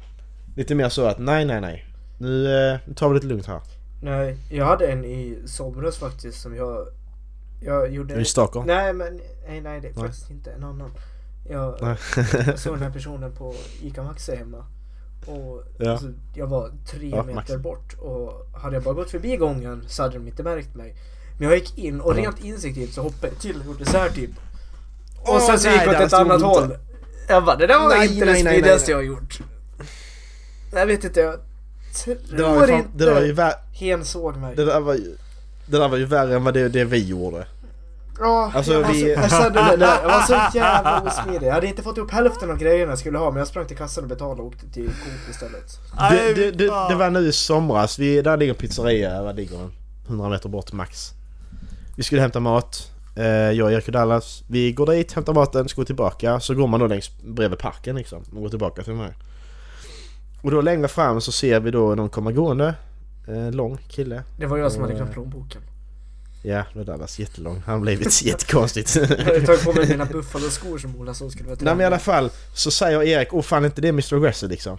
Lite 0.56 0.76
mer 0.76 0.90
så 0.90 1.06
att 1.06 1.20
nej, 1.20 1.46
nej, 1.46 1.62
nej. 1.62 1.86
Nu, 2.20 2.46
eh, 2.72 2.80
nu 2.86 2.94
tar 2.94 3.10
vi 3.10 3.14
det 3.14 3.16
lite 3.16 3.28
lugnt 3.28 3.48
här. 3.48 3.62
Nej, 4.02 4.38
jag 4.52 4.66
hade 4.66 4.88
en 4.88 5.06
i 5.06 5.40
somras 5.46 5.98
faktiskt 5.98 6.42
som 6.42 6.56
jag... 6.56 6.88
Jag 7.64 7.93
gjorde... 7.93 8.16
Du 8.16 8.26
stalker? 8.26 8.59
Nej 8.66 8.93
men, 8.93 9.22
nej 9.47 9.62
nej 9.62 9.82
det 9.82 9.88
är 9.88 9.93
Nej. 9.95 10.03
faktiskt 10.03 10.30
inte 10.32 10.51
en 10.51 10.64
annan. 10.64 10.91
Jag, 11.49 11.97
jag 12.45 12.59
såg 12.59 12.74
den 12.74 12.84
här 12.84 12.89
personen 12.93 13.32
på 13.32 13.55
ICA 13.82 14.03
Maxi 14.03 14.36
hemma. 14.36 14.66
Och 15.26 15.64
Ja. 15.78 15.91
alltså, 15.91 16.07
jag 16.36 16.47
var 16.47 16.72
tre 16.91 17.09
Ja, 17.09 17.18
meter 17.24 17.34
Maxi. 17.36 17.57
bort 17.57 17.93
och 17.99 18.47
hade 18.62 18.76
jag 18.76 18.84
bara 18.84 18.93
gått 18.93 19.12
förbi 19.12 19.38
gången 19.38 19.84
så 19.88 20.03
hade 20.03 20.14
de 20.18 20.28
inte 20.28 20.43
märkt 20.43 20.76
mig. 20.76 20.95
Men 21.39 21.47
jag 21.49 21.57
gick 21.57 21.78
in 21.78 22.01
och 22.01 22.16
rent 22.16 22.43
instinktivt 22.43 22.93
så 22.93 23.01
hoppade 23.01 23.28
jag 23.28 23.39
till 23.39 23.59
och 23.59 23.66
gjorde 23.66 23.86
så 23.86 23.97
här 23.97 24.09
typ. 24.09 24.32
Och 25.22 25.30
Åh, 25.30 25.39
sen 25.47 25.59
så 25.59 25.68
nej, 25.68 25.78
gick 25.78 25.88
jag 25.88 25.95
åt 25.95 26.07
ett 26.07 26.14
annat 26.14 26.34
inte. 26.36 26.45
håll. 26.45 26.78
Jag 27.28 27.45
bara, 27.45 27.55
det 27.55 27.68
där 27.68 27.80
var 27.80 27.89
Nej, 27.89 28.14
inte 28.14 28.26
nej, 28.26 28.43
det 28.43 28.49
smidigaste 28.49 28.91
jag 28.91 28.97
har 28.97 29.03
gjort. 29.03 29.39
Jag 30.74 30.86
vet 30.86 31.03
inte, 31.03 31.20
jag 31.20 31.39
tror 32.03 32.18
Det 32.38 32.43
var 32.43 32.62
ju, 32.62 32.68
fan, 32.68 32.80
inte 32.80 33.05
det 33.05 33.14
var 33.14 33.22
ju, 33.22 33.36
hen 33.88 34.05
såg 34.05 34.38
mig. 34.38 34.55
det 34.55 34.66
där 34.66 34.80
var 34.80 34.93
ju, 34.93 35.16
det 35.72 35.78
där 35.80 35.88
var 35.89 35.97
ju 35.97 36.05
värre 36.05 36.36
än 36.36 36.43
vad 36.43 36.53
det, 36.53 36.69
det 36.69 36.84
vi 36.86 37.07
gjorde. 37.07 37.45
Ja, 38.19 38.51
Alltså, 38.55 38.74
jag, 38.74 38.82
var 38.82 38.93
vi- 38.93 39.01
så, 39.01 39.07
jag, 39.07 39.30
kände 39.32 39.61
det 39.72 39.78
där. 39.78 40.01
jag 40.01 40.09
var 40.09 40.22
så 40.22 40.57
jävla 40.57 41.01
osmidig. 41.01 41.47
Jag 41.47 41.53
hade 41.53 41.67
inte 41.67 41.84
fått 41.84 41.97
upp 41.97 42.11
hälften 42.11 42.51
av 42.51 42.57
grejerna 42.57 42.91
jag 42.91 42.99
skulle 42.99 43.17
ha 43.17 43.30
men 43.32 43.38
jag 43.39 43.47
sprang 43.47 43.65
till 43.65 43.78
kassan 43.78 44.03
och 44.03 44.09
betalade 44.09 44.41
och 44.41 44.47
åkte 44.47 44.69
till 44.74 44.86
Coop 44.86 45.30
istället. 45.30 45.80
Det, 46.09 46.34
det, 46.34 46.51
det, 46.51 46.65
det 46.89 46.95
var 46.95 47.09
nu 47.09 47.19
i 47.19 47.32
somras, 47.32 47.99
vi, 47.99 48.22
där 48.22 48.38
ligger 48.38 48.53
en 48.53 48.59
pizzeria, 48.59 49.24
vad 49.24 49.36
ligger 49.36 49.57
den? 49.57 49.72
100 50.07 50.30
meter 50.30 50.49
bort 50.49 50.74
max. 50.74 51.09
Vi 51.97 52.03
skulle 52.03 52.22
hämta 52.22 52.39
mat, 52.39 52.91
eh, 53.17 53.26
jag 53.26 53.65
och 53.65 53.72
Erik 53.72 53.86
och 53.88 53.91
Dallas. 53.91 54.43
Vi 54.49 54.72
går 54.72 54.86
dit, 54.88 55.13
hämtar 55.13 55.34
maten, 55.34 55.67
ska 55.69 55.82
gå 55.82 55.86
tillbaka. 55.86 56.39
Så 56.39 56.53
går 56.55 56.67
man 56.67 56.80
då 56.80 56.88
längs 56.88 57.09
bredvid 57.24 57.59
parken 57.59 57.95
liksom. 57.95 58.24
Man 58.32 58.41
går 58.43 58.49
tillbaka 58.49 58.84
till 58.84 58.93
mig. 58.93 59.13
Och 60.43 60.51
då 60.51 60.61
längre 60.61 60.88
fram 60.88 61.22
så 61.22 61.32
ser 61.32 61.59
vi 61.59 61.72
då 61.72 61.95
någon 61.95 62.09
komma 62.09 62.32
gående. 62.32 62.74
Eh, 63.28 63.51
lång 63.51 63.78
kille. 63.89 64.24
Det 64.38 64.45
var 64.45 64.57
jag 64.57 64.72
som 64.72 64.82
hade 64.82 64.93
Och- 64.93 64.97
glömt 64.99 65.13
plånboken. 65.13 65.61
Ja, 66.43 66.63
det 66.74 66.84
där 66.84 66.97
var 66.97 67.19
jättelång. 67.19 67.63
Han 67.65 67.74
har 67.76 67.82
blivit 67.82 68.22
jättekonstigt. 68.22 68.95
Jag 68.95 69.07
hade 69.17 69.41
tagit 69.41 69.63
på 69.63 69.74
mig 69.74 69.88
mina 69.88 70.05
buffaloskor 70.05 70.78
som 70.78 70.95
Ola 70.95 71.13
sa 71.13 71.30
skulle 71.30 71.49
vara 71.49 71.57
Nej 71.61 71.74
men 71.76 71.82
i 71.82 71.86
alla 71.86 71.99
fall 71.99 72.30
så 72.53 72.72
säger 72.72 73.03
Erik, 73.03 73.34
åh 73.34 73.41
fan 73.41 73.65
inte 73.65 73.82
det 73.82 73.88
Mr 73.89 74.15
Aggressive 74.15 74.49
liksom. 74.51 74.78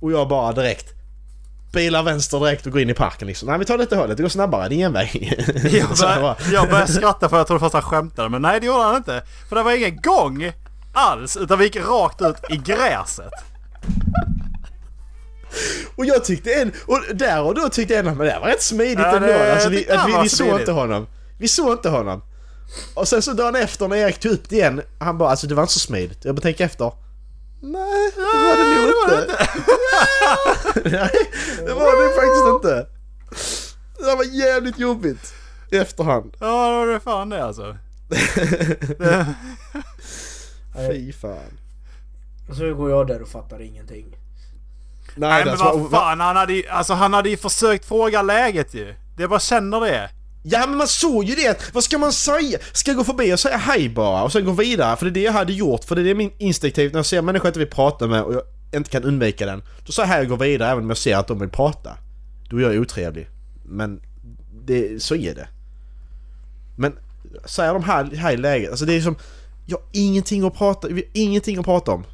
Och 0.00 0.12
jag 0.12 0.28
bara 0.28 0.52
direkt 0.52 0.86
Bilar 1.72 2.02
vänster 2.02 2.40
direkt 2.40 2.66
och 2.66 2.72
går 2.72 2.80
in 2.80 2.90
i 2.90 2.94
parken 2.94 3.28
liksom. 3.28 3.48
Nej 3.48 3.58
vi 3.58 3.64
tar 3.64 3.76
det 3.78 3.82
inte 3.82 3.96
hållet, 3.96 4.16
det 4.16 4.22
går 4.22 4.30
snabbare, 4.30 4.68
det 4.68 4.82
är 4.82 4.86
en 4.86 4.92
väg. 4.92 5.42
Jag, 5.72 5.98
Så 5.98 6.06
bör, 6.06 6.20
bara, 6.20 6.36
jag 6.52 6.68
började 6.70 6.92
skratta 6.92 7.28
för 7.28 7.36
jag 7.36 7.46
trodde 7.46 7.60
först 7.60 7.72
han 7.72 7.82
skämtade 7.82 8.28
men 8.28 8.42
nej 8.42 8.60
det 8.60 8.66
gjorde 8.66 8.82
han 8.82 8.96
inte. 8.96 9.22
För 9.48 9.56
det 9.56 9.62
var 9.62 9.72
ingen 9.76 9.96
gång 9.96 10.52
alls 10.92 11.36
utan 11.36 11.58
vi 11.58 11.64
gick 11.64 11.76
rakt 11.76 12.22
ut 12.22 12.36
i 12.50 12.56
gräset. 12.56 13.32
Och 16.00 16.06
jag 16.06 16.24
tyckte 16.24 16.54
en, 16.54 16.72
och 16.86 17.00
där 17.14 17.42
och 17.42 17.54
då 17.54 17.68
tyckte 17.68 17.94
jag 17.94 18.08
att 18.08 18.18
det 18.18 18.38
var 18.40 18.48
rätt 18.48 18.62
smidigt 18.62 18.98
Ja, 18.98 19.16
ändå. 19.16 19.26
det- 19.28 19.52
Alltså, 19.52 19.68
vi, 19.68 19.90
att 19.90 20.08
vi, 20.08 20.12
vi 20.22 20.28
såg 20.28 20.60
inte 20.60 20.72
honom. 20.72 21.06
Vi 21.38 21.48
såg 21.48 21.72
inte 21.72 21.88
honom. 21.88 22.22
Och 22.94 23.08
sen 23.08 23.22
så 23.22 23.32
dagen 23.32 23.56
efter 23.56 23.88
när 23.88 23.96
Erik 23.96 24.18
tog 24.20 24.32
upp 24.32 24.48
det 24.48 24.56
igen, 24.56 24.82
han 24.98 25.18
bara 25.18 25.30
alltså 25.30 25.46
det 25.46 25.54
var 25.54 25.62
inte 25.62 25.72
så 25.72 25.78
smidigt. 25.80 26.24
Jag 26.24 26.34
bara 26.34 26.40
tänker 26.42 26.64
efter. 26.64 26.92
Nej, 27.62 28.10
det 28.14 28.20
var 28.20 28.56
det 28.56 28.74
nog 28.74 28.88
inte. 29.20 29.36
Nej, 30.98 31.10
det 31.66 31.74
var 31.74 32.02
det 32.02 32.08
faktiskt 32.14 32.46
inte. 32.54 32.86
Det 33.98 34.16
var 34.16 34.24
jävligt 34.24 34.78
jobbigt. 34.78 35.32
I 35.70 35.76
efterhand. 35.76 36.36
Ja 36.40 36.70
det 36.70 36.76
var 36.76 36.86
det 36.86 37.00
fan 37.00 37.28
det 37.28 37.44
alltså. 37.44 37.76
Fy 40.90 41.12
fan. 41.12 41.58
Och 42.50 42.56
så 42.56 42.74
går 42.74 42.90
jag 42.90 43.06
där 43.06 43.22
och 43.22 43.28
fattar 43.28 43.62
ingenting. 43.62 44.16
Nej, 45.14 45.30
Nej 45.30 45.44
men 45.44 45.56
vad 45.58 45.90
fan 45.90 46.20
han 46.20 46.36
hade 46.36 46.52
ju, 46.52 46.68
alltså 46.68 46.94
han 46.94 47.14
hade 47.14 47.30
ju 47.30 47.36
försökt 47.36 47.84
fråga 47.84 48.22
läget 48.22 48.74
ju. 48.74 48.94
Det 49.16 49.28
bara 49.28 49.40
känner 49.40 49.80
det. 49.80 50.10
Ja 50.42 50.66
men 50.66 50.76
man 50.76 50.88
såg 50.88 51.24
ju 51.24 51.34
det! 51.34 51.72
Vad 51.72 51.84
ska 51.84 51.98
man 51.98 52.12
säga? 52.12 52.58
Ska 52.72 52.90
jag 52.90 52.98
gå 52.98 53.04
förbi 53.04 53.34
och 53.34 53.40
säga 53.40 53.56
hej 53.56 53.88
bara 53.88 54.22
och 54.22 54.32
sen 54.32 54.44
gå 54.44 54.52
vidare? 54.52 54.96
För 54.96 55.06
det 55.06 55.10
är 55.10 55.12
det 55.12 55.20
jag 55.20 55.32
hade 55.32 55.52
gjort, 55.52 55.84
för 55.84 55.96
det 55.96 56.02
är 56.02 56.04
det 56.04 56.14
min 56.14 56.32
instinktivt 56.38 56.92
när 56.92 56.98
jag 56.98 57.06
ser 57.06 57.18
en 57.18 57.24
människa 57.24 57.46
jag 57.46 57.50
inte 57.50 57.58
vill 57.58 57.68
prata 57.68 58.06
med 58.06 58.22
och 58.22 58.34
jag 58.34 58.42
inte 58.72 58.90
kan 58.90 59.04
undvika 59.04 59.46
den. 59.46 59.62
Då 59.86 59.92
säger 59.92 60.08
jag 60.08 60.14
hej 60.14 60.22
och 60.22 60.28
går 60.28 60.36
vidare 60.36 60.70
även 60.70 60.84
om 60.84 60.90
jag 60.90 60.96
ser 60.96 61.16
att 61.16 61.28
de 61.28 61.38
vill 61.38 61.48
prata. 61.48 61.90
Då 62.50 62.56
är 62.56 62.60
jag 62.60 62.82
otrevlig. 62.82 63.28
Men 63.64 64.02
det, 64.64 65.02
så 65.02 65.14
är 65.14 65.34
det. 65.34 65.48
Men 66.76 66.98
säger 67.44 67.72
de 67.72 67.84
här, 67.84 68.04
här 68.04 68.32
i 68.32 68.36
läget, 68.36 68.70
alltså 68.70 68.84
det 68.84 68.96
är 68.96 69.00
som... 69.00 69.16
Jag 69.66 69.78
har 69.78 69.86
ingenting 69.92 70.46
att 70.46 70.54
prata, 70.54 70.88
vi 70.88 70.94
har 70.94 71.10
ingenting 71.12 71.58
att 71.58 71.64
prata 71.64 71.92
om. 71.92 72.04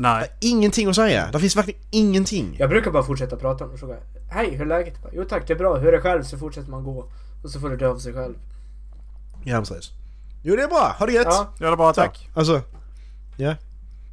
Nej. 0.00 0.30
Ingenting 0.40 0.88
att 0.88 0.96
säga. 0.96 1.30
Det 1.32 1.40
finns 1.40 1.56
verkligen 1.56 1.80
ingenting. 1.90 2.56
Jag 2.58 2.68
brukar 2.70 2.90
bara 2.90 3.02
fortsätta 3.02 3.36
prata 3.36 3.64
och 3.64 3.78
fråga 3.78 3.96
Hej, 4.30 4.50
hur 4.50 4.60
är 4.60 4.66
läget? 4.66 4.94
Jo 5.12 5.24
tack, 5.24 5.46
det 5.46 5.52
är 5.52 5.58
bra. 5.58 5.76
Hur 5.76 5.88
är 5.88 5.92
det 5.92 6.00
själv? 6.00 6.22
Så 6.22 6.38
fortsätter 6.38 6.70
man 6.70 6.84
gå. 6.84 7.04
Och 7.42 7.50
så 7.50 7.60
får 7.60 7.70
det 7.70 7.76
dö 7.76 7.88
av 7.88 7.98
sig 7.98 8.12
själv. 8.12 8.34
Ja, 9.44 9.58
precis. 9.58 9.90
Jo 10.42 10.56
det 10.56 10.62
är 10.62 10.68
bra, 10.68 10.94
ha 10.98 11.06
det 11.06 11.12
gött! 11.12 11.26
Ja. 11.30 11.52
Gör 11.60 11.70
det 11.70 11.76
bra 11.76 11.94
Så, 11.94 12.00
tack. 12.00 12.28
Alltså, 12.34 12.62
ja. 13.36 13.54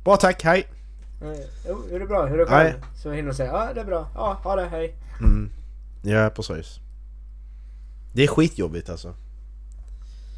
Bra 0.03 0.17
tack, 0.17 0.43
hej! 0.43 0.67
Eh, 1.21 1.27
Jo, 1.67 1.83
hur 1.89 1.95
är 1.95 1.99
det 1.99 2.05
bra? 2.05 2.25
Hur 2.25 2.39
är 2.39 2.45
det 2.45 2.51
själv? 2.51 2.73
Så 2.95 3.07
jag 3.07 3.15
hinner 3.15 3.33
säga 3.33 3.51
ja, 3.51 3.73
det 3.73 3.81
är 3.81 3.85
bra. 3.85 4.07
Ja, 4.15 4.39
ha 4.43 4.55
det, 4.55 4.67
hej. 4.67 4.95
Mm. 5.19 5.51
Ja, 6.01 6.29
precis. 6.29 6.79
Det 8.13 8.23
är 8.23 8.27
skitjobbigt 8.27 8.89
alltså. 8.89 9.13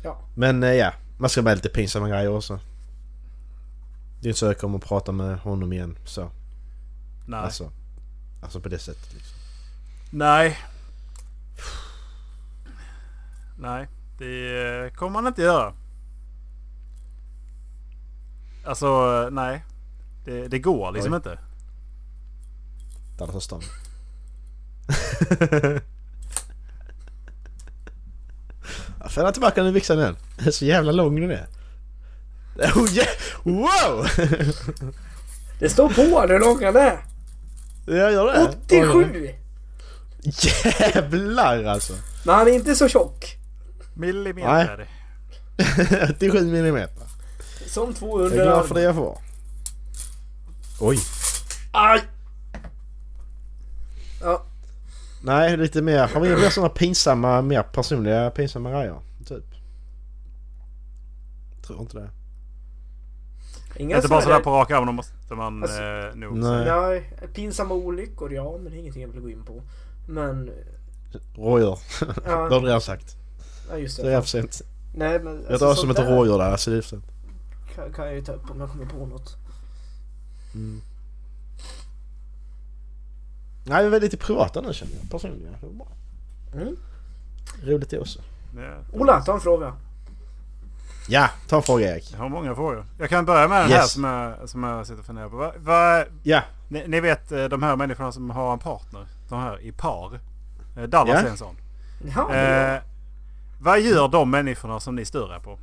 Ja. 0.04 0.18
Men 0.36 0.64
eh, 0.64 0.74
ja, 0.74 0.94
man 1.18 1.30
ska 1.30 1.42
med 1.42 1.58
lite 1.58 1.70
pinsamma 1.70 2.10
grejer 2.10 2.30
också. 2.30 2.60
Det 4.22 4.28
är 4.28 4.30
inte 4.30 4.40
så 4.40 4.46
jag 4.46 4.58
kommer 4.58 4.78
att 4.78 4.86
prata 4.86 5.12
med 5.12 5.40
honom 5.40 5.74
igen 5.74 5.98
så. 6.06 6.32
Nej. 7.26 7.40
Alltså, 7.40 7.72
alltså 8.42 8.60
på 8.60 8.70
det 8.70 8.80
sättet 8.80 9.14
liksom. 9.14 9.38
Nej. 10.10 10.58
Nej, 13.60 13.88
det 14.18 14.96
kommer 14.96 15.12
man 15.12 15.28
inte 15.28 15.42
göra. 15.42 15.74
Alltså, 18.66 19.30
nej. 19.32 19.66
Det, 20.26 20.48
det 20.48 20.60
går 20.60 20.92
liksom 20.92 21.14
Oj. 21.14 21.18
inte. 21.18 21.40
Där 23.18 23.36
är 23.36 23.40
stan. 23.40 23.62
Får 29.10 29.32
tillbaka 29.32 29.64
den 29.64 29.74
byxan 29.74 30.00
igen. 30.00 30.18
Den 30.38 30.48
är 30.48 30.52
så 30.52 30.66
jävla 30.66 30.92
lång 30.92 31.22
den 31.22 31.32
är. 31.32 31.48
Oh, 32.76 32.90
yeah. 32.94 33.08
Wow! 33.44 34.08
Det 35.60 35.70
står 35.70 35.90
på 35.90 36.02
hur 36.02 36.40
lång 36.40 36.64
han 36.64 36.76
är. 36.76 37.06
Jag 37.86 38.12
gör 38.12 38.34
det. 38.34 38.56
87! 38.66 39.30
Jävlar 40.22 41.64
alltså. 41.64 41.94
Men 42.26 42.36
han 42.36 42.48
är 42.48 42.52
inte 42.52 42.76
så 42.76 42.88
tjock. 42.88 43.38
Millimeter. 43.94 44.88
87 46.16 46.42
millimeter. 46.52 47.08
Som 47.68 47.94
två 47.94 48.22
Jag 48.24 48.32
är 48.32 48.44
glad 48.44 48.66
för 48.68 48.76
det 48.76 48.82
jag 48.82 48.96
får. 48.96 49.18
Oj. 50.80 51.00
Aj! 51.72 52.02
Ja, 54.22 54.46
Nej, 55.22 55.58
lite 55.58 55.82
mer. 55.82 56.08
Har 56.08 56.22
vi 56.22 56.28
inga 56.28 56.38
mer 56.38 56.50
sådana 56.50 56.70
pinsamma, 56.70 57.42
mer 57.42 57.64
personliga 57.64 58.30
pinsamma 58.32 58.72
grejer? 58.72 59.00
Typ. 59.28 59.46
Tror 61.68 61.82
inte 61.82 61.98
det. 61.98 62.10
Inga 63.78 63.96
Inte 63.96 64.08
bara 64.08 64.22
sådär 64.22 64.40
på 64.40 64.52
rak 64.52 64.72
arm, 64.72 64.86
då 64.86 64.92
måste 64.92 65.36
man 65.36 65.64
Alltså, 65.64 65.82
eh, 65.82 66.16
nog 66.16 66.38
nej. 66.38 66.66
Nej, 66.66 67.28
pinsamma 67.34 67.74
olyckor 67.76 68.34
ja, 68.34 68.58
men 68.64 68.72
det 68.72 68.78
är 68.78 68.80
ingenting 68.80 69.02
jag 69.02 69.10
vill 69.10 69.22
gå 69.22 69.30
in 69.30 69.44
på. 69.44 69.62
Men, 70.08 70.52
Rådjur. 71.36 71.80
det 72.24 72.30
har 72.30 72.50
du 72.50 72.66
redan 72.68 72.82
sagt. 72.82 73.16
ja 73.70 73.78
just 73.78 73.98
Det 73.98 74.08
är 74.08 74.16
det. 74.16 74.22
för 74.22 74.30
sent. 74.30 74.62
Nej 74.96 75.20
men 75.20 75.46
Jag 75.50 75.60
drar 75.60 75.74
som 75.74 75.90
ett 75.90 76.00
rådjur 76.00 76.38
där, 76.38 76.58
så 76.58 76.70
det 76.70 76.78
är 76.78 76.82
för 76.82 76.90
sent. 76.90 77.06
Kan, 77.76 77.94
kan 77.94 78.06
jag 78.06 78.16
ju 78.16 78.22
ta 78.22 78.32
upp 78.32 78.52
om 78.52 78.60
jag 78.60 78.70
kommer 78.70 78.86
på 78.86 79.06
något. 79.06 79.36
Nej, 83.66 83.82
vi 83.82 83.88
är 83.88 83.90
väldigt 83.90 84.20
privata 84.20 84.62
nu 84.62 84.74
känner 84.74 84.94
jag. 85.02 85.12
Personligen. 85.12 85.54
Det 85.62 85.68
var 85.68 85.74
bra. 85.74 85.88
Mm. 86.54 86.76
Roligt 87.64 87.90
det 87.90 88.00
också. 88.00 88.20
Ja. 88.58 89.00
Ola, 89.00 89.22
ta 89.22 89.34
en 89.34 89.40
fråga. 89.40 89.74
Ja, 91.12 91.30
ta 91.48 91.56
en 91.56 91.62
fråga 91.64 91.88
Erik. 91.96 92.10
Jag 92.14 92.20
har 92.20 92.30
många 92.30 92.56
frågor. 92.56 92.86
Jag 93.00 93.10
kan 93.10 93.26
börja 93.26 93.48
med 93.48 93.62
den 93.62 93.72
här 93.72 93.78
Yes. 93.78 93.92
som 93.92 94.04
jag, 94.04 94.50
som 94.50 94.64
jag 94.64 94.88
sitter 94.88 95.00
och 95.00 95.06
funderar 95.06 95.30
på. 95.30 95.36
Va, 95.38 95.52
va, 95.60 96.04
Ja, 96.24 96.42
ni, 96.68 96.88
ni 96.88 97.00
vet 97.00 97.32
eh, 97.32 97.44
de 97.46 97.64
här 97.64 97.76
människorna 97.76 98.12
som 98.12 98.30
har 98.30 98.54
en 98.54 98.60
partner. 98.60 99.06
De 99.30 99.40
här 99.40 99.62
i 99.62 99.72
par. 99.72 100.20
Eh, 100.78 100.84
Dallas 100.84 101.14
Ja. 101.22 101.28
är 101.28 101.32
en 101.32 101.38
sån. 101.38 101.56
Ja. 102.16 102.34
Eh, 102.36 102.82
vad 103.62 103.82
gör 103.82 104.08
de 104.08 104.30
människorna 104.32 104.80
som 104.80 104.96
ni 104.96 105.06
stör 105.06 105.36
er 105.36 105.40
på? 105.40 105.60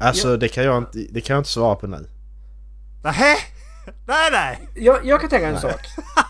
alltså 0.00 0.36
det 0.36 0.48
kan 0.48 0.64
jag 0.64 0.78
inte, 0.78 0.98
det 0.98 1.20
kan 1.20 1.34
jag 1.34 1.40
inte 1.40 1.50
svara 1.50 1.74
på 1.74 1.86
nu. 1.86 2.08
Nähä? 3.02 3.36
Nej 4.06 4.28
nej! 4.32 4.68
jag, 4.74 5.04
jag 5.06 5.20
kan 5.20 5.30
tänka 5.30 5.48
en 5.48 5.60
sak. 5.60 5.80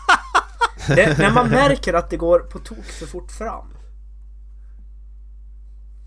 det, 0.87 1.17
när 1.17 1.31
man 1.33 1.49
märker 1.49 1.93
att 1.93 2.09
det 2.09 2.17
går 2.17 2.39
på 2.39 2.59
tok 2.59 2.85
för 2.85 3.05
fort 3.05 3.31
fram. 3.31 3.65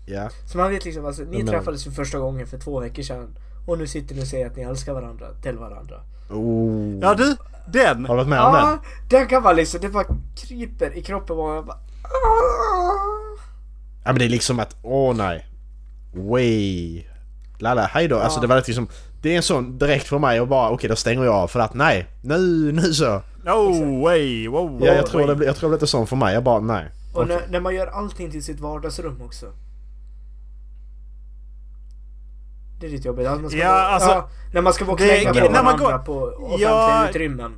Ja. 0.05 0.29
Så 0.51 0.57
man 0.57 0.69
vet 0.71 0.85
liksom, 0.85 1.05
alltså, 1.05 1.23
ni 1.23 1.37
Men- 1.37 1.47
träffades 1.47 1.83
för 1.83 1.91
första 1.91 2.19
gången 2.19 2.47
för 2.47 2.57
två 2.57 2.79
veckor 2.79 3.03
sedan. 3.03 3.35
Och 3.67 3.77
nu 3.77 3.87
sitter 3.87 4.15
ni 4.15 4.21
och 4.23 4.27
säger 4.27 4.47
att 4.47 4.55
ni 4.55 4.63
älskar 4.63 4.93
varandra 4.93 5.27
till 5.41 5.57
varandra. 5.57 5.95
Oh. 6.29 6.99
Ja 7.01 7.13
du, 7.13 7.35
den! 7.67 8.05
Har 8.05 8.15
du 8.15 8.17
varit 8.23 8.27
med 8.29 8.39
om 8.41 8.55
Ja, 8.55 8.65
den? 8.69 8.79
den 9.19 9.27
kan 9.27 9.43
man 9.43 9.55
liksom, 9.55 9.81
det 9.81 9.89
bara 9.89 10.05
kryper 10.35 10.97
i 10.97 11.01
kroppen 11.01 11.37
och 11.37 11.43
man 11.47 11.65
bara... 11.65 11.77
"Ah." 11.77 13.37
Ja 14.05 14.11
men 14.11 14.19
det 14.19 14.25
är 14.25 14.29
liksom 14.29 14.59
att, 14.59 14.75
åh 14.83 15.15
nej. 15.15 15.47
Way. 16.15 17.03
Lalla, 17.59 17.81
hej 17.85 18.07
då. 18.07 18.19
Alltså 18.19 18.41
det 18.41 18.47
var 18.47 18.55
liksom, 18.55 18.87
det 19.23 19.33
är 19.33 19.37
en 19.37 19.43
sån 19.43 19.77
direkt 19.77 20.07
för 20.07 20.19
mig 20.19 20.41
och 20.41 20.47
bara 20.47 20.69
okej 20.69 20.89
då 20.89 20.95
stänger 20.95 21.23
jag 21.23 21.33
av 21.35 21.47
för 21.47 21.59
att 21.59 21.73
nej, 21.73 22.05
nu, 22.21 22.71
nu 22.71 22.93
så. 22.93 23.21
No 23.45 24.01
way! 24.03 24.47
Wow, 24.47 24.81
Ja, 24.85 24.93
jag 24.93 25.05
tror 25.07 25.19
way. 25.21 25.27
det 25.29 25.35
blir, 25.35 25.47
jag 25.47 25.55
tror 25.55 25.69
det 25.69 25.71
blir 25.71 25.77
lite 25.77 25.87
sån 25.87 26.07
för 26.07 26.15
mig. 26.15 26.33
Jag 26.33 26.43
bara 26.43 26.59
nej. 26.59 26.85
Och 27.13 27.27
när, 27.27 27.41
när 27.49 27.59
man 27.59 27.75
gör 27.75 27.87
allting 27.87 28.31
till 28.31 28.43
sitt 28.43 28.59
vardagsrum 28.59 29.21
också. 29.25 29.45
Det 32.79 32.85
är 32.87 32.91
lite 32.91 33.07
jobbigt. 33.07 33.27
Att 33.27 33.41
man 33.41 33.49
ska 33.49 33.59
Ja, 33.59 33.71
vara, 33.71 33.81
alltså, 33.87 34.09
ja, 34.09 34.29
när 34.53 34.61
man 34.61 34.73
ska 34.73 34.85
vara 34.85 35.03
är 35.03 35.21
knäcka 35.21 35.45
på 35.47 35.51
när 35.51 35.63
man 35.63 35.77
går- 35.77 35.97
på 35.97 36.13
offentliga 36.21 36.69
Ja. 36.69 37.09
utrymmen. 37.09 37.53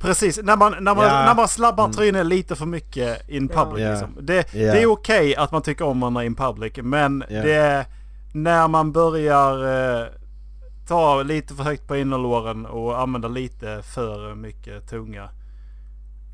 Precis, 0.00 0.38
när 0.42 0.56
man, 0.56 0.72
när 0.80 0.94
man, 0.94 1.04
Ja. 1.06 1.24
när 1.24 1.34
man 1.34 1.48
slabbar 1.48 1.88
tröjnen 1.92 2.28
lite 2.28 2.56
för 2.56 2.66
mycket 2.66 3.28
in 3.28 3.48
public 3.48 3.84
Ja. 3.84 3.90
liksom. 3.90 4.08
det, 4.20 4.54
Ja. 4.54 4.72
det 4.72 4.82
är 4.82 4.86
okej 4.86 5.36
att 5.36 5.52
man 5.52 5.62
tycker 5.62 5.84
om 5.84 6.00
varandra 6.00 6.24
in 6.24 6.34
public 6.34 6.72
men 6.76 7.24
Ja. 7.28 7.42
det 7.42 7.54
är 7.54 7.84
när 8.32 8.68
man 8.68 8.92
börjar 8.92 9.52
eh, 10.00 10.06
ta 10.86 11.22
lite 11.22 11.54
för 11.54 11.64
högt 11.64 11.86
på 11.88 11.96
innerlåren 11.96 12.66
och 12.66 13.00
använda 13.00 13.28
lite 13.28 13.82
för 13.82 14.34
mycket 14.34 14.88
tunga. 14.88 15.28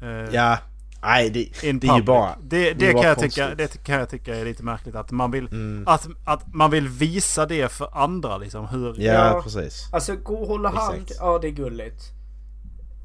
eh, 0.02 0.34
Ja. 0.34 0.58
Nej 1.04 1.30
det, 1.30 1.48
det 1.80 1.88
är 1.88 1.96
ju 1.96 2.02
bara... 2.02 2.36
Det, 2.42 2.72
det, 2.72 2.92
bara 2.92 3.02
kan 3.02 3.08
jag 3.08 3.18
tycka, 3.18 3.54
det 3.54 3.84
kan 3.84 3.98
jag 3.98 4.08
tycka 4.10 4.36
är 4.36 4.44
lite 4.44 4.62
märkligt 4.62 4.94
att 4.94 5.10
man 5.10 5.30
vill, 5.30 5.46
Mm. 5.46 5.84
att, 5.86 6.08
att 6.24 6.54
man 6.54 6.70
vill 6.70 6.88
visa 6.88 7.46
det 7.46 7.72
för 7.72 7.88
andra 7.98 8.38
liksom. 8.38 8.66
Hur, 8.68 8.94
Ja, 9.00 9.12
Ja. 9.12 9.40
precis. 9.44 9.88
Alltså 9.92 10.16
gå 10.16 10.34
och 10.34 10.48
hålla 10.48 10.68
hand, 10.68 10.94
Exakt. 11.02 11.20
ja 11.20 11.38
det 11.38 11.48
är 11.48 11.50
gulligt. 11.52 12.02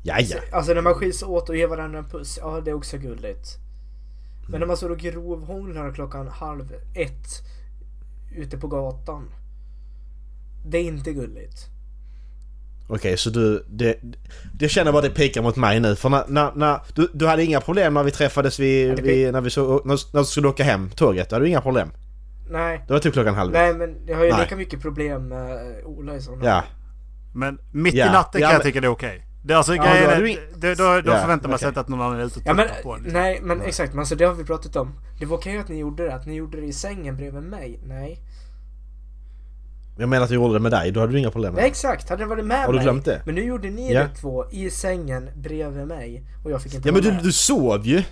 Ja, 0.04 0.20
ja. 0.20 0.38
Alltså 0.52 0.74
när 0.74 0.82
man 0.82 0.94
skiljs 0.94 1.24
åt 1.24 1.50
och 1.50 1.56
ger 1.58 1.68
varandra 1.68 2.00
en 2.00 2.10
puss, 2.10 2.40
ja 2.42 2.62
det 2.66 2.72
är 2.72 2.76
också 2.76 2.98
gulligt. 2.98 3.58
Men 4.50 4.60
när 4.60 4.68
man 4.68 4.78
står 4.78 4.90
och 4.90 4.98
grovhånglar 5.00 5.92
klockan 5.94 6.28
halv 6.28 6.74
ett 6.94 7.28
ute 8.36 8.58
på 8.58 8.68
gatan. 8.68 9.30
Det 10.66 10.78
är 10.78 10.84
inte 10.84 11.14
gulligt. 11.14 11.66
Okej, 12.90 13.18
så 13.18 13.30
du... 13.30 13.66
Det, 13.70 14.00
det 14.54 14.70
känner 14.70 14.92
bara 14.92 15.02
det 15.02 15.10
pekar 15.10 15.42
mot 15.42 15.56
mig 15.56 15.80
nu. 15.80 15.96
För 15.96 16.10
när, 16.10 16.24
när, 16.28 16.52
när, 16.56 16.80
du, 16.94 17.10
du 17.14 17.28
hade 17.28 17.44
inga 17.44 17.62
problem 17.62 17.94
när 17.94 18.04
vi 18.04 18.12
träffades 18.12 18.60
vid, 18.60 18.90
Ja, 18.92 18.96
det 18.96 19.02
vid, 19.02 19.34
när 19.34 19.42
vi 19.42 19.50
så, 19.50 19.82
när, 19.86 20.14
när 20.14 20.22
du 20.22 20.26
skulle 20.26 20.48
åka 20.48 20.64
hem 20.64 20.90
tåget. 20.90 21.30
Då 21.30 21.36
hade 21.36 21.46
du 21.46 21.50
inga 21.50 21.62
problem. 21.62 21.90
Nej. 22.50 22.84
Det 22.88 22.94
var 22.94 23.00
typ 23.00 23.14
klockan 23.14 23.36
halv 23.36 23.52
Nej 23.52 23.74
men 23.74 23.96
jag 24.08 24.18
har 24.18 24.24
ju 24.24 24.32
Nej. 24.32 24.42
lika 24.42 24.56
mycket 24.56 24.82
problem 24.82 25.28
med 25.28 25.60
Ola 25.86 26.16
i 26.16 26.22
sådana 26.22 26.46
Ja. 26.46 26.64
Men 27.36 27.60
mitt 27.72 27.94
Ja. 27.94 28.08
i 28.08 28.10
natten 28.10 28.42
Ja, 28.42 28.48
kan 28.48 28.54
jag 28.54 28.64
tycka 28.64 28.82
det 28.82 28.88
är 28.88 28.92
okej. 28.92 29.24
Det 29.44 29.54
är 29.54 29.58
alltså 29.58 29.76
Ja, 29.76 29.84
grejen 29.84 30.06
då 30.06 30.26
är, 30.26 30.38
du 30.56 30.76
då, 30.76 30.84
då, 30.84 31.02
då 31.02 31.12
Ja, 31.12 31.22
förväntar 31.22 31.50
man 31.50 31.60
sig 31.60 31.68
inte 31.68 31.80
att 31.80 31.88
någon 31.88 32.02
annan 32.02 32.20
är 32.20 32.26
ute 32.26 32.40
och 32.40 32.46
Ja 32.46 32.54
men 32.54 32.68
på 32.84 32.94
en. 32.94 33.04
liksom. 33.04 33.22
nej 33.22 33.40
men 33.44 33.62
exakt, 33.62 33.94
men 33.94 34.00
alltså 34.00 34.16
det 34.16 34.26
har 34.26 34.34
vi 34.34 34.44
pratat 34.44 34.76
om. 34.76 35.00
Det 35.20 35.26
var 35.26 35.38
okej 35.38 35.58
att 35.58 35.68
ni 35.68 35.80
gjorde 35.80 36.04
det, 36.04 36.16
att 36.16 36.26
ni 36.26 36.36
gjorde 36.36 36.62
det 36.62 36.68
i 36.68 36.74
sängen 36.74 37.18
bredvid 37.18 37.44
mig. 37.44 37.80
Nej. 37.84 38.20
Jag 40.00 40.10
menar 40.10 40.24
att 40.24 40.30
jag 40.30 40.36
gjorde 40.42 40.54
det 40.54 40.60
med 40.60 40.72
dig. 40.72 40.92
Då 40.92 41.00
hade 41.00 41.12
du 41.12 41.20
inga 41.20 41.32
problem 41.32 41.54
med 41.54 41.62
Nej 41.62 41.70
det. 41.70 41.72
exakt, 41.72 42.10
hade 42.10 42.24
det 42.24 42.28
varit 42.28 42.46
med 42.46 42.60
Har 42.66 42.68
du 42.68 42.74
mig. 42.74 42.84
glömt 42.84 43.06
det? 43.06 43.22
Men 43.26 43.36
nu 43.36 43.44
gjorde 43.44 43.70
ni 43.70 43.94
Ja. 43.94 44.00
det 44.04 44.10
två 44.22 44.46
i 44.52 44.70
sängen 44.70 45.30
bredvid 45.36 45.88
mig. 45.88 46.24
Och 46.44 46.52
jag 46.52 46.62
fick 46.62 46.74
inte 46.74 46.88
Ja 46.90 46.94
men 46.94 47.02
vara 47.04 47.12
du, 47.12 47.16
med. 47.16 47.24
du 47.24 47.32
sov 47.32 47.88
ju! 47.88 48.04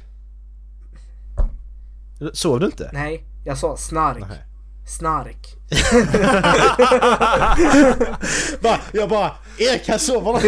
Sov 2.34 2.60
du 2.60 2.66
inte? 2.66 2.90
Nej, 2.94 3.24
jag 3.46 3.58
sa 3.58 3.78
snark. 3.78 4.20
Nej. 4.30 4.46
Snark. 4.88 5.56
Va? 8.62 8.78
Jag 8.94 9.10
bara 9.10 9.32
Erik 9.58 9.90
han 9.90 10.00
sover 10.00 10.40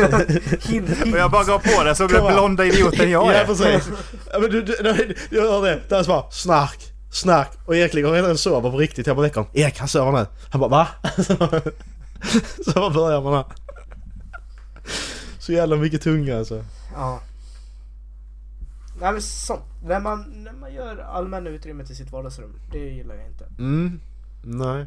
hint. 0.72 0.90
Och 1.14 1.20
jag 1.20 1.32
bara 1.32 1.44
går 1.44 1.60
på 1.78 1.84
det 1.84 1.96
så 1.96 2.08
blir 2.08 2.18
Kom 2.18 2.28
här. 2.28 2.34
blonda 2.34 2.66
idioten 2.66 3.12
jag 3.12 3.28
Ja 3.28 3.34
är. 3.34 3.46
precis! 3.46 3.90
Ja, 4.34 4.40
men 4.40 4.50
du, 4.52 4.62
du, 4.62 4.76
du, 4.84 5.16
jag 5.30 5.42
hör 5.42 5.82
det. 5.90 6.04
Så 6.04 6.10
bara 6.10 6.32
snark, 6.32 6.80
snark 7.10 7.50
och 7.66 7.76
Erik 7.76 7.94
ligger 7.94 8.12
redan 8.12 8.32
och 8.32 8.40
sover 8.40 8.72
på 8.72 8.78
riktigt 8.78 9.08
här 9.08 9.16
på 9.16 9.22
veckan. 9.22 9.46
Erik 9.54 9.80
han 9.80 9.88
sover 9.88 10.12
nu. 10.12 10.26
Han 10.50 10.62
bara 10.62 10.70
va? 10.70 10.88
så 12.66 12.72
bara 12.74 12.90
börjar 12.90 13.22
man 13.22 13.34
här. 13.34 13.46
Så 15.40 15.54
jävla 15.54 15.76
mycket 15.76 16.02
tunga 16.02 16.38
alltså. 16.38 16.64
Ja. 16.94 17.20
Nej 19.02 19.12
men 19.12 19.22
sånt. 19.22 19.62
När 19.84 20.00
man, 20.00 20.24
när 20.44 20.54
man 20.54 20.74
gör 20.74 20.98
allmänna 20.98 21.50
utrymmet 21.50 21.88
till 21.88 21.96
sitt 21.96 22.12
vardagsrum. 22.12 22.60
Det 22.72 22.78
gillar 22.78 23.16
jag 23.16 23.28
inte. 23.28 23.46
Mm. 23.60 24.00
Nej. 24.44 24.86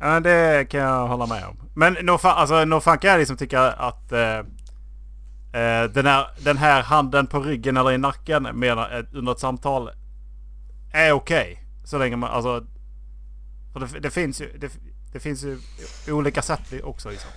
Ja, 0.00 0.20
det 0.20 0.68
kan 0.70 0.80
jag 0.80 1.08
hålla 1.08 1.26
med 1.26 1.44
om. 1.44 1.56
Men 1.74 1.96
nog 2.02 2.20
fan, 2.20 2.36
alltså, 2.38 2.80
fan 2.80 2.98
kan 2.98 3.10
jag 3.10 3.18
liksom 3.18 3.36
tycka 3.36 3.62
att 3.62 4.12
eh, 4.12 4.38
eh, 5.52 5.84
den, 5.90 6.06
här, 6.06 6.26
den 6.44 6.56
här 6.56 6.82
handen 6.82 7.26
på 7.26 7.40
ryggen 7.40 7.76
eller 7.76 7.92
i 7.92 7.98
nacken 7.98 8.42
menar, 8.42 8.98
eh, 8.98 9.04
under 9.12 9.32
ett 9.32 9.38
samtal 9.38 9.90
är 10.92 11.12
okej. 11.12 11.64
Så 11.84 11.98
länge 11.98 12.16
man, 12.16 12.30
alltså... 12.30 12.66
För 13.72 13.80
det, 13.80 14.00
det 14.00 14.10
finns 14.10 14.40
ju... 14.40 14.58
Det, 14.58 14.72
det 15.12 15.20
finns 15.20 15.44
ju 15.44 15.58
olika 16.08 16.42
sätt 16.42 16.72
också 16.82 17.10
liksom. 17.10 17.30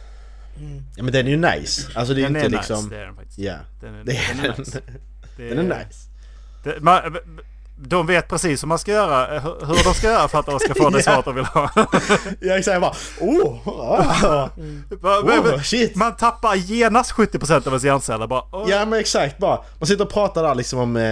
Ja 0.96 1.04
men 1.04 1.14
den 1.14 1.28
är 1.28 1.32
ju 1.32 1.38
nice. 1.38 1.92
Alltså 1.96 2.14
det 2.14 2.22
är 2.22 2.24
Den 2.24 2.36
inte 2.36 2.46
är 2.46 2.50
liksom... 2.50 2.76
nice, 2.76 2.90
det 2.96 3.02
är 3.02 3.06
den 3.06 3.16
faktiskt. 3.16 3.40
Ja. 3.40 3.58
Den 3.82 3.96
är, 3.96 4.04
den 4.04 4.16
är 4.40 4.58
nice. 4.58 4.82
Det 5.38 5.50
Den 5.50 5.72
är 5.72 5.86
nice. 5.86 6.10
Det, 6.64 6.82
man, 6.82 7.18
de 7.84 8.08
vet 8.08 8.28
precis 8.28 8.64
hur 8.64 8.68
man 8.68 8.80
ska 8.80 8.92
göra, 8.92 9.36
eh, 9.36 9.42
hur 9.44 9.84
de 9.84 9.94
ska 9.94 10.08
göra 10.08 10.28
för 10.28 10.40
att 10.40 10.46
de 10.46 10.60
ska 10.60 10.74
få 10.76 10.90
det 10.90 10.98
Ja. 10.98 11.04
svaret 11.04 11.26
de 11.26 11.36
vill 11.36 11.46
ha. 11.46 11.70
Jag 12.40 12.58
exakt 12.60 12.74
jag 12.74 12.82
bara 12.82 12.94
oh, 13.20 13.68
ah. 13.68 14.50
Men- 15.26 15.54
oh 15.54 15.62
shit. 15.62 15.96
Man 15.96 16.16
tappar 16.16 16.56
genast 16.56 17.12
70% 17.12 17.56
av 17.56 17.68
ens 17.68 17.84
hjärnceller 17.84 18.28
bara. 18.28 18.44
"Åh." 18.52 18.66
Ja 18.70 18.86
men 18.86 19.00
exakt 19.00 19.38
bara. 19.38 19.60
Man 19.80 19.88
sitter 19.88 20.04
och 20.04 20.12
pratar 20.12 20.44
där 20.44 20.56
liksom 20.56 20.80
om... 20.80 20.96
Eh, 20.98 21.04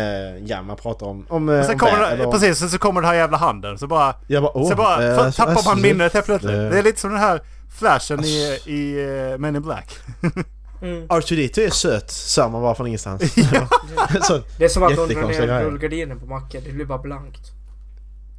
ja 0.45 0.61
man 0.61 0.76
pratar 0.76 1.05
om... 1.05 1.26
om 1.30 1.49
Och 1.49 1.65
sen 1.65 1.74
om 1.74 1.80
kommer, 1.80 1.99
väder 1.99 2.17
det, 2.17 2.26
och- 2.26 2.34
precis, 2.34 2.59
sen 2.59 2.70
så 2.70 2.78
kommer 2.78 3.01
den 3.01 3.09
här 3.09 3.17
jävla 3.17 3.38
handen. 3.38 3.78
Så 3.78 3.88
bara, 3.88 4.15
Jag 4.28 4.43
bara, 4.43 4.51
oh, 4.55 4.70
så 4.70 4.76
bara 4.76 5.07
eh, 5.07 5.15
för, 5.17 5.32
tappar 5.32 5.65
man 5.65 5.82
minnet 5.82 6.13
helt 6.13 6.26
plötsligt. 6.26 6.53
eh, 6.55 6.59
Det 6.70 6.78
är 6.80 6.84
lite 6.84 6.99
som 6.99 7.09
den 7.11 7.20
här 7.20 7.41
flashen 7.80 8.24
i, 8.26 8.59
i 8.65 9.36
Men 9.39 9.55
in 9.55 9.61
Black. 9.61 9.97
R2D2 10.82 11.60
är 11.60 11.70
söt, 11.70 12.12
sa 12.12 12.50
man 12.50 12.62
bara 12.62 12.76
från 12.76 12.88
ingenstans. 12.88 13.22
så, 14.22 14.42
Det 14.58 14.66
är 14.66 14.70
som 14.70 14.84
att 14.84 14.96
någon 14.96 15.10
drar 15.10 15.28
ner 15.28 15.64
rullgardinen 15.64 16.20
på 16.20 16.26
macken. 16.26 16.62
Det 16.66 16.72
blir 16.72 16.86
bara 16.86 16.98
blankt. 17.00 17.52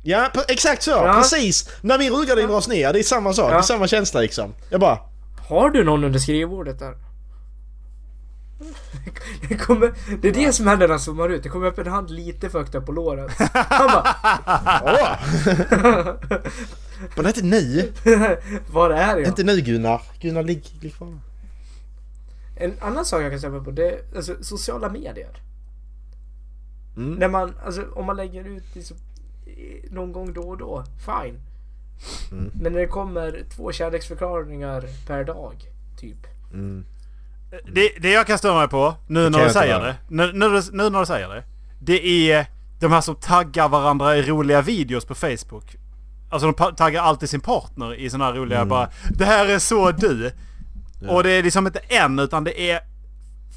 ja, 0.03 0.31
exakt 0.49 0.83
så! 0.83 0.91
Ja. 0.91 1.15
Precis! 1.15 1.69
När 1.81 1.99
min 1.99 2.13
rullgardin 2.13 2.49
dras 2.49 2.69
ner, 2.69 2.93
det 2.93 2.99
är 2.99 3.03
samma 3.03 3.33
sak. 3.33 3.51
Ja. 3.51 3.55
Det 3.55 3.59
är 3.59 3.63
samma 3.63 3.87
känsla 3.87 4.21
liksom. 4.21 4.55
Jag 4.71 4.81
bara... 4.81 4.99
Har 5.49 5.71
du 5.71 5.85
någon 5.85 6.05
under 6.05 6.19
skrivbordet 6.19 6.79
där? 6.79 6.95
Det, 9.49 9.55
kommer, 9.57 9.93
det 10.23 10.29
är 10.29 10.33
det 10.33 10.53
som 10.53 10.67
händer 10.67 10.87
när 10.87 10.93
han 10.93 11.01
zoomar 11.01 11.29
ut. 11.29 11.43
Det 11.43 11.49
kommer 11.49 11.67
upp 11.67 11.79
en 11.79 11.87
hand 11.87 12.11
lite 12.11 12.51
för 12.51 12.59
högt 12.59 12.75
upp 12.75 12.87
på 12.87 12.93
låret. 12.93 13.31
Han 13.53 13.87
bara 13.87 14.17
Åh! 14.85 15.17
Men 17.17 17.27
inte 17.27 17.43
nu! 17.43 17.93
Var 18.71 18.91
är 18.91 19.17
jag? 19.17 19.27
Inte 19.27 19.43
nu 19.43 19.61
Gunnar. 19.61 20.03
Gunnar, 20.21 20.43
ligg, 20.43 20.65
ligg 20.81 20.95
kvar. 20.97 21.19
En 22.61 22.75
annan 22.81 23.05
sak 23.05 23.23
jag 23.23 23.31
kan 23.31 23.41
säga 23.41 23.61
på 23.61 23.71
det 23.71 23.91
är 23.91 24.17
alltså, 24.17 24.37
sociala 24.43 24.89
medier. 24.89 25.43
Mm. 26.97 27.15
När 27.15 27.29
man, 27.29 27.55
alltså 27.65 27.85
om 27.95 28.07
man 28.07 28.17
lägger 28.17 28.45
ut 28.45 28.75
liksom, 28.75 28.97
någon 29.91 30.13
gång 30.13 30.33
då 30.33 30.43
och 30.43 30.59
då, 30.59 30.85
fine. 30.99 31.41
Mm. 32.33 32.51
Men 32.55 32.73
när 32.73 32.81
det 32.81 32.87
kommer 32.87 33.45
två 33.57 33.73
kärleksförklaringar 33.73 34.85
per 35.07 35.25
dag, 35.25 35.55
typ. 36.01 36.27
Mm. 36.53 36.85
Det, 37.73 37.93
det 38.01 38.11
jag 38.11 38.27
kan 38.27 38.39
störa 38.39 38.59
mig 38.59 38.69
på, 38.69 38.95
nu 39.07 39.31
när 39.31 39.39
jag 39.39 39.49
du 39.49 39.53
säger 39.53 39.81
det. 39.81 39.97
Nu, 40.09 40.33
nu, 40.33 40.63
nu 40.73 40.91
när 40.91 41.01
du 41.01 41.07
säger 41.07 41.29
det. 41.29 41.45
Det 41.83 42.31
är 42.33 42.47
de 42.81 42.93
här 42.93 43.01
som 43.01 43.15
taggar 43.15 43.69
varandra 43.69 44.17
i 44.17 44.23
roliga 44.23 44.63
videos 44.63 45.05
på 45.05 45.15
Facebook. 45.15 45.77
Alltså 46.31 46.53
de 46.53 46.75
taggar 46.77 47.03
alltid 47.03 47.31
sin 47.31 47.41
partner 47.41 47.95
i 47.95 48.11
sådana 48.11 48.25
här 48.25 48.33
roliga 48.33 48.59
Mm. 48.59 48.69
bara 48.69 48.91
Det 49.11 49.25
här 49.25 49.49
är 49.49 49.59
så 49.59 49.91
du. 49.91 50.33
Och 51.09 51.23
det 51.23 51.31
är 51.31 51.43
liksom 51.43 51.67
inte 51.67 51.79
en 51.79 52.19
utan 52.19 52.45
det 52.45 52.71
är 52.71 52.81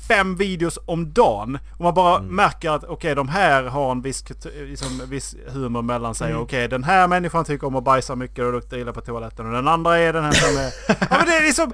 fem 0.08 0.36
videos 0.36 0.80
om 0.86 1.14
dagen. 1.14 1.60
Och 1.78 1.84
man 1.84 1.94
bara 1.94 2.22
märker 2.22 2.70
att 2.70 2.84
okej 2.84 3.16
de 3.16 3.28
här 3.28 3.64
har 3.64 3.92
en 3.92 4.02
viss, 4.02 4.24
liksom, 4.68 5.02
viss 5.08 5.36
humor 5.48 5.82
mellan 5.82 6.16
sig. 6.16 6.36
Okej 6.36 6.68
den 6.68 6.84
här 6.84 7.08
människan 7.08 7.46
tycker 7.46 7.68
om 7.68 7.76
att 7.76 7.84
bajsa 7.84 8.16
mycket 8.16 8.46
och 8.46 8.52
lukta 8.54 8.78
illa 8.78 8.94
på 8.94 9.02
toaletten. 9.02 9.46
Och 9.46 9.52
den 9.52 9.68
andra 9.68 9.98
är 9.98 10.14
den 10.14 10.24
här 10.24 10.32
som 10.32 10.58
är... 10.58 10.74
ja 11.10 11.18
men 11.18 11.26
det 11.26 11.38
är 11.38 11.44
liksom... 11.44 11.74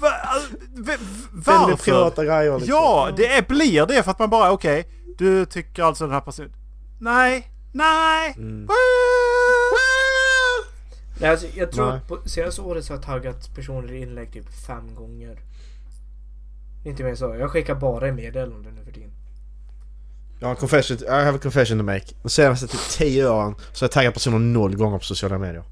Va, 0.00 0.10
Väldigt 0.74 1.46
varför? 1.46 1.76
privata 1.84 2.24
grejer 2.24 2.58
liksom. 2.58 2.68
Ja, 2.68 3.08
det 3.16 3.26
är, 3.26 3.42
blir 3.42 3.86
det 3.86 4.02
för 4.02 4.10
att 4.10 4.18
man 4.18 4.30
bara 4.30 4.52
okej. 4.52 4.88
du 5.18 5.46
tycker 5.46 5.82
alltså 5.82 6.04
den 6.04 6.14
här 6.14 6.20
personen... 6.20 6.52
Nej, 7.00 7.50
nej. 7.72 8.34
Mm. 8.36 8.68
Nej, 11.20 11.30
alltså, 11.30 11.46
jag 11.54 11.72
tror 11.72 11.86
Nej. 11.86 11.96
att 11.96 12.08
på 12.08 12.18
senaste 12.28 12.60
året 12.60 12.84
så 12.84 12.92
har 12.92 12.98
jag 12.98 13.04
taggat 13.04 13.54
personer 13.54 13.92
i 13.92 14.02
inlägg 14.02 14.32
typ 14.32 14.66
fem 14.66 14.94
gånger. 14.94 15.38
Inte 16.84 17.04
mer 17.04 17.14
så. 17.14 17.36
Jag 17.38 17.50
skickar 17.50 17.74
bara 17.74 18.08
i 18.08 18.12
meddelanden 18.12 18.74
nu 18.74 18.84
för 18.84 18.92
tiden. 18.92 19.10
Jag 20.40 20.46
har 20.46 20.54
en 20.54 20.60
confession, 20.60 20.96
I 20.96 21.10
have 21.10 21.36
a 21.36 21.40
confession 21.42 21.78
to 21.78 21.84
make. 21.84 22.04
De 22.22 22.28
senaste 22.28 22.66
typ 22.66 22.80
10 22.90 23.28
åren 23.28 23.54
så 23.72 23.82
har 23.82 23.86
jag 23.86 23.92
taggat 23.92 24.14
personer 24.14 24.38
noll 24.38 24.76
gånger 24.76 24.98
på 24.98 25.04
sociala 25.04 25.38
medier. 25.38 25.64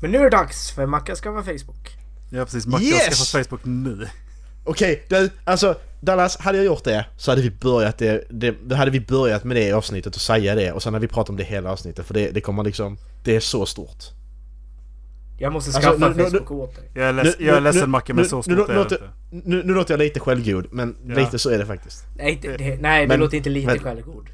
Men 0.00 0.10
nu 0.10 0.18
är 0.18 0.22
det 0.24 0.30
dags 0.30 0.70
för 0.70 0.86
Macka 0.86 1.12
att 1.12 1.18
skaffa 1.18 1.42
Facebook. 1.42 1.96
Ja 2.30 2.44
precis, 2.44 2.66
Macke 2.66 2.84
Yes! 2.84 3.02
har 3.04 3.10
skaffat 3.10 3.46
Facebook 3.46 3.64
nu. 3.64 4.08
Okej, 4.64 5.06
du, 5.08 5.30
alltså 5.44 5.76
Dallas, 6.00 6.36
hade 6.36 6.58
jag 6.58 6.66
gjort 6.66 6.84
det 6.84 7.06
så 7.16 7.30
hade 7.30 7.42
vi 7.42 7.50
börjat 7.50 7.98
det, 7.98 8.24
det, 8.30 8.54
då 8.64 8.76
hade 8.76 8.90
vi 8.90 9.00
börjat 9.00 9.44
med 9.44 9.56
det 9.56 9.62
i 9.62 9.72
avsnittet 9.72 10.14
och 10.14 10.20
säga 10.20 10.54
det 10.54 10.72
och 10.72 10.82
sen 10.82 10.94
hade 10.94 11.06
vi 11.06 11.12
pratat 11.12 11.30
om 11.30 11.36
det 11.36 11.44
hela 11.44 11.70
avsnittet 11.72 12.06
för 12.06 12.14
det, 12.14 12.30
det 12.30 12.40
kommer 12.40 12.64
liksom, 12.64 12.98
det 13.24 13.36
är 13.36 13.40
så 13.40 13.66
stort. 13.66 14.04
Jag 15.38 15.52
måste 15.52 15.68
Alltså, 15.76 15.90
skaffa 15.90 16.08
nu- 16.08 16.14
nu- 16.16 16.24
Facebook 16.30 16.50
åt 16.50 16.76
dig. 16.76 16.90
Jag 16.94 17.04
är, 17.08 17.12
leds, 17.12 17.36
jag 17.40 17.56
är 17.56 17.60
ledsen 17.60 17.90
Macke 17.90 18.14
men 18.14 18.24
så 18.28 18.36
nu, 18.36 18.42
stort 18.42 18.68
är 18.68 18.84
det 18.88 18.98
nu, 19.30 19.62
nu 19.64 19.74
låter 19.74 19.94
jag 19.94 19.98
lite 19.98 20.20
självgod 20.20 20.66
men 20.70 20.96
Ja. 21.08 21.14
lite 21.14 21.38
så 21.38 21.50
är 21.50 21.58
det 21.58 21.66
faktiskt. 21.66 22.04
Nej, 22.16 22.38
det, 22.42 22.56
det, 22.56 22.76
nej, 22.80 23.06
Men- 23.08 23.20
låter 23.20 23.36
inte 23.36 23.50
lite 23.50 23.66
men- 23.66 23.78
självgod. 23.78 24.26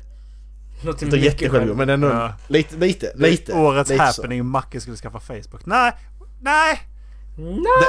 Låter 0.84 1.04
Inte 1.06 1.16
jättesjälvgod 1.16 1.50
självgod. 1.60 1.76
men 1.76 1.88
ändå 1.88 2.08
Ja. 2.08 2.32
lite, 2.48 2.76
lite, 2.76 3.12
lite. 3.16 3.52
Årets 3.52 3.90
lite 3.90 4.12
så. 4.12 4.22
happening, 4.22 4.46
Macke 4.46 4.80
skulle 4.80 4.96
skaffa 4.96 5.20
Facebook. 5.20 5.66
Nej, 5.66 5.92
nej! 6.40 6.80
Det, 7.36 7.42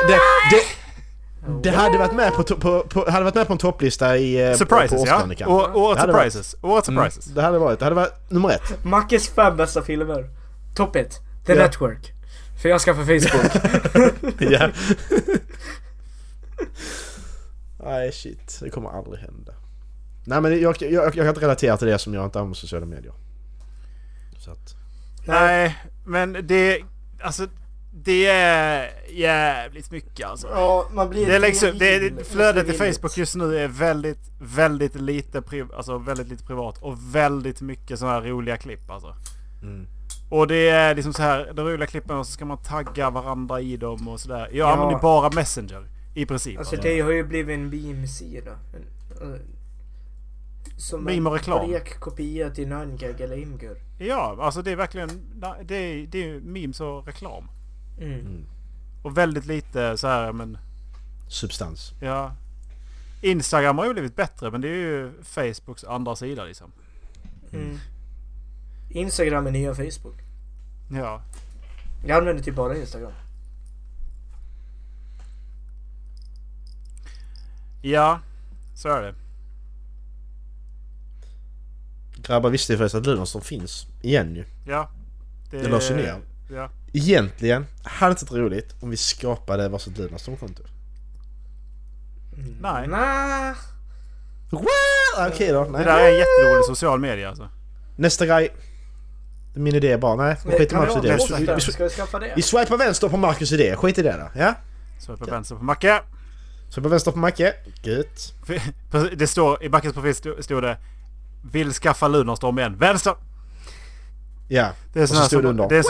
det, 0.07 0.19
det, 0.51 1.69
det 1.69 1.77
hade 1.77 1.97
varit 1.97 2.13
med 2.15 2.33
på, 2.33 2.43
på, 2.43 2.83
på, 2.89 3.11
hade 3.11 3.23
varit 3.23 3.35
med 3.35 3.47
på 3.47 3.53
en 3.53 3.59
topplista 3.59 4.17
i... 4.17 4.49
eh, 4.49 4.55
Surprises 4.55 5.01
på, 5.01 5.05
på 5.05 5.33
ja. 5.37 5.71
Årets 5.73 6.01
surprises. 6.01 6.55
Årets 6.61 6.89
Mm, 6.89 7.03
surprises. 7.03 7.25
det 7.25 7.41
hade 7.41 7.59
varit, 7.59 7.79
det 7.79 7.85
hade 7.85 7.95
varit 7.95 8.31
nummer 8.31 8.49
ett. 8.49 8.83
Mackes 8.85 9.29
fem 9.29 9.57
bästa 9.57 9.81
filmer. 9.81 10.29
Top 10.75 10.95
it. 10.95 11.19
The 11.45 11.53
Ja. 11.53 11.63
Network. 11.63 12.13
För 12.63 12.69
jag 12.69 12.81
skaffar 12.81 13.03
Facebook. 13.03 13.51
ja. 14.51 14.69
Nej 17.83 18.11
shit, 18.11 18.59
det 18.61 18.69
kommer 18.69 18.89
aldrig 18.89 19.19
hända. 19.19 19.53
Nej 20.25 20.41
men 20.41 20.61
jag, 20.61 20.75
jag, 20.81 20.91
jag 20.91 21.13
kan 21.13 21.27
inte 21.27 21.41
relatera 21.41 21.77
till 21.77 21.87
det 21.87 21.99
som 21.99 22.13
jag 22.13 22.25
inte 22.25 22.39
använder 22.39 22.55
sociala 22.55 22.85
medier. 22.85 23.13
Så 24.37 24.51
att, 24.51 24.75
Nej, 25.27 25.77
men 26.05 26.37
det... 26.43 26.83
Alltså, 27.21 27.47
det 27.93 28.25
är 28.25 28.89
jävligt 29.09 29.91
mycket 29.91 30.27
alltså. 30.27 30.47
ja, 30.47 30.89
man 30.93 31.09
blir... 31.09 31.27
Det 31.27 31.35
är 31.35 31.39
liksom, 31.39 31.77
det, 31.77 32.09
det, 32.09 32.23
flödet 32.23 32.69
i. 32.69 32.73
Facebook 32.73 33.17
just 33.17 33.35
nu 33.35 33.57
är 33.57 33.67
väldigt, 33.67 34.31
väldigt 34.39 34.95
lite, 34.95 35.41
priv, 35.41 35.73
alltså 35.73 35.97
väldigt 35.97 36.27
lite 36.27 36.43
privat 36.43 36.77
och 36.77 37.15
väldigt 37.15 37.61
mycket 37.61 37.99
sådana 37.99 38.19
här 38.19 38.27
roliga 38.27 38.57
klipp 38.57 38.89
alltså. 38.89 39.15
mm. 39.61 39.87
Och 40.33 40.47
det 40.47 40.69
är 40.69 40.95
liksom 40.95 41.13
så 41.13 41.21
här, 41.21 41.53
de 41.53 41.65
roliga 41.67 41.87
klippen 41.87 42.17
och 42.17 42.25
så 42.27 42.31
ska 42.31 42.45
man 42.45 42.57
tagga 42.57 43.09
varandra 43.09 43.61
i 43.61 43.77
dem 43.77 44.07
och 44.07 44.19
sådär. 44.19 44.49
Jag 44.51 44.69
Ja. 44.69 44.73
använder 44.73 44.99
bara 44.99 45.29
Messenger 45.29 45.87
i 46.13 46.25
princip. 46.25 46.57
Alltså 46.59 46.75
alltså. 46.75 46.89
det 46.89 46.99
har 47.01 47.11
ju 47.11 47.23
blivit 47.23 47.53
en 47.53 47.69
meme-sida. 47.69 48.51
En, 48.73 49.33
eh, 49.33 49.39
Som 50.77 51.03
Meme 51.03 51.29
och 51.29 51.35
reklam. 51.35 51.61
en 51.61 51.67
blek 51.69 51.99
kopia 51.99 52.49
till 52.49 52.67
9gag 52.67 53.21
eller 53.21 53.37
Imgur. 53.37 53.77
Ja, 53.97 54.37
alltså 54.41 54.61
det 54.61 54.71
är 54.71 54.75
verkligen, 54.75 55.09
det 55.63 55.75
är, 55.75 56.07
det 56.07 56.29
är 56.29 56.39
memes 56.39 56.79
och 56.81 57.05
reklam. 57.07 57.47
Mm. 57.99 58.45
Och 59.03 59.17
väldigt 59.17 59.45
lite 59.45 59.97
så 59.97 60.07
här 60.07 60.33
men, 60.33 60.57
Substans. 61.27 61.93
ja. 62.01 62.35
Instagram 63.21 63.77
har 63.77 63.85
ju 63.85 63.93
blivit 63.93 64.15
bättre 64.15 64.51
men 64.51 64.61
det 64.61 64.67
är 64.67 64.71
ju 64.75 65.11
Facebooks 65.23 65.83
andra 65.83 66.15
sida 66.15 66.43
liksom. 66.45 66.71
Mm. 67.53 67.77
Instagram 68.89 69.47
är 69.47 69.51
nya 69.51 69.75
Facebook. 69.75 70.22
Ja. 70.91 71.21
Jag 72.05 72.17
använder 72.17 72.43
typ 72.43 72.55
bara 72.55 72.77
Instagram. 72.77 73.11
Ja, 77.81 78.19
så 78.75 78.89
är 78.89 79.01
det. 79.01 79.15
Grabbar 82.21 82.49
visste 82.49 82.73
ju 82.73 82.77
förresten 82.77 82.99
att 83.01 83.07
Lunarstorm 83.07 83.43
finns. 83.43 83.87
Igen 84.01 84.35
ju. 84.35 84.45
Ja. 84.67 84.89
Det 85.51 85.63
lades 85.63 85.91
ju 85.91 85.95
ner. 85.95 86.21
Ja. 86.51 86.69
Egentligen 86.93 87.65
hade 87.83 88.13
det 88.15 88.21
inte 88.21 88.33
varit 88.33 88.41
roligt 88.41 88.75
om 88.79 88.89
vi 88.89 88.97
skapade 88.97 89.69
varsitt 89.69 89.97
Lunarstorm-konto. 89.97 90.63
Nej. 92.61 92.87
Nah. 92.87 93.55
Ah, 95.17 95.27
Okej 95.27 95.51
då. 95.51 95.63
Det 95.63 95.69
Nej. 95.69 95.85
där 95.85 95.99
är 95.99 96.11
en 96.11 96.17
jätterolig 96.17 96.65
social 96.65 96.99
media 96.99 97.29
alltså. 97.29 97.49
Nästa 97.95 98.25
grej. 98.25 98.49
Min 99.53 99.75
idé 99.75 99.91
är 99.91 99.97
bara, 99.97 100.15
nej. 100.15 100.35
Skit 100.35 100.71
i 100.71 100.75
Marcus 100.75 100.95
idé. 100.95 101.17
Vi, 101.37 101.53
vi, 101.55 101.61
Ska 101.61 101.83
vi 101.83 101.89
skaffa 101.89 102.19
det? 102.19 102.33
vi 102.35 102.41
swipar 102.41 102.77
vänster 102.77 103.09
på 103.09 103.17
Marcus 103.17 103.51
idé. 103.51 103.75
Skit 103.75 103.97
i 103.97 104.01
det 104.01 104.29
då. 104.33 104.39
Ja? 104.39 104.53
Så 104.99 105.17
på 105.17 105.25
vänster 105.25 105.55
på 105.55 105.63
Macke. 105.63 106.01
Swipar 106.69 106.89
vänster 106.89 107.11
på 107.11 107.17
Macke. 107.17 107.53
Gött. 107.83 108.33
Det 109.17 109.27
står, 109.27 109.63
i 109.63 109.69
Mackes 109.69 109.93
profil 109.93 110.15
stod 110.43 110.63
det 110.63 110.77
Vill 111.51 111.73
skaffa 111.73 112.07
Lunarstorm 112.07 112.59
igen. 112.59 112.77
Vänster! 112.77 113.15
Ja. 114.47 114.69
Det 114.93 114.99
är 114.99 115.03
Och 115.03 115.09
sån 115.09 115.15
så 115.15 115.21
här 115.21 115.27
stod 115.27 115.39
det 115.39 115.43
som, 115.43 115.49
under. 115.49 115.69
det 115.69 115.77
är, 115.77 115.83
så, 115.83 115.89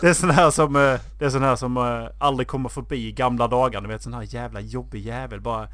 det 0.00 0.08
är 0.08 0.14
sån 0.14 0.30
här 0.30 0.50
som, 0.50 0.76
eh, 0.76 1.00
det 1.18 1.24
är 1.24 1.30
sån 1.30 1.42
här 1.42 1.56
som 1.56 1.76
eh, 1.76 2.08
aldrig 2.18 2.48
kommer 2.48 2.68
förbi 2.68 3.12
gamla 3.12 3.48
dagar. 3.48 3.80
Du 3.80 3.88
vet 3.88 4.02
sån 4.02 4.14
här 4.14 4.22
jävla 4.34 4.60
jobbig 4.60 5.06
jävel 5.06 5.40
bara. 5.40 5.68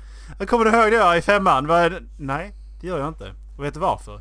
Kommer 0.47 0.65
du 0.65 0.71
ihåg 0.71 0.91
det 0.91 0.97
jag 0.97 1.19
i 1.19 1.23
femman? 1.23 1.67
Vad 1.67 1.81
är 1.81 1.91
det? 1.91 2.01
Nej, 2.19 2.55
det 2.81 2.87
gör 2.87 2.99
jag 2.99 3.09
inte. 3.09 3.35
Och 3.59 3.65
vet 3.65 3.75
du 3.75 3.81
varför? 3.81 4.21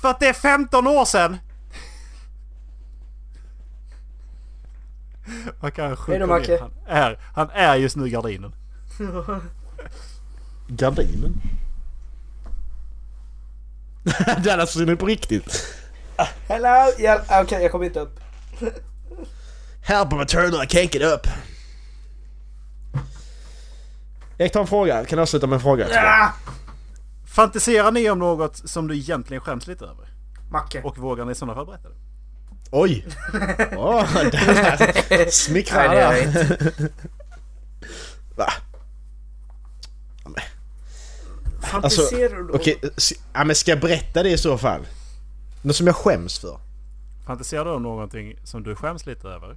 För 0.00 0.08
att 0.10 0.20
det 0.20 0.28
är 0.28 0.32
15 0.32 0.86
år 0.86 1.04
sedan! 1.04 1.36
Man 5.60 5.72
kan 5.72 5.96
då, 6.06 6.26
Macke. 6.26 6.58
Han 6.60 6.70
är, 6.86 7.18
han 7.34 7.50
är 7.50 7.76
just 7.76 7.96
nu 7.96 8.08
gardinen. 8.08 8.52
Gardinen. 10.68 11.40
Den 14.44 14.66
försvinner 14.66 14.96
på 14.96 15.06
riktigt. 15.06 15.74
Hello! 16.48 16.92
Ja, 16.98 17.20
Okej, 17.42 17.62
jag 17.62 17.72
kommer 17.72 17.84
inte 17.84 18.00
upp. 18.00 18.20
Help 19.82 20.12
I'm 20.12 20.22
a 20.22 20.24
turtle, 20.24 20.64
I 20.64 20.66
can't 20.66 20.94
get 20.96 21.02
up. 21.14 21.26
Jag 24.36 24.52
tar 24.52 24.60
en 24.60 24.66
fråga. 24.66 25.04
Kan 25.04 25.18
jag 25.18 25.22
avsluta 25.22 25.46
med 25.46 25.54
en 25.56 25.60
fråga? 25.60 25.86
Ah! 25.96 26.32
Fantiserar 27.26 27.92
ni 27.92 28.10
om 28.10 28.18
något 28.18 28.56
som 28.56 28.88
du 28.88 28.96
egentligen 28.96 29.40
skäms 29.40 29.66
lite 29.66 29.84
över? 29.84 30.08
Macke. 30.50 30.82
Och 30.82 30.98
vågar 30.98 31.24
ni 31.24 31.32
i 31.32 31.34
sådana 31.34 31.54
fall 31.54 31.66
berätta 31.66 31.88
det? 31.88 31.94
Oj! 32.70 33.06
Åh, 33.76 34.12
där 34.22 35.30
smickrar 35.30 35.88
Nej, 35.88 36.26
det. 36.26 36.90
Va? 38.36 38.46
Alltså, 41.72 42.00
Fantiserar 42.00 42.42
du? 42.42 42.52
okej, 42.52 42.80
s- 42.96 43.12
ja, 43.34 43.44
men 43.44 43.56
ska 43.56 43.70
jag 43.70 43.80
berätta 43.80 44.22
det 44.22 44.30
i 44.30 44.38
så 44.38 44.58
fall? 44.58 44.86
Något 45.62 45.76
som 45.76 45.86
jag 45.86 45.96
skäms 45.96 46.38
för? 46.38 46.60
Fantiserar 47.26 47.64
du 47.64 47.70
om 47.70 47.82
någonting 47.82 48.36
som 48.44 48.62
du 48.62 48.74
skäms 48.76 49.06
lite 49.06 49.28
över? 49.28 49.56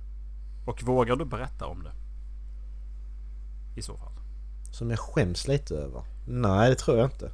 Och 0.66 0.84
vågar 0.84 1.16
du 1.16 1.26
berätta 1.26 1.66
om 1.66 1.84
det? 1.84 1.91
I 3.76 3.82
så 3.82 3.97
fall. 3.97 4.12
Som 4.72 4.89
jag 4.89 4.99
skäms 4.99 5.47
lite 5.47 5.76
över? 5.76 6.03
Nej, 6.26 6.70
det 6.70 6.76
tror 6.76 6.97
jag 6.97 7.05
inte. 7.07 7.32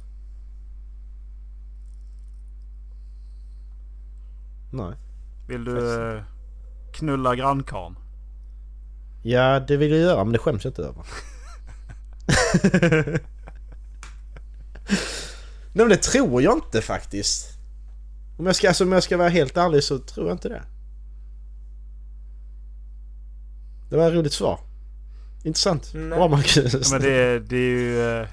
Nej. 4.70 4.94
Vill 5.48 5.64
du 5.64 6.12
eh, 6.16 6.22
knulla 6.92 7.36
grannkarn? 7.36 7.96
Ja, 9.22 9.60
det 9.60 9.76
vill 9.76 9.90
jag 9.90 10.00
göra 10.00 10.24
men 10.24 10.32
det 10.32 10.38
skäms 10.38 10.64
jag 10.64 10.70
inte 10.70 10.82
över. 10.82 11.02
Nej 15.72 15.86
men 15.86 15.88
det 15.88 15.96
tror 16.02 16.42
jag 16.42 16.56
inte 16.58 16.82
faktiskt. 16.82 17.58
Om 18.38 18.46
jag 18.46 18.56
ska, 18.56 18.68
alltså, 18.68 18.84
om 18.84 18.92
jag 18.92 19.02
ska 19.02 19.16
vara 19.16 19.28
helt 19.28 19.56
ärlig 19.56 19.84
så 19.84 19.98
tror 19.98 20.26
jag 20.28 20.34
inte 20.34 20.48
det. 20.48 20.62
Det 23.90 23.96
var 23.96 24.08
ett 24.08 24.14
roligt 24.14 24.32
svar. 24.32 24.60
Intressant. 25.44 25.90
Nej. 25.94 26.18
Bra 26.18 26.28
Marcus. 26.28 26.74
Ja, 26.74 26.80
men 26.92 27.00
det, 27.00 27.12
är- 27.14 27.40
det 27.40 27.56
är 27.56 27.60
ju 27.60 28.20
eh, 28.20 28.28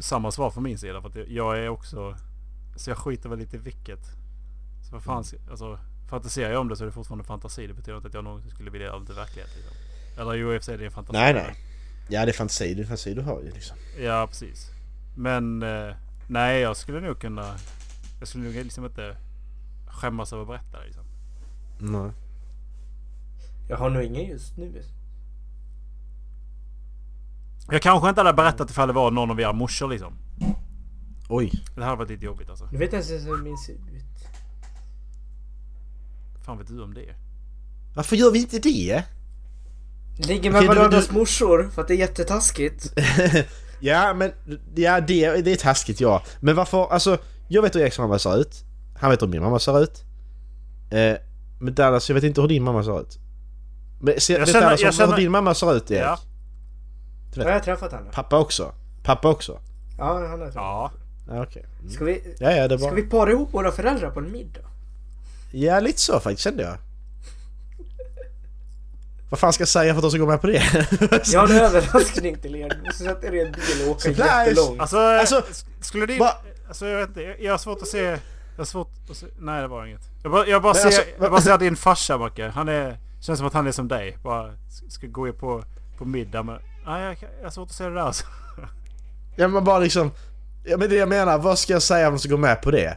samma 0.00 0.30
svar 0.32 0.50
från 0.50 0.62
min 0.62 0.78
sida. 0.78 1.00
För 1.02 1.08
att 1.08 1.16
jag 1.28 1.58
är 1.58 1.68
också... 1.68 2.16
Så 2.76 2.90
jag 2.90 2.98
skiter 2.98 3.28
väl 3.28 3.38
lite 3.38 3.56
i 3.56 3.58
vilket. 3.58 4.00
Så 4.88 4.92
vad 4.92 5.02
fan 5.02 5.24
ska, 5.24 5.36
alltså, 5.50 5.78
fantiserar 6.08 6.52
jag 6.52 6.60
om 6.60 6.68
det 6.68 6.76
så 6.76 6.84
är 6.84 6.86
det 6.86 6.92
fortfarande 6.92 7.24
fantasi. 7.24 7.66
Det 7.66 7.74
betyder 7.74 7.96
inte 7.96 8.08
att 8.08 8.14
jag 8.14 8.24
någonsin 8.24 8.50
skulle 8.50 8.70
vilja 8.70 8.86
göra 8.86 8.98
det 8.98 9.06
till 9.06 9.14
verklighet. 9.14 9.50
Liksom. 9.56 9.76
Eller 10.18 10.34
jo, 10.34 10.52
i 10.52 10.56
och 10.56 10.60
för 10.60 10.64
sig 10.64 10.76
det 10.76 10.84
är 10.84 10.86
en 10.86 10.92
fantasi. 10.92 11.18
Nej 11.18 11.34
nej. 11.34 11.54
Ja 12.08 12.24
det 12.24 12.30
är 12.30 12.32
fantasi, 12.32 12.74
det 12.74 12.82
är 12.82 12.86
fantasi 12.86 13.14
du 13.14 13.22
har 13.22 13.40
ju 13.42 13.50
liksom. 13.50 13.76
Ja, 13.98 14.26
precis. 14.26 14.70
Men 15.16 15.62
eh, 15.62 15.94
nej, 16.26 16.60
jag 16.60 16.76
skulle 16.76 17.00
nog 17.00 17.20
kunna... 17.20 17.54
Jag 18.18 18.28
skulle 18.28 18.44
nog 18.44 18.54
liksom 18.54 18.84
inte 18.84 19.16
skämmas 19.86 20.32
över 20.32 20.42
att 20.42 20.48
berätta 20.48 20.78
det. 20.78 20.86
Liksom. 20.86 21.04
Nej. 21.78 22.10
Jag 23.68 23.76
har 23.76 23.90
nog 23.90 24.02
ingen 24.02 24.30
just 24.30 24.56
nu. 24.56 24.82
Jag 27.70 27.82
kanske 27.82 28.08
inte 28.08 28.20
hade 28.20 28.32
berättat 28.32 28.70
ifall 28.70 28.88
det 28.88 28.94
var 28.94 29.10
någon 29.10 29.30
av 29.30 29.40
era 29.40 29.52
morsor 29.52 29.88
liksom. 29.88 30.18
Oj. 31.28 31.52
Det 31.76 31.84
hade 31.84 31.96
varit 31.96 32.10
lite 32.10 32.24
jobbigt 32.24 32.50
alltså. 32.50 32.66
Du 32.66 32.76
vet 32.76 32.92
inte 32.92 33.12
ens 33.12 33.26
hur 33.26 33.42
min 33.42 33.56
ser 33.56 33.72
ut. 33.72 34.03
Fan 36.44 36.58
vet 36.58 36.66
du 36.68 36.82
om 36.82 36.94
det? 36.94 37.14
Varför 37.94 38.16
gör 38.16 38.30
vi 38.30 38.38
inte 38.38 38.58
det? 38.58 39.02
Ligger 40.18 40.50
med 40.50 40.58
Okej, 40.58 40.68
du- 40.68 40.74
varandras 40.74 41.08
du- 41.08 41.14
morsor 41.14 41.70
för 41.74 41.82
att 41.82 41.88
det 41.88 41.94
är 41.94 41.98
jättetaskigt. 41.98 42.92
Ja 43.80 44.14
men, 44.14 44.32
ja 44.74 45.00
det, 45.00 45.40
det 45.44 45.52
är 45.52 45.56
taskigt 45.56 46.00
ja. 46.00 46.22
Men 46.40 46.56
varför, 46.56 46.86
alltså 46.92 47.18
jag 47.48 47.62
vet 47.62 47.74
hur 47.74 47.80
Eriks 47.80 47.98
mamma 47.98 48.18
ser 48.18 48.36
ut. 48.40 48.64
Han 48.96 49.10
vet 49.10 49.22
hur 49.22 49.26
min 49.26 49.42
mamma 49.42 49.58
ser 49.58 49.82
ut. 49.82 50.04
Eh, 50.90 51.14
men 51.60 51.74
Dallas, 51.74 52.08
jag 52.10 52.14
vet 52.14 52.24
inte 52.24 52.40
hur 52.40 52.48
din 52.48 52.62
mamma 52.62 52.82
ser 52.84 53.00
ut. 53.00 53.18
Men 54.00 54.20
se, 54.20 54.32
Jag 54.32 54.40
vet 54.40 54.48
känner- 54.48 54.60
Dallas 54.66 54.80
jag 54.80 54.86
hur 54.92 54.98
känner- 54.98 55.16
din 55.16 55.30
mamma 55.30 55.54
ser 55.54 55.76
ut 55.76 55.90
Erik? 55.90 56.02
Ja. 56.02 56.18
Jag 57.34 57.52
har 57.52 57.60
träffat 57.60 57.92
henne. 57.92 58.10
Pappa 58.12 58.38
också? 58.38 58.72
Pappa 59.02 59.28
också? 59.28 59.58
Ja, 59.98 60.04
han 60.28 60.30
har 60.30 60.36
träffat. 60.38 60.54
Ja. 60.54 60.90
Ja 61.28 61.42
okej. 61.42 61.64
Mm. 61.80 61.90
Ska 61.92 62.04
vi, 62.04 62.34
Ja 62.38 62.50
ja 62.50 62.68
det 62.68 62.74
är 62.74 62.78
ska 62.78 62.90
vi 62.90 63.02
para 63.02 63.30
ihop 63.30 63.54
våra 63.54 63.72
föräldrar 63.72 64.10
på 64.10 64.20
en 64.20 64.32
middag? 64.32 64.60
Ja 65.56 65.80
lite 65.80 66.00
så 66.00 66.20
faktiskt 66.20 66.42
kände 66.42 66.62
jag. 66.62 66.76
Vad 69.30 69.40
fan 69.40 69.52
ska 69.52 69.60
jag 69.62 69.68
säga 69.68 69.92
för 69.94 69.98
att 69.98 70.02
de 70.02 70.10
ska 70.10 70.18
gå 70.20 70.26
med 70.26 70.40
på 70.40 70.46
det? 70.46 70.62
Jag 71.32 71.40
har 71.40 71.48
en 71.48 71.56
överraskning 71.60 72.38
till 72.38 72.54
er. 72.56 72.68
Ni 72.68 72.86
måste 72.88 73.04
sätta 73.04 73.26
er 73.26 73.32
i 73.32 73.40
en 73.40 73.52
bil 73.52 73.84
och 73.84 73.90
åka 73.90 74.00
Surprise! 74.00 74.44
jättelångt. 74.48 74.80
Alltså, 74.80 74.98
Alltså, 74.98 75.40
sk- 75.40 75.66
skulle 75.80 76.06
din... 76.06 76.22
Alltså 76.68 76.86
jag 76.86 76.98
vet 76.98 77.08
inte. 77.08 77.20
Jag 77.40 77.52
har 77.52 77.58
svårt 77.58 77.82
att 77.82 77.88
se... 77.88 77.98
Jag 78.02 78.18
har 78.58 78.64
svårt 78.64 78.90
att 79.10 79.16
se... 79.16 79.26
Nej 79.38 79.62
det 79.62 79.68
var 79.68 79.86
inget. 79.86 80.00
Jag 80.22 80.32
bara, 80.32 80.46
jag 80.46 80.62
bara, 80.62 80.72
Men 80.72 80.82
ser, 80.82 80.86
alltså, 80.86 81.02
jag 81.20 81.30
bara 81.30 81.40
ser 81.40 81.58
din 81.58 81.76
farsa 81.76 82.18
Macke. 82.18 82.48
Han 82.54 82.68
är... 82.68 82.98
Känns 83.20 83.38
som 83.38 83.46
att 83.46 83.54
han 83.54 83.66
är 83.66 83.72
som 83.72 83.88
dig. 83.88 84.18
Bara 84.22 84.52
ska 84.88 85.06
gå 85.06 85.32
på, 85.32 85.64
på 85.98 86.04
middag 86.04 86.42
men... 86.42 86.58
Nej 86.86 87.02
jag, 87.04 87.16
jag 87.38 87.46
har 87.46 87.50
svårt 87.50 87.68
att 87.68 87.74
se 87.74 87.84
det 87.84 87.94
där 87.94 88.00
alltså. 88.00 88.24
Ja 89.36 89.48
men 89.48 89.64
bara 89.64 89.78
liksom... 89.78 90.10
Ja 90.64 90.76
men 90.76 90.88
det 90.90 90.96
jag 90.96 91.08
menar, 91.08 91.38
vad 91.38 91.58
ska 91.58 91.72
jag 91.72 91.82
säga 91.82 92.06
om 92.08 92.14
de 92.14 92.18
ska 92.18 92.28
gå 92.30 92.36
med 92.36 92.62
på 92.62 92.70
det? 92.70 92.96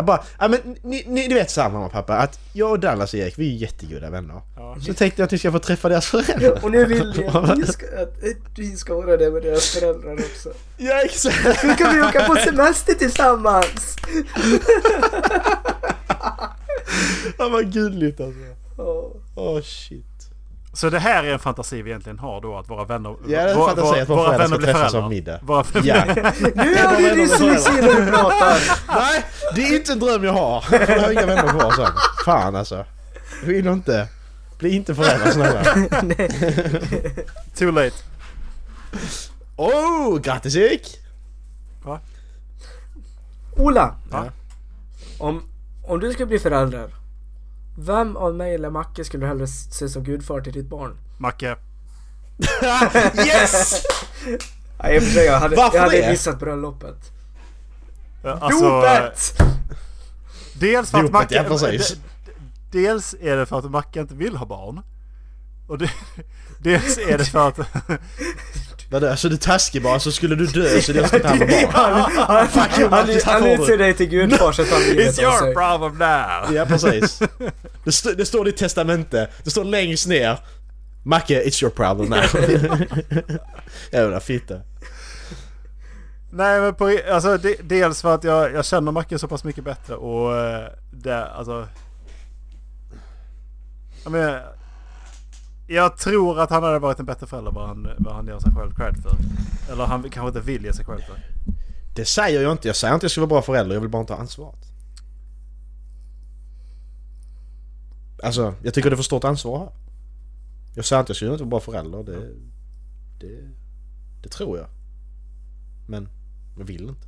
Jag 0.00 0.06
bara, 0.06 0.22
ja 0.38 0.48
men 0.48 0.60
ni, 0.82 1.04
ni, 1.06 1.28
ni 1.28 1.34
vet 1.34 1.50
samma 1.50 1.68
mamma 1.68 1.86
och 1.86 1.92
pappa 1.92 2.16
att 2.16 2.38
jag 2.52 2.70
och 2.70 2.80
Dallas 2.80 3.14
och 3.14 3.20
Erik 3.20 3.38
vi 3.38 3.54
är 3.54 3.58
jättegoda 3.58 4.10
vänner. 4.10 4.40
Ja. 4.56 4.76
Så 4.86 4.94
tänkte 4.94 5.22
jag 5.22 5.24
att 5.24 5.32
ni 5.32 5.38
ska 5.38 5.52
få 5.52 5.58
träffa 5.58 5.88
deras 5.88 6.06
föräldrar. 6.06 6.64
Och 6.64 6.70
nu 6.70 6.84
vill 6.84 7.22
jag 7.26 7.36
att 7.50 7.58
ni 7.58 7.66
ska, 7.66 7.86
att 7.86 8.18
vi 8.56 8.76
ska 8.76 8.94
vara 8.94 9.16
det 9.16 9.30
med 9.30 9.42
deras 9.42 9.68
föräldrar 9.68 10.12
också. 10.12 10.52
Ja 10.76 11.00
exakt! 11.04 11.64
Nu 11.64 11.74
kan 11.74 11.94
vi 11.94 12.02
åka 12.02 12.24
på 12.26 12.34
semester 12.36 12.94
tillsammans! 12.94 13.96
Ja 17.38 17.48
vad 17.48 17.72
gulligt 17.72 18.20
alltså. 18.20 18.40
Åh. 18.78 19.16
Åh 19.36 19.60
shit. 19.60 20.09
Så 20.80 20.90
det 20.90 20.98
här 20.98 21.24
är 21.24 21.32
en 21.32 21.38
fantasi 21.38 21.82
vi 21.82 21.90
egentligen 21.90 22.18
har 22.18 22.40
då 22.40 22.58
att 22.58 22.70
våra 22.70 22.84
vänner... 22.84 23.10
Ja 23.10 23.16
det 23.28 23.34
är 23.36 23.48
en 23.48 23.56
våra- 23.56 23.68
fantasi 23.76 24.00
att 24.00 24.08
våra 24.08 24.32
föräldrar 24.32 24.46
ska 24.58 24.66
träffas 24.66 24.94
av 24.94 25.10
middag. 25.10 25.40
Våra 25.42 25.64
Ja. 25.84 26.04
Nu 26.54 26.76
har 26.84 26.96
vi 26.96 27.14
dyslexi 27.20 27.72
när 27.72 28.00
du 28.00 28.06
pratar! 28.06 28.58
Nej, 28.88 29.24
det 29.54 29.62
är 29.62 29.76
inte 29.76 29.92
en 29.92 29.98
dröm 29.98 30.24
jag 30.24 30.32
har. 30.32 30.64
Jag 30.70 31.00
har 31.00 31.12
inga 31.12 31.26
vänner 31.26 31.48
kvar 31.48 31.72
sen. 31.72 31.92
Fan 32.24 32.56
alltså. 32.56 32.84
Vill 33.44 33.66
inte. 33.66 34.08
Bli 34.58 34.70
inte 34.70 34.94
föräldrar 34.94 35.30
snälla. 35.30 35.64
Too 37.58 37.70
late. 37.70 37.96
Oh, 39.56 40.18
grattis 40.20 40.56
Erik! 40.56 40.98
Ola! 43.56 43.94
Ja. 44.10 44.24
Om, 45.18 45.42
om 45.86 46.00
du 46.00 46.12
skulle 46.12 46.26
bli 46.26 46.38
förälder. 46.38 46.88
Vem 47.82 48.16
av 48.16 48.34
mig 48.34 48.54
eller 48.54 48.70
Macke 48.70 49.04
skulle 49.04 49.24
du 49.24 49.28
hellre 49.28 49.46
se 49.46 49.88
som 49.88 50.04
gudfar 50.04 50.40
till 50.40 50.52
ditt 50.52 50.68
barn? 50.68 50.96
Macke. 51.18 51.56
Yes! 53.26 53.82
Nej, 54.82 55.00
sig, 55.00 55.24
jag 55.24 55.40
hade, 55.40 55.56
Varför 55.56 55.76
jag 55.76 55.82
hade 55.82 56.00
det? 56.00 56.10
missat 56.10 56.38
bröllopet. 56.38 56.96
Alltså, 58.24 58.64
Dopet! 58.64 59.42
Dels 60.54 60.90
för 60.90 60.98
att 60.98 61.04
Dopet, 61.04 61.12
Macke... 61.12 61.34
ja, 61.34 61.44
precis. 61.44 61.96
Dels 62.72 63.14
är 63.20 63.36
det 63.36 63.46
för 63.46 63.58
att 63.58 63.70
Macke 63.70 64.00
inte 64.00 64.14
vill 64.14 64.36
ha 64.36 64.46
barn. 64.46 64.80
Och 65.68 65.78
det, 65.78 65.90
dels 66.58 66.98
är 66.98 67.18
det 67.18 67.24
för 67.24 67.48
att... 67.48 67.58
Vadå, 68.90 69.08
alltså 69.08 69.28
du 69.28 69.34
är 69.34 69.38
taskig 69.38 69.82
bara 69.82 70.00
så 70.00 70.12
skulle 70.12 70.34
du 70.34 70.46
dö 70.46 70.80
så 70.80 70.92
jag 70.92 71.08
ska 71.08 71.18
ta 71.18 71.28
hand 71.28 71.42
om 71.42 71.48
barn. 71.48 71.70
Han, 71.72 72.10
han, 72.16 72.48
Fuck 72.48 72.78
you, 72.78 72.88
han, 72.88 73.06
Marcus, 73.06 73.24
här 73.24 73.32
han 73.32 73.42
får 73.42 73.48
du. 73.48 73.54
utser 73.62 73.78
dig 73.78 73.94
till 73.94 74.06
gudfar 74.08 74.52
så 74.52 74.62
att 74.62 74.68
han 74.70 74.80
It's 74.80 75.22
your 75.22 75.38
sig. 75.38 75.54
problem 75.54 75.98
now! 75.98 76.54
Ja 76.56 76.66
precis. 76.68 77.18
Det, 77.84 77.88
st- 77.90 78.14
det 78.14 78.26
står 78.26 78.48
i 78.48 78.50
ditt 78.50 78.60
testamente. 78.60 79.28
Det 79.44 79.50
står 79.50 79.64
längst 79.64 80.06
ner. 80.08 80.38
Macke, 81.04 81.42
it's 81.42 81.62
your 81.64 81.70
problem 81.70 82.08
now. 82.10 82.24
Jävla 83.92 84.20
fitta. 84.20 84.54
Nej 86.32 86.60
men 86.60 86.74
på, 86.74 86.98
alltså 87.10 87.36
de, 87.38 87.56
dels 87.62 88.02
för 88.02 88.14
att 88.14 88.24
jag, 88.24 88.52
jag 88.54 88.64
känner 88.64 88.92
Macke 88.92 89.18
så 89.18 89.28
pass 89.28 89.44
mycket 89.44 89.64
bättre 89.64 89.94
och 89.94 90.36
eh, 90.36 90.68
det, 90.92 91.24
alltså... 91.26 91.66
Jag 94.04 94.12
menar, 94.12 94.42
jag 95.74 95.96
tror 95.96 96.40
att 96.40 96.50
han 96.50 96.62
hade 96.62 96.78
varit 96.78 96.98
en 97.00 97.06
bättre 97.06 97.26
förälder 97.26 97.50
vad 97.50 97.68
han, 97.68 97.88
vad 97.98 98.14
han 98.14 98.26
ger 98.26 98.38
sig 98.38 98.52
själv 98.52 98.74
cred 98.74 98.96
för. 99.02 99.16
Eller 99.72 99.84
han 99.84 100.02
kanske 100.02 100.28
inte 100.28 100.40
vill 100.40 100.64
ge 100.64 100.72
sig 100.72 100.84
själv 100.84 101.00
för. 101.00 101.16
Det 101.94 102.04
säger 102.04 102.42
jag 102.42 102.52
inte. 102.52 102.68
Jag 102.68 102.76
säger 102.76 102.94
inte 102.94 102.98
att 102.98 103.02
jag 103.04 103.10
ska 103.10 103.20
vara 103.20 103.28
bra 103.28 103.42
förälder. 103.42 103.74
Jag 103.74 103.80
vill 103.80 103.90
bara 103.90 104.00
inte 104.00 104.12
ha 104.12 104.20
ansvaret. 104.20 104.58
Alltså, 108.22 108.54
jag 108.62 108.74
tycker 108.74 108.90
det 108.90 108.94
är 108.94 108.96
för 108.96 109.02
stort 109.04 109.24
ansvar 109.24 109.58
här. 109.58 109.70
Jag 110.74 110.84
säger 110.84 111.00
inte 111.00 111.04
att 111.04 111.08
jag 111.08 111.16
ska 111.16 111.32
inte 111.32 111.44
vara 111.44 111.50
bra 111.50 111.60
förälder. 111.60 112.02
Det, 112.02 112.28
det, 113.20 113.50
det 114.22 114.28
tror 114.28 114.58
jag. 114.58 114.66
Men 115.88 116.08
jag 116.58 116.64
vill 116.64 116.88
inte. 116.88 117.06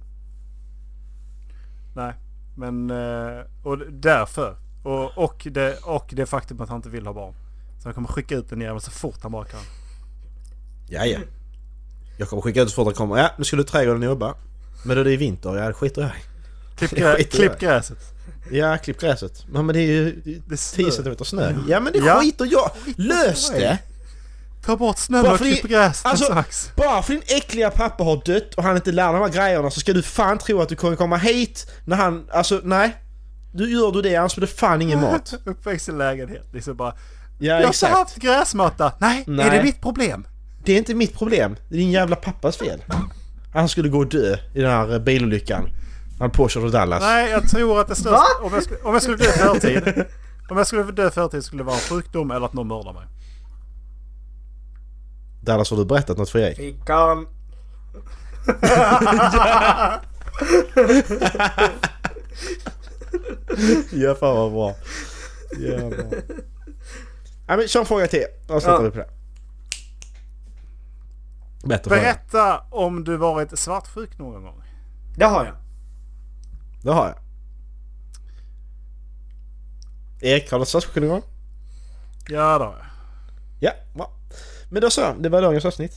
Nej, 1.94 2.14
men... 2.56 2.90
eh, 2.90 3.44
Och 3.62 3.78
därför. 3.92 4.56
Och, 4.82 5.18
och, 5.18 5.46
det, 5.50 5.78
och 5.84 6.10
det 6.16 6.26
faktum 6.26 6.60
att 6.60 6.68
han 6.68 6.76
inte 6.76 6.88
vill 6.88 7.06
ha 7.06 7.12
barn. 7.14 7.34
Så 7.82 7.88
han 7.88 7.94
kommer 7.94 8.08
skicka 8.08 8.34
ut 8.34 8.50
den 8.50 8.60
jäveln 8.60 8.80
så 8.80 8.90
fort 8.90 9.18
han 9.22 9.32
bara 9.32 9.44
kan. 9.44 9.60
Ja, 10.88 11.04
ja. 11.06 11.18
Jag 12.18 12.28
kommer 12.28 12.42
skicka 12.42 12.62
ut 12.62 12.68
så 12.70 12.74
fort 12.74 12.86
han 12.86 12.94
kommer. 12.94 13.18
Ja, 13.22 13.30
nu 13.38 13.44
ska 13.44 13.56
du 13.56 13.62
i 13.62 13.66
trädgården 13.66 14.02
jobba. 14.02 14.34
Men 14.84 14.96
då 14.96 15.00
är 15.00 15.04
det 15.04 15.12
är 15.12 15.16
vinter. 15.16 15.56
Ja, 15.56 15.66
det 15.68 15.72
skiter 15.74 16.02
jag 16.02 16.10
i. 16.10 16.22
Klipp, 16.78 16.90
grä, 17.00 17.22
klipp 17.24 17.58
gräset. 17.58 17.98
Ja, 18.50 18.78
klipp 18.78 19.00
gräset. 19.00 19.44
Men, 19.48 19.66
men 19.66 19.74
det 19.74 19.80
är 19.80 19.86
ju 19.86 20.20
det 20.24 20.30
är 20.30 20.42
Det 20.48 20.54
är 20.54 20.56
snö. 20.56 20.84
10 20.84 20.92
cm 20.92 21.16
snö. 21.24 21.54
Ja 21.68 21.80
men 21.80 21.92
det 21.92 21.98
Ja. 21.98 22.20
skiter 22.20 22.48
jag 22.50 22.70
Lös 22.96 23.50
det! 23.50 23.78
Ta 24.64 24.76
bort 24.76 24.98
snön 24.98 25.26
och 25.26 25.38
klipp 25.38 25.62
gräset 25.62 26.06
alltså- 26.06 26.24
strax. 26.24 26.70
Bara 26.76 27.02
för 27.02 27.12
din 27.12 27.22
äckliga 27.26 27.70
pappa 27.70 28.04
har 28.04 28.22
dött 28.24 28.54
och 28.54 28.62
han 28.62 28.76
inte 28.76 28.92
lär 28.92 29.12
de 29.12 29.18
här 29.22 29.28
grejerna 29.28 29.70
så 29.70 29.80
ska 29.80 29.92
du 29.92 30.02
fan 30.02 30.38
tro 30.38 30.60
att 30.60 30.68
du 30.68 30.76
kommer 30.76 30.96
komma 30.96 31.16
hit 31.16 31.70
när 31.84 31.96
han... 31.96 32.26
Alltså 32.32 32.60
nej. 32.64 32.96
Du 33.54 33.72
gör 33.72 33.92
du 33.92 34.02
det 34.02 34.16
annars 34.16 34.34
blir 34.36 34.46
det 34.46 34.52
fan 34.52 34.82
ingen 34.82 35.00
mat. 35.00 35.34
Uppväxt 35.44 35.88
i 35.88 35.92
lägenhet. 35.92 36.46
Liksom 36.52 36.76
bara... 36.76 36.94
Ja 37.38 37.46
jag 37.46 37.62
har 37.62 37.66
inte 37.66 37.86
haft 37.86 38.16
gräsmatta. 38.16 38.92
Nej, 38.98 39.24
Nej. 39.26 39.46
är 39.46 39.50
det 39.50 39.62
mitt 39.62 39.80
problem? 39.80 40.26
Det 40.64 40.72
är 40.72 40.78
inte 40.78 40.94
mitt 40.94 41.18
problem. 41.18 41.56
Det 41.68 41.74
är 41.74 41.78
din 41.78 41.90
jävla 41.90 42.16
pappas 42.16 42.56
fel. 42.56 42.84
Han 43.54 43.68
skulle 43.68 43.88
gå 43.88 43.98
och 43.98 44.06
dö 44.06 44.36
i 44.54 44.60
den 44.60 44.70
här 44.70 44.98
bilolyckan. 44.98 45.68
Han 46.18 46.30
påkörde 46.30 46.70
Dallas. 46.70 47.00
Nej, 47.02 47.30
jag 47.30 47.48
tror 47.48 47.80
att 47.80 47.88
det 47.88 47.94
största... 47.94 48.24
Om 48.42 48.52
jag, 48.54 48.62
skulle, 48.62 48.80
om 48.80 48.92
jag 48.92 49.02
skulle 49.02 49.16
dö 49.16 49.24
förtid. 49.24 50.04
Om 50.50 50.56
jag 50.56 50.66
skulle 50.66 50.82
dö 50.92 51.10
förtid 51.10 51.44
skulle 51.44 51.60
det 51.62 51.66
vara 51.66 51.76
en 51.76 51.80
sjukdom 51.80 52.30
eller 52.30 52.46
att 52.46 52.52
någon 52.52 52.68
mördar 52.68 52.92
mig. 52.92 53.06
Dallas 55.42 55.70
har 55.70 55.76
du 55.76 55.84
berättat 55.84 56.18
något 56.18 56.30
för 56.30 56.38
Erik? 56.38 56.56
Fickan. 56.56 57.26
Ja 63.92 64.14
fan 64.14 64.36
vad 64.36 64.52
bra. 64.52 64.74
Ja, 65.60 65.90
Ja, 67.53 67.57
men 67.57 67.68
kör 67.68 67.80
en 67.80 67.86
fråga 67.86 68.07
till. 68.07 68.24
Avslutar 68.48 68.72
Ja. 68.74 68.80
vi 68.82 68.90
på 68.90 68.96
det. 68.98 69.09
Bättre 71.68 71.90
fråga. 71.90 72.00
Berätta 72.03 72.59
om 72.70 73.05
du 73.05 73.16
varit 73.16 73.59
svartsjuk 73.59 74.18
någon 74.18 74.42
gång. 74.42 74.62
Det 75.16 75.24
har 75.24 75.44
jag. 75.44 75.55
Det 76.82 76.90
har 76.92 77.07
jag. 77.07 77.14
Erik, 80.30 80.50
har 80.50 80.59
du 80.59 80.64
svartsjuk 80.66 80.94
någon 80.96 81.09
gång? 81.09 81.22
Ja, 82.28 82.59
det 82.59 82.64
har 82.64 82.76
jag. 82.78 82.86
Ja, 83.61 83.72
bra. 83.94 84.11
Men 84.70 84.82
då 84.82 84.90
så, 84.90 85.14
det 85.20 85.28
var 85.28 85.42
dagens 85.42 85.64
avsnitt. 85.64 85.92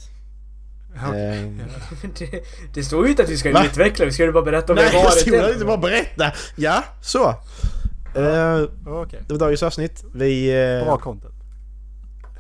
Ja, 0.96 1.14
Ehm, 1.16 1.62
Det, 2.20 2.44
det 2.74 2.84
står 2.84 3.04
ju 3.06 3.10
inte 3.12 3.24
att 3.24 3.30
vi 3.30 3.38
ska 3.38 3.52
Va? 3.54 3.66
utveckla, 3.66 4.06
vi 4.06 4.12
ska 4.12 4.24
ju 4.24 4.32
bara 4.32 4.44
berätta 4.44 4.74
om 4.74 4.76
Nej, 4.76 4.90
jag 4.94 5.04
varit 5.04 5.26
där 5.26 5.54
inte 5.54 5.66
bara 5.66 5.78
berätta. 5.78 6.32
Ja, 6.56 6.84
så. 7.02 7.30
Eh, 8.16 8.62
Okej. 8.88 9.20
det 9.28 9.34
var 9.34 9.40
dagens 9.40 9.64
avsnitt. 9.64 10.04
Vi... 10.16 10.50
eh, 10.80 10.86
Bra 10.86 10.98
content. 10.98 11.35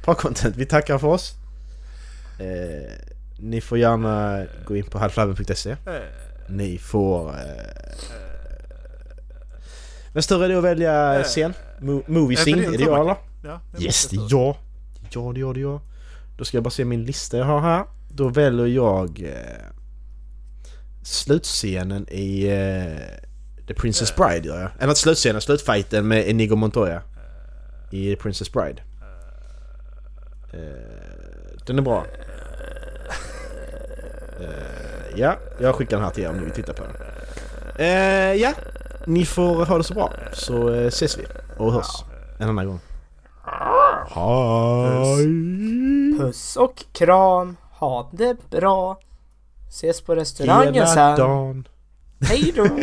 Bra 0.05 0.15
content. 0.15 0.55
Vi 0.55 0.65
tackar 0.65 0.97
för 0.97 1.07
oss. 1.07 1.33
Eh, 2.39 2.91
Ni 3.39 3.61
får 3.61 3.77
gärna 3.77 4.45
gå 4.65 4.75
in 4.75 4.83
på 4.85 4.97
halfliven.se. 4.99 5.75
Ni 6.49 6.77
får... 6.77 7.29
Eh, 7.29 7.35
men 10.13 10.23
större 10.23 10.45
är 10.45 10.49
det 10.49 10.57
att 10.57 10.63
välja 10.63 11.23
scen? 11.23 11.53
Mo- 11.79 12.03
movie 12.07 12.37
Är 12.37 12.41
scene? 12.41 12.65
Är 12.65 12.71
det 12.77 12.83
jag 12.83 12.99
eller? 12.99 13.15
Ja, 13.43 13.59
det 13.77 13.83
Yes, 13.83 14.07
det 14.07 14.15
är 14.15 14.27
jag! 14.29 14.55
Ja, 15.09 15.31
det 15.33 15.39
jag, 15.39 15.53
det 15.55 15.59
jag. 15.59 15.79
Då 16.37 16.45
ska 16.45 16.57
jag 16.57 16.63
bara 16.63 16.69
se 16.69 16.85
min 16.85 17.03
lista 17.03 17.37
jag 17.37 17.45
har 17.45 17.59
här. 17.61 17.85
Då 18.11 18.29
väljer 18.29 18.65
jag 18.67 19.21
eh, 19.23 19.65
slutscenen 21.03 22.07
i 22.09 22.45
eh, 22.47 23.65
The 23.67 23.73
Princess 23.73 24.15
Bride 24.15 24.47
gör 24.47 24.61
jag. 24.61 24.71
Eller 24.79 24.93
slutscenen, 24.93 25.41
slutfighten 25.41 26.07
med 26.07 26.27
Inigo 26.29 26.55
Montoya. 26.55 27.01
I 27.91 28.15
The 28.15 28.21
Princess 28.21 28.51
Bride. 28.51 28.81
Eh, 30.55 31.57
den 31.65 31.77
är 31.77 31.81
bra. 31.81 32.05
Eh, 34.39 35.19
ja, 35.19 35.35
jag 35.59 35.75
skickar 35.75 35.97
den 35.97 36.05
här 36.05 36.11
till 36.13 36.23
er 36.23 36.29
om 36.29 36.37
ni 36.37 36.43
vill 36.43 36.53
titta 36.53 36.73
på 36.73 36.83
den. 36.83 36.95
Eh, 37.79 38.33
ja, 38.33 38.53
ni 39.05 39.25
får 39.25 39.65
ha 39.65 39.77
det 39.77 39.83
så 39.83 39.93
bra. 39.93 40.11
Så 40.33 40.69
ses 40.69 41.17
vi 41.17 41.25
och 41.57 41.73
hörs 41.73 42.03
en 42.39 42.49
annan 42.49 42.67
gång. 42.67 42.79
Hej! 44.09 45.27
Puss 46.19 46.55
och 46.55 46.83
kram. 46.91 47.57
Ha 47.71 48.09
det 48.13 48.49
bra. 48.49 48.99
Ses 49.69 50.01
på 50.01 50.15
restaurangen 50.15 50.73
Hela 50.73 50.87
sen. 50.87 51.17
dagen. 51.17 51.67
Hej 52.21 52.53
då. 52.55 52.65